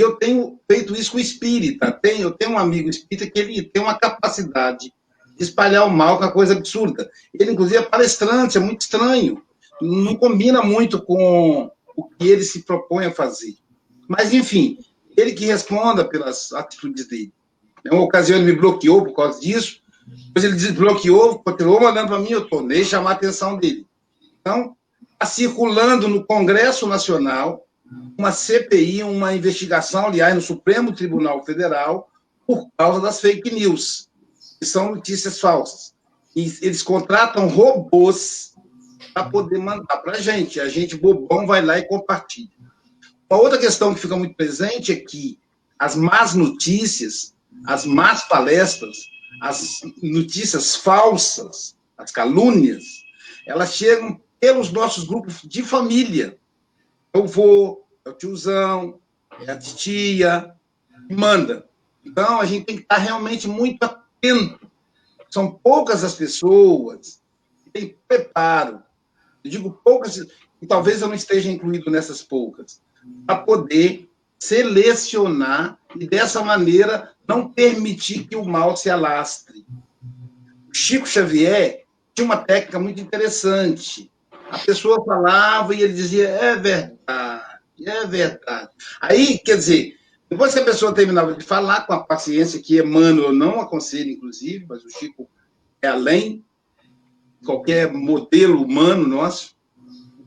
Eu 0.00 0.16
tenho 0.16 0.58
feito 0.66 0.94
isso 0.96 1.12
com 1.12 1.18
espírita. 1.18 1.92
Tenho, 1.92 2.22
eu 2.22 2.30
tenho 2.30 2.52
um 2.52 2.58
amigo 2.58 2.88
espírita 2.88 3.30
que 3.30 3.38
ele 3.38 3.62
tem 3.62 3.82
uma 3.82 3.98
capacidade 3.98 4.90
de 5.36 5.44
espalhar 5.44 5.86
o 5.86 5.90
mal, 5.90 6.16
que 6.16 6.24
é 6.24 6.26
uma 6.26 6.32
coisa 6.32 6.54
absurda. 6.54 7.10
Ele, 7.34 7.52
inclusive, 7.52 7.76
é 7.76 7.82
palestrante, 7.82 8.56
é 8.56 8.60
muito 8.60 8.80
estranho. 8.80 9.42
Não 9.82 10.16
combina 10.16 10.62
muito 10.62 11.02
com 11.02 11.70
o 11.94 12.04
que 12.08 12.28
ele 12.28 12.42
se 12.42 12.62
propõe 12.62 13.04
a 13.06 13.12
fazer. 13.12 13.56
Mas, 14.08 14.32
enfim, 14.32 14.78
ele 15.14 15.32
que 15.32 15.44
responda 15.44 16.02
pelas 16.02 16.50
atitudes 16.54 17.06
dele. 17.06 17.32
Uma 17.92 18.02
ocasião 18.02 18.38
ele 18.38 18.52
me 18.52 18.58
bloqueou 18.58 19.04
por 19.04 19.14
causa 19.14 19.38
disso, 19.38 19.80
depois 20.06 20.44
ele 20.44 20.56
desbloqueou, 20.56 21.40
continuou 21.40 21.80
mandando 21.80 22.08
para 22.08 22.18
mim, 22.18 22.30
eu 22.30 22.48
tornei 22.48 22.84
chamar 22.84 23.10
a 23.10 23.14
atenção 23.14 23.58
dele. 23.58 23.86
Então, 24.40 24.74
está 25.12 25.26
circulando 25.26 26.08
no 26.08 26.24
Congresso 26.24 26.86
Nacional 26.86 27.66
uma 28.16 28.32
CPI, 28.32 29.02
uma 29.02 29.34
investigação, 29.34 30.06
aliás, 30.06 30.34
no 30.34 30.40
Supremo 30.40 30.92
Tribunal 30.92 31.44
Federal, 31.44 32.08
por 32.46 32.68
causa 32.76 33.00
das 33.00 33.20
fake 33.20 33.52
news, 33.52 34.08
que 34.58 34.66
são 34.66 34.94
notícias 34.94 35.40
falsas. 35.40 35.94
E 36.34 36.42
eles 36.62 36.82
contratam 36.82 37.48
robôs 37.48 38.54
para 39.12 39.28
poder 39.28 39.58
mandar 39.58 39.96
para 39.98 40.16
a 40.16 40.20
gente. 40.20 40.60
A 40.60 40.68
gente, 40.68 40.96
bobão, 40.96 41.46
vai 41.46 41.62
lá 41.62 41.78
e 41.78 41.86
compartilha. 41.86 42.50
Uma 43.28 43.40
outra 43.40 43.58
questão 43.58 43.94
que 43.94 44.00
fica 44.00 44.16
muito 44.16 44.34
presente 44.34 44.92
é 44.92 44.96
que 44.96 45.38
as 45.78 45.96
más 45.96 46.34
notícias, 46.34 47.34
as 47.66 47.84
más 47.84 48.28
palestras, 48.28 48.96
as 49.40 49.80
notícias 50.02 50.76
falsas, 50.76 51.76
as 51.96 52.10
calúnias, 52.10 52.84
elas 53.46 53.74
chegam 53.74 54.20
pelos 54.38 54.70
nossos 54.70 55.04
grupos 55.04 55.40
de 55.42 55.62
família. 55.62 56.38
Eu 57.12 57.26
vou, 57.26 57.86
é 58.04 58.10
o 58.10 58.12
tiozão, 58.12 59.00
é 59.46 59.50
a 59.50 59.58
titia, 59.58 60.54
manda. 61.10 61.68
Então, 62.04 62.40
a 62.40 62.46
gente 62.46 62.64
tem 62.64 62.76
que 62.76 62.82
estar 62.82 62.98
realmente 62.98 63.48
muito 63.48 63.82
atento. 63.82 64.70
São 65.28 65.52
poucas 65.52 66.02
as 66.02 66.14
pessoas 66.14 67.22
que 67.62 67.70
têm 67.70 67.96
preparo. 68.08 68.82
Eu 69.44 69.50
digo 69.50 69.80
poucas, 69.84 70.16
e 70.60 70.66
talvez 70.66 71.00
eu 71.00 71.08
não 71.08 71.14
esteja 71.14 71.50
incluído 71.50 71.90
nessas 71.90 72.22
poucas, 72.22 72.82
para 73.26 73.36
poder 73.36 74.08
selecionar 74.38 75.78
e, 75.96 76.06
dessa 76.06 76.42
maneira, 76.42 77.12
não 77.28 77.48
permitir 77.48 78.26
que 78.26 78.36
o 78.36 78.44
mal 78.44 78.76
se 78.76 78.90
alastre. 78.90 79.66
O 80.68 80.74
Chico 80.74 81.06
Xavier 81.06 81.84
tinha 82.14 82.24
uma 82.24 82.38
técnica 82.38 82.78
muito 82.78 83.00
interessante. 83.00 84.10
A 84.50 84.58
pessoa 84.58 85.04
falava 85.04 85.74
e 85.74 85.82
ele 85.82 85.92
dizia: 85.92 86.28
é 86.28 86.56
verdade, 86.56 86.98
é 87.86 88.06
verdade. 88.06 88.70
Aí, 89.00 89.38
quer 89.38 89.56
dizer, 89.56 89.96
depois 90.28 90.52
que 90.52 90.60
a 90.60 90.64
pessoa 90.64 90.94
terminava 90.94 91.34
de 91.34 91.44
falar, 91.44 91.86
com 91.86 91.92
a 91.92 92.04
paciência 92.04 92.62
que 92.62 92.78
Emmanuel 92.78 93.32
não 93.32 93.60
aconselha, 93.60 94.10
inclusive, 94.10 94.64
mas 94.68 94.84
o 94.84 94.90
Chico 94.90 95.28
é 95.82 95.88
além 95.88 96.44
qualquer 97.44 97.92
modelo 97.92 98.62
humano 98.62 99.06
nosso. 99.06 99.56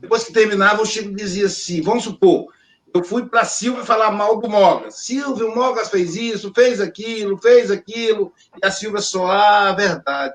Depois 0.00 0.24
que 0.24 0.32
terminava, 0.32 0.82
o 0.82 0.86
Chico 0.86 1.14
dizia 1.14 1.46
assim: 1.46 1.80
vamos 1.80 2.04
supor, 2.04 2.48
eu 2.94 3.02
fui 3.02 3.26
para 3.26 3.44
Silvia 3.44 3.84
falar 3.84 4.12
mal 4.12 4.38
do 4.38 4.48
Mogas. 4.48 4.98
Silvio, 4.98 5.50
o 5.50 5.54
Mogas 5.54 5.88
fez 5.88 6.14
isso, 6.14 6.52
fez 6.54 6.80
aquilo, 6.80 7.38
fez 7.38 7.70
aquilo, 7.70 8.32
e 8.62 8.66
a 8.66 8.70
Silvia 8.70 9.00
só, 9.00 9.26
ah, 9.30 9.72
verdade. 9.72 10.34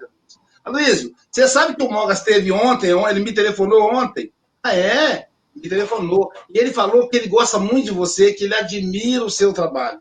Aloysio, 0.66 1.14
você 1.32 1.48
sabe 1.48 1.76
que 1.76 1.84
o 1.84 1.90
Mogas 1.90 2.22
teve 2.22 2.52
ontem, 2.52 2.90
ele 2.90 3.20
me 3.22 3.34
telefonou 3.34 3.94
ontem? 3.94 4.34
Ah, 4.62 4.76
é? 4.76 5.29
Me 5.60 5.70
telefonou. 5.70 6.32
E 6.54 6.58
ele 6.58 6.72
falou 6.72 7.08
que 7.10 7.18
ele 7.18 7.28
gosta 7.28 7.60
muito 7.60 7.86
de 7.86 7.92
você, 7.92 8.34
que 8.34 8.46
ele 8.46 8.56
admira 8.56 9.24
o 9.24 9.30
seu 9.30 9.54
trabalho. 9.54 10.00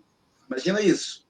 Imagina 0.48 0.80
isso. 0.80 1.26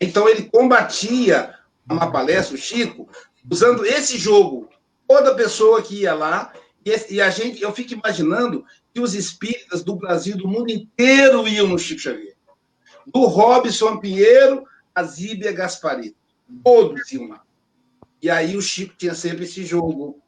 Então 0.00 0.28
ele 0.28 0.44
combatia 0.44 1.54
uma 1.88 2.10
palestra, 2.10 2.54
o 2.54 2.58
Chico, 2.58 3.08
usando 3.50 3.84
esse 3.84 4.16
jogo. 4.18 4.68
Toda 5.06 5.34
pessoa 5.34 5.82
que 5.82 6.02
ia 6.02 6.14
lá, 6.14 6.52
e 7.08 7.20
a 7.20 7.30
gente, 7.30 7.62
eu 7.62 7.72
fico 7.72 7.92
imaginando 7.92 8.64
que 8.92 9.00
os 9.00 9.14
espíritas 9.14 9.82
do 9.82 9.94
Brasil, 9.94 10.36
do 10.36 10.48
mundo 10.48 10.70
inteiro, 10.70 11.46
iam 11.46 11.68
no 11.68 11.78
Chico 11.78 12.00
Xavier. 12.00 12.34
Do 13.06 13.26
Robson 13.26 13.98
Pinheiro 13.98 14.64
a 14.94 15.02
Zíbia 15.02 15.52
Gasparito. 15.52 16.16
Todos 16.62 17.10
iam 17.12 17.28
lá. 17.28 17.42
E 18.20 18.30
aí 18.30 18.56
o 18.56 18.62
Chico 18.62 18.94
tinha 18.96 19.14
sempre 19.14 19.44
esse 19.44 19.64
jogo 19.64 20.21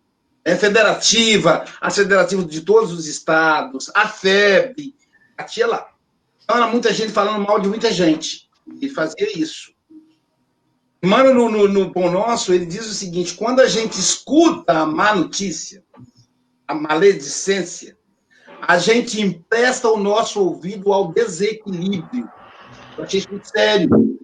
é, 0.44 0.56
federativa, 0.56 1.64
a 1.80 1.90
federativa 1.90 2.44
de 2.44 2.60
todos 2.60 2.92
os 2.92 3.06
estados, 3.06 3.90
a 3.94 4.06
FEB, 4.06 4.94
batia 5.36 5.66
lá. 5.66 5.88
Então, 6.42 6.56
era 6.56 6.66
muita 6.66 6.92
gente 6.92 7.12
falando 7.12 7.46
mal 7.46 7.58
de 7.58 7.68
muita 7.68 7.90
gente. 7.90 8.50
Ele 8.80 8.90
fazia 8.90 9.38
isso. 9.38 9.72
Mano, 11.02 11.34
no, 11.34 11.50
no, 11.50 11.68
no 11.68 11.92
Pão 11.92 12.10
Nosso, 12.10 12.52
ele 12.52 12.66
diz 12.66 12.86
o 12.86 12.94
seguinte: 12.94 13.34
quando 13.34 13.60
a 13.60 13.66
gente 13.66 13.98
escuta 13.98 14.80
a 14.80 14.86
má 14.86 15.14
notícia, 15.14 15.82
a 16.66 16.74
maledicência, 16.74 17.96
a 18.60 18.78
gente 18.78 19.20
empresta 19.20 19.88
o 19.88 19.98
nosso 19.98 20.40
ouvido 20.40 20.92
ao 20.92 21.12
desequilíbrio. 21.12 22.30
Eu 22.96 23.04
achei 23.04 23.20
isso 23.20 23.30
muito 23.30 23.48
sério. 23.48 24.18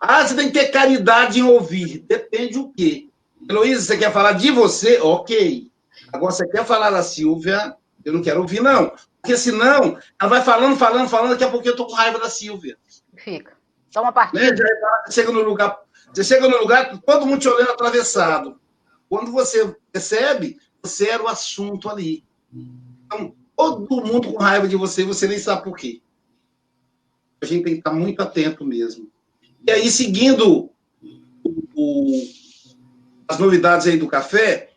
Ah, 0.00 0.26
você 0.26 0.34
tem 0.34 0.46
que 0.46 0.58
ter 0.58 0.68
caridade 0.68 1.40
em 1.40 1.42
ouvir. 1.42 2.04
Depende 2.06 2.58
o 2.58 2.72
quê? 2.72 3.08
Heloísa, 3.48 3.82
você 3.82 3.98
quer 3.98 4.12
falar 4.12 4.32
de 4.32 4.50
você? 4.50 4.98
Ok. 5.00 5.70
Agora, 6.12 6.32
você 6.32 6.46
quer 6.48 6.64
falar 6.64 6.90
da 6.90 7.02
Silvia? 7.02 7.76
Eu 8.04 8.12
não 8.12 8.22
quero 8.22 8.40
ouvir, 8.40 8.60
não. 8.60 8.92
Porque 9.20 9.36
senão, 9.36 9.98
ela 10.20 10.30
vai 10.30 10.42
falando, 10.42 10.76
falando, 10.76 11.08
falando, 11.08 11.30
daqui 11.30 11.44
a 11.44 11.50
pouco 11.50 11.66
eu 11.66 11.76
tô 11.76 11.86
com 11.86 11.94
raiva 11.94 12.18
da 12.18 12.30
Silvia. 12.30 12.78
Fica. 13.16 13.56
Toma 13.92 14.12
partida. 14.12 14.52
Né? 14.52 14.56
Você 15.06 15.20
chega 15.20 15.32
no 15.32 15.42
lugar, 15.42 15.78
você 16.12 16.22
chega 16.22 16.48
no 16.48 16.58
lugar, 16.58 17.00
todo 17.00 17.26
mundo 17.26 17.40
te 17.40 17.48
olhando 17.48 17.72
atravessado. 17.72 18.60
Quando 19.08 19.32
você 19.32 19.74
percebe, 19.90 20.58
você 20.82 21.08
era 21.08 21.22
o 21.22 21.28
assunto 21.28 21.88
ali. 21.88 22.24
Então, 23.06 23.34
todo 23.56 24.04
mundo 24.04 24.32
com 24.32 24.42
raiva 24.42 24.68
de 24.68 24.76
você, 24.76 25.04
você 25.04 25.26
nem 25.26 25.38
sabe 25.38 25.64
por 25.64 25.76
quê. 25.76 26.00
A 27.40 27.46
gente 27.46 27.64
tem 27.64 27.72
que 27.74 27.78
estar 27.80 27.92
muito 27.92 28.20
atento 28.22 28.64
mesmo. 28.64 29.10
E 29.66 29.70
aí, 29.70 29.90
seguindo 29.90 30.70
o, 31.74 32.22
as 33.28 33.38
novidades 33.38 33.86
aí 33.86 33.96
do 33.96 34.08
café, 34.08 34.70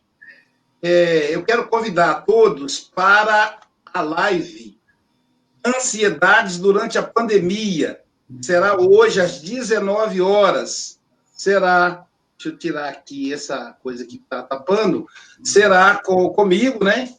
é, 0.82 1.34
eu 1.34 1.44
quero 1.44 1.68
convidar 1.68 2.26
todos 2.26 2.80
para 2.80 3.60
a 3.94 4.02
live 4.02 4.78
Ansiedades 5.66 6.58
durante 6.58 6.98
a 6.98 7.04
pandemia. 7.04 8.00
Será 8.42 8.80
hoje 8.80 9.20
às 9.20 9.42
19 9.42 10.22
horas. 10.22 11.00
Será, 11.34 12.06
deixa 12.38 12.56
eu 12.56 12.58
tirar 12.58 12.90
aqui 12.90 13.34
essa 13.34 13.76
coisa 13.84 14.06
que 14.06 14.18
está 14.18 14.42
tapando, 14.42 15.08
será 15.44 16.02
com, 16.04 16.30
comigo, 16.30 16.84
né? 16.84 17.14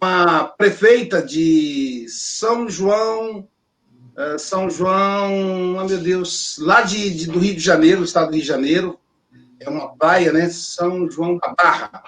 A 0.00 0.44
prefeita 0.44 1.22
de 1.22 2.06
São 2.08 2.68
João, 2.68 3.48
é, 4.16 4.38
São 4.38 4.68
João, 4.68 5.76
oh 5.76 5.84
meu 5.84 5.98
Deus, 5.98 6.56
lá 6.58 6.82
de, 6.82 7.10
de, 7.10 7.26
do 7.26 7.38
Rio 7.38 7.54
de 7.54 7.60
Janeiro, 7.60 8.04
estado 8.04 8.28
do 8.28 8.32
Rio 8.32 8.42
de 8.42 8.48
Janeiro, 8.48 8.98
é 9.64 9.68
uma 9.68 9.96
praia, 9.96 10.32
né? 10.32 10.48
São 10.50 11.10
João 11.10 11.38
da 11.38 11.54
Barra. 11.54 12.02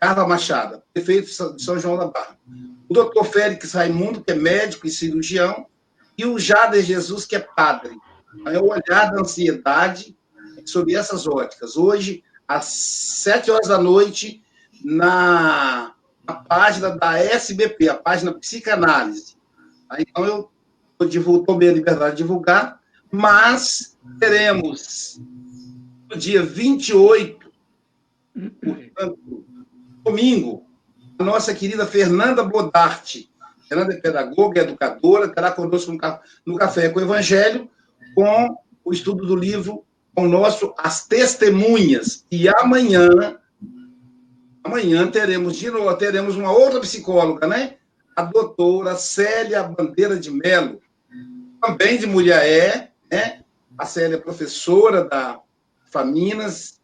Carla 0.00 0.26
Machado, 0.26 0.82
prefeito 0.92 1.54
de 1.54 1.62
São 1.62 1.78
João 1.78 1.96
da 1.96 2.08
Barra. 2.08 2.36
O 2.88 2.94
doutor 2.94 3.24
Félix 3.24 3.72
Raimundo, 3.72 4.20
que 4.20 4.32
é 4.32 4.34
médico 4.34 4.86
e 4.86 4.90
cirurgião, 4.90 5.66
e 6.18 6.26
o 6.26 6.38
Jader 6.38 6.82
Jesus, 6.82 7.24
que 7.24 7.36
é 7.36 7.38
padre. 7.40 7.96
É 8.46 8.58
o 8.58 8.68
olhar 8.68 9.12
da 9.12 9.20
ansiedade 9.20 10.16
sobre 10.64 10.94
essas 10.94 11.26
óticas. 11.26 11.76
Hoje, 11.76 12.24
às 12.48 12.64
sete 12.64 13.50
horas 13.50 13.68
da 13.68 13.78
noite, 13.78 14.42
na, 14.84 15.94
na 16.26 16.34
página 16.34 16.90
da 16.90 17.18
SBP, 17.18 17.88
a 17.88 17.94
página 17.94 18.34
Psicanálise. 18.34 19.36
Então, 19.98 20.24
eu 20.24 20.50
tomei 21.46 21.68
a 21.68 21.72
liberdade 21.72 22.16
de 22.16 22.22
divulgar, 22.22 22.80
mas 23.10 23.96
teremos 24.18 25.20
dia 26.16 26.42
28, 26.42 27.52
portanto, 28.62 29.44
domingo, 30.04 30.66
a 31.18 31.24
nossa 31.24 31.54
querida 31.54 31.86
Fernanda 31.86 32.42
Bodarte. 32.42 33.30
Fernanda 33.68 33.94
é 33.94 34.00
pedagoga, 34.00 34.60
é 34.60 34.64
educadora, 34.64 35.26
estará 35.26 35.50
conosco 35.50 35.96
no 36.44 36.56
Café 36.56 36.88
com 36.88 36.98
o 36.98 37.02
Evangelho, 37.02 37.70
com 38.14 38.56
o 38.84 38.92
estudo 38.92 39.26
do 39.26 39.36
livro 39.36 39.84
com 40.14 40.24
o 40.24 40.28
nosso 40.28 40.74
As 40.76 41.06
Testemunhas. 41.06 42.26
E 42.30 42.48
amanhã, 42.48 43.38
amanhã 44.62 45.10
teremos 45.10 45.56
de 45.56 45.70
novo, 45.70 45.94
teremos 45.96 46.36
uma 46.36 46.52
outra 46.52 46.80
psicóloga, 46.80 47.46
né? 47.46 47.76
A 48.14 48.22
doutora 48.22 48.94
Célia 48.96 49.62
Bandeira 49.62 50.18
de 50.18 50.30
Melo, 50.30 50.80
também 51.60 51.98
de 51.98 52.06
Mulheré, 52.06 52.90
né? 53.10 53.42
A 53.78 53.86
Célia 53.86 54.16
é 54.16 54.20
professora 54.20 55.04
da 55.04 55.40
Faminas, 55.92 56.80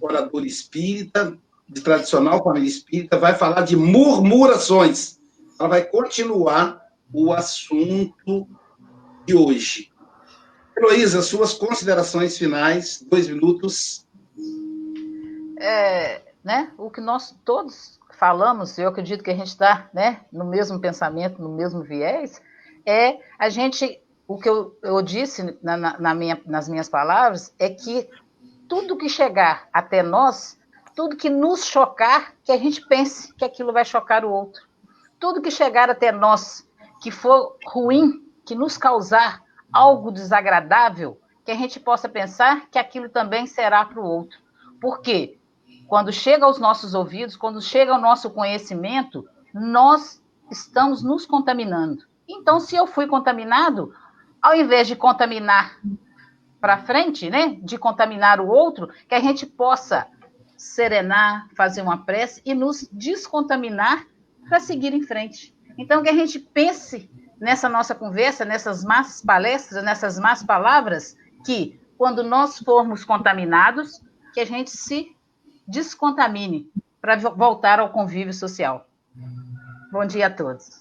orador 0.00 0.44
espírita, 0.44 1.38
de 1.68 1.80
tradicional 1.80 2.42
família 2.42 2.68
espírita, 2.68 3.18
vai 3.18 3.34
falar 3.34 3.62
de 3.62 3.76
murmurações. 3.76 5.20
Ela 5.58 5.68
vai 5.68 5.84
continuar 5.84 6.84
o 7.12 7.32
assunto 7.32 8.48
de 9.24 9.36
hoje. 9.36 9.90
Heloísa, 10.76 11.22
suas 11.22 11.54
considerações 11.54 12.36
finais, 12.36 13.04
dois 13.08 13.28
minutos. 13.28 14.06
É, 15.60 16.22
né, 16.42 16.72
o 16.78 16.90
que 16.90 17.00
nós 17.00 17.36
todos 17.44 18.00
falamos, 18.18 18.78
eu 18.78 18.88
acredito 18.88 19.22
que 19.22 19.30
a 19.30 19.36
gente 19.36 19.48
está 19.48 19.88
né, 19.94 20.22
no 20.32 20.44
mesmo 20.44 20.80
pensamento, 20.80 21.40
no 21.40 21.50
mesmo 21.50 21.82
viés, 21.82 22.40
é 22.84 23.18
a 23.38 23.48
gente, 23.48 24.00
o 24.26 24.38
que 24.38 24.48
eu, 24.48 24.76
eu 24.82 25.00
disse 25.02 25.58
na, 25.62 25.76
na 25.76 26.14
minha, 26.14 26.40
nas 26.46 26.68
minhas 26.68 26.88
palavras, 26.88 27.54
é 27.58 27.68
que 27.68 28.08
tudo 28.70 28.96
que 28.96 29.08
chegar 29.08 29.68
até 29.72 30.00
nós, 30.00 30.56
tudo 30.94 31.16
que 31.16 31.28
nos 31.28 31.64
chocar, 31.64 32.34
que 32.44 32.52
a 32.52 32.56
gente 32.56 32.86
pense 32.86 33.34
que 33.34 33.44
aquilo 33.44 33.72
vai 33.72 33.84
chocar 33.84 34.24
o 34.24 34.30
outro. 34.30 34.62
Tudo 35.18 35.42
que 35.42 35.50
chegar 35.50 35.90
até 35.90 36.12
nós, 36.12 36.64
que 37.02 37.10
for 37.10 37.56
ruim, 37.66 38.24
que 38.46 38.54
nos 38.54 38.78
causar 38.78 39.42
algo 39.72 40.12
desagradável, 40.12 41.20
que 41.44 41.50
a 41.50 41.56
gente 41.56 41.80
possa 41.80 42.08
pensar 42.08 42.68
que 42.70 42.78
aquilo 42.78 43.08
também 43.08 43.44
será 43.44 43.84
para 43.84 44.00
o 44.00 44.04
outro. 44.04 44.38
Porque 44.80 45.36
quando 45.88 46.12
chega 46.12 46.44
aos 46.44 46.60
nossos 46.60 46.94
ouvidos, 46.94 47.36
quando 47.36 47.60
chega 47.60 47.92
ao 47.92 48.00
nosso 48.00 48.30
conhecimento, 48.30 49.28
nós 49.52 50.22
estamos 50.48 51.02
nos 51.02 51.26
contaminando. 51.26 52.04
Então, 52.28 52.60
se 52.60 52.76
eu 52.76 52.86
fui 52.86 53.08
contaminado, 53.08 53.92
ao 54.40 54.54
invés 54.54 54.86
de 54.86 54.94
contaminar 54.94 55.76
para 56.60 56.78
frente, 56.78 57.30
né, 57.30 57.56
de 57.62 57.78
contaminar 57.78 58.40
o 58.40 58.48
outro, 58.48 58.88
que 59.08 59.14
a 59.14 59.20
gente 59.20 59.46
possa 59.46 60.06
serenar, 60.56 61.48
fazer 61.56 61.80
uma 61.80 62.04
prece 62.04 62.42
e 62.44 62.54
nos 62.54 62.88
descontaminar 62.92 64.04
para 64.48 64.60
seguir 64.60 64.92
em 64.92 65.02
frente. 65.02 65.54
Então, 65.78 66.02
que 66.02 66.08
a 66.08 66.14
gente 66.14 66.38
pense 66.38 67.10
nessa 67.40 67.68
nossa 67.68 67.94
conversa, 67.94 68.44
nessas 68.44 68.84
más 68.84 69.22
palestras, 69.22 69.82
nessas 69.82 70.18
más 70.18 70.42
palavras, 70.42 71.16
que 71.46 71.80
quando 71.96 72.22
nós 72.22 72.58
formos 72.58 73.04
contaminados, 73.04 74.02
que 74.34 74.40
a 74.40 74.46
gente 74.46 74.70
se 74.70 75.16
descontamine 75.66 76.70
para 77.00 77.16
voltar 77.16 77.80
ao 77.80 77.90
convívio 77.90 78.34
social. 78.34 78.86
Bom 79.90 80.04
dia 80.04 80.26
a 80.26 80.30
todos. 80.30 80.79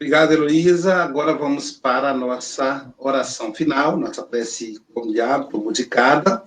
Obrigado, 0.00 0.32
Heloísa. 0.32 1.02
Agora 1.02 1.34
vamos 1.34 1.72
para 1.72 2.10
a 2.10 2.14
nossa 2.14 2.88
oração 2.96 3.52
final, 3.52 3.96
nossa 3.96 4.22
prece 4.22 4.80
com 4.94 5.10
diabo, 5.10 5.58
mudicada. 5.58 6.44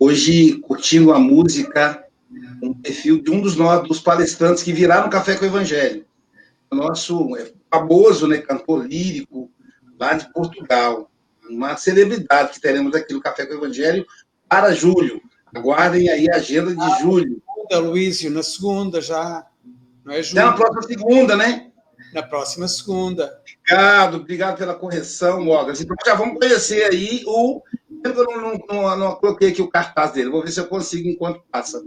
Hoje, 0.00 0.54
curtindo 0.60 1.12
a 1.12 1.18
música, 1.18 2.02
um 2.62 2.72
perfil 2.72 3.22
de 3.22 3.30
um 3.30 3.42
dos, 3.42 3.54
nossos, 3.54 3.86
dos 3.86 4.00
palestrantes 4.00 4.62
que 4.62 4.72
viraram 4.72 5.10
Café 5.10 5.36
com 5.36 5.44
o 5.44 5.48
Evangelho. 5.48 6.06
O 6.70 6.74
nosso 6.74 7.36
é, 7.36 7.52
famoso 7.70 8.26
né, 8.26 8.38
cantor 8.38 8.86
lírico, 8.86 9.50
lá 10.00 10.14
de 10.14 10.32
Portugal. 10.32 11.10
Uma 11.50 11.76
celebridade 11.76 12.54
que 12.54 12.60
teremos 12.62 12.94
aqui 12.94 13.12
no 13.12 13.20
Café 13.20 13.44
com 13.44 13.52
o 13.52 13.58
Evangelho 13.58 14.06
para 14.48 14.72
julho. 14.72 15.20
Aguardem 15.54 16.08
aí 16.08 16.30
a 16.30 16.36
agenda 16.36 16.74
de 16.74 17.02
julho. 17.02 17.42
Na 17.70 17.76
Luísio, 17.76 18.30
na 18.30 18.42
segunda 18.42 19.02
já. 19.02 19.44
Não 20.02 20.14
é 20.14 20.22
julho. 20.22 20.40
É 20.40 20.44
na 20.46 20.52
próxima 20.52 20.82
segunda, 20.82 21.36
né? 21.36 21.65
Na 22.16 22.22
próxima 22.22 22.66
segunda. 22.66 23.42
Obrigado, 23.60 24.16
obrigado 24.16 24.56
pela 24.56 24.74
correção, 24.74 25.44
Mogas. 25.44 25.82
Então 25.82 25.94
já 26.02 26.14
vamos 26.14 26.38
conhecer 26.38 26.90
aí 26.90 27.22
o. 27.26 27.62
Eu 28.02 28.14
não, 28.14 28.40
não, 28.40 28.66
não, 28.66 28.96
não, 28.96 29.14
coloquei 29.16 29.50
aqui 29.50 29.60
o 29.60 29.68
cartaz 29.68 30.12
dele, 30.12 30.30
vou 30.30 30.42
ver 30.42 30.50
se 30.50 30.58
eu 30.58 30.66
consigo 30.66 31.10
enquanto 31.10 31.44
passa. 31.52 31.78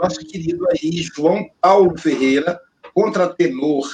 Nosso 0.00 0.18
querido 0.26 0.66
aí, 0.68 1.00
João 1.02 1.48
Paulo 1.60 1.96
Ferreira, 1.96 2.60
contratenor. 2.92 3.88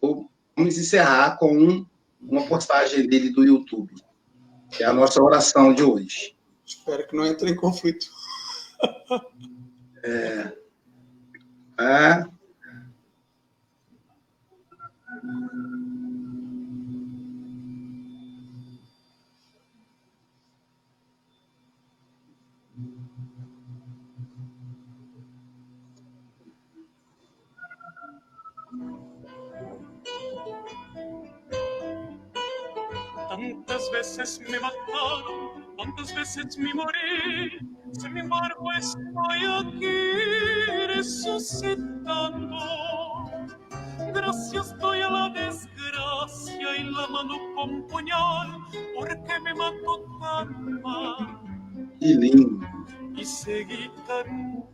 Vamos 0.00 0.78
encerrar 0.78 1.36
com 1.36 1.52
um, 1.52 1.84
uma 2.20 2.46
postagem 2.46 3.04
dele 3.08 3.30
do 3.30 3.42
YouTube, 3.42 3.92
que 4.70 4.84
é 4.84 4.86
a 4.86 4.92
nossa 4.92 5.20
oração 5.20 5.74
de 5.74 5.82
hoje. 5.82 6.36
Espero 6.64 7.08
que 7.08 7.16
não 7.16 7.26
entre 7.26 7.50
em 7.50 7.56
conflito. 7.56 8.06
É. 10.04 10.52
É. 11.80 12.31
Tantas 33.28 33.90
veces 33.92 34.40
me 34.50 34.58
mataron, 34.58 35.76
tantas 35.76 36.12
veces 36.14 36.58
me 36.58 36.74
morí, 36.74 37.60
sin 37.92 38.16
embargo 38.18 38.72
estoy 38.72 39.44
aquí 39.60 39.86
resucitando. 40.88 42.91
Gracias 44.14 44.78
doy 44.78 45.00
a 45.00 45.10
la 45.10 45.28
desgracia 45.30 46.76
y 46.76 46.84
la 46.84 47.06
mano 47.08 47.34
con 47.54 47.86
puñal, 47.86 48.58
porque 48.94 49.40
me 49.40 49.54
mató 49.54 50.04
tan 50.20 50.82
mal. 50.82 51.40
Que 51.98 52.14
lindo. 52.14 52.66
Y 53.14 53.24
seguí 53.24 53.90
cantando. 54.06 54.68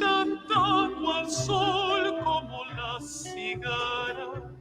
Cantando 0.00 1.14
al 1.14 1.30
sol 1.30 2.18
como 2.24 2.64
la 2.76 3.00
cigara, 3.00 4.52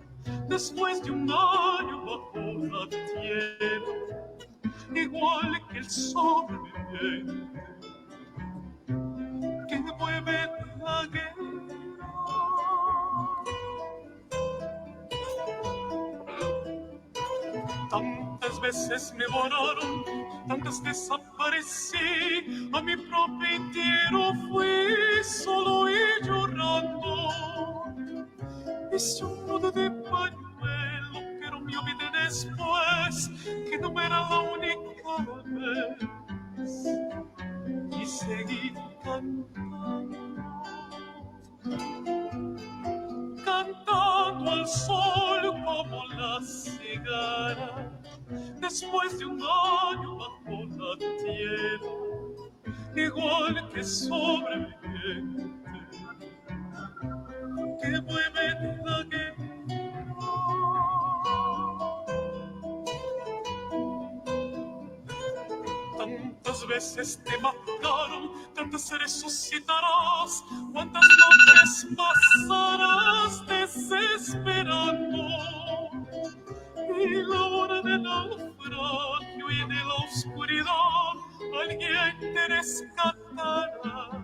después 0.48 1.02
de 1.04 1.12
un 1.12 1.32
año 1.32 2.06
bajo 2.06 2.40
la 2.72 2.88
tierra, 2.90 3.96
igual 4.94 5.68
que 5.72 5.78
el 5.80 5.90
sobreviviente 5.90 7.58
que 9.68 9.94
mueve. 10.00 10.67
Tantas 17.90 18.62
veces 18.62 19.14
me 19.18 19.26
borraron, 19.28 20.04
tantas 20.48 20.84
desaparecí, 20.84 22.70
a 22.74 22.82
mi 22.82 22.96
propio 22.96 23.48
entierro 23.48 24.34
fui 24.50 25.24
solo 25.24 25.90
y 25.90 25.96
llorando. 26.24 27.30
Hice 28.94 29.26
un 29.26 29.48
nudo 29.48 29.72
de 29.72 29.90
pañuelo, 29.92 31.20
pero 31.40 31.60
me 31.62 31.78
olvidé 31.78 32.12
después 32.24 33.30
que 33.70 33.78
no 33.78 33.90
era 34.02 34.30
la 34.30 34.40
única 34.40 35.18
vez. 35.46 36.78
Y 38.00 38.06
seguí 38.06 38.74
cantando, 39.04 39.48
cantando 43.44 44.52
al 44.52 44.68
sol 44.68 45.42
como 45.66 46.06
la 46.18 46.40
cigara, 46.42 47.92
después 48.60 49.20
de 49.20 49.26
un 49.26 49.42
año 49.42 50.18
bajo 50.18 50.64
la 50.78 50.98
tierra, 51.24 51.92
igual 52.96 53.70
que 53.74 53.84
sobreviviente 53.84 55.48
que 57.82 58.02
mueve 58.02 58.78
la 58.86 59.04
guerra. 59.04 59.47
Veces 66.68 67.22
te 67.24 67.38
mataron, 67.40 68.32
tantas 68.54 68.92
resucitarás, 69.00 70.44
cuántas 70.74 71.04
noches 71.04 71.88
pasarás 71.96 73.48
desesperando. 73.48 75.28
Y 77.00 77.24
la 77.24 77.42
hora 77.44 77.82
del 77.82 78.04
naufragio 78.04 79.52
y 79.52 79.68
de 79.68 79.76
la 79.76 79.96
oscuridad, 80.10 81.14
alguien 81.62 82.20
te 82.20 82.48
rescatará 82.48 84.24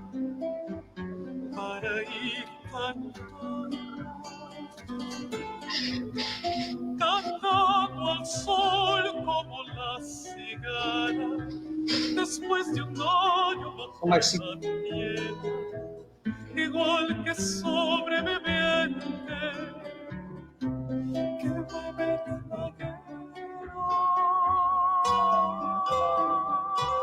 para 1.55 2.01
ir 2.03 2.45
cantando. 2.71 4.12
Cantando 6.99 8.09
al 8.11 8.25
sol 8.25 9.23
como 9.25 9.63
la 9.63 10.01
cigana, 10.01 11.47
después 12.15 12.73
de 12.73 12.81
un 12.81 12.95
año 13.01 13.75
bajo 13.77 14.07
igual 16.55 17.23
que 17.23 17.35
sobre 17.35 18.21
mi 18.21 18.39
mente, 18.45 19.41
que 21.41 21.49
me 21.49 21.93
mete 21.93 22.31
la 22.49 22.71
guerra. 22.77 23.13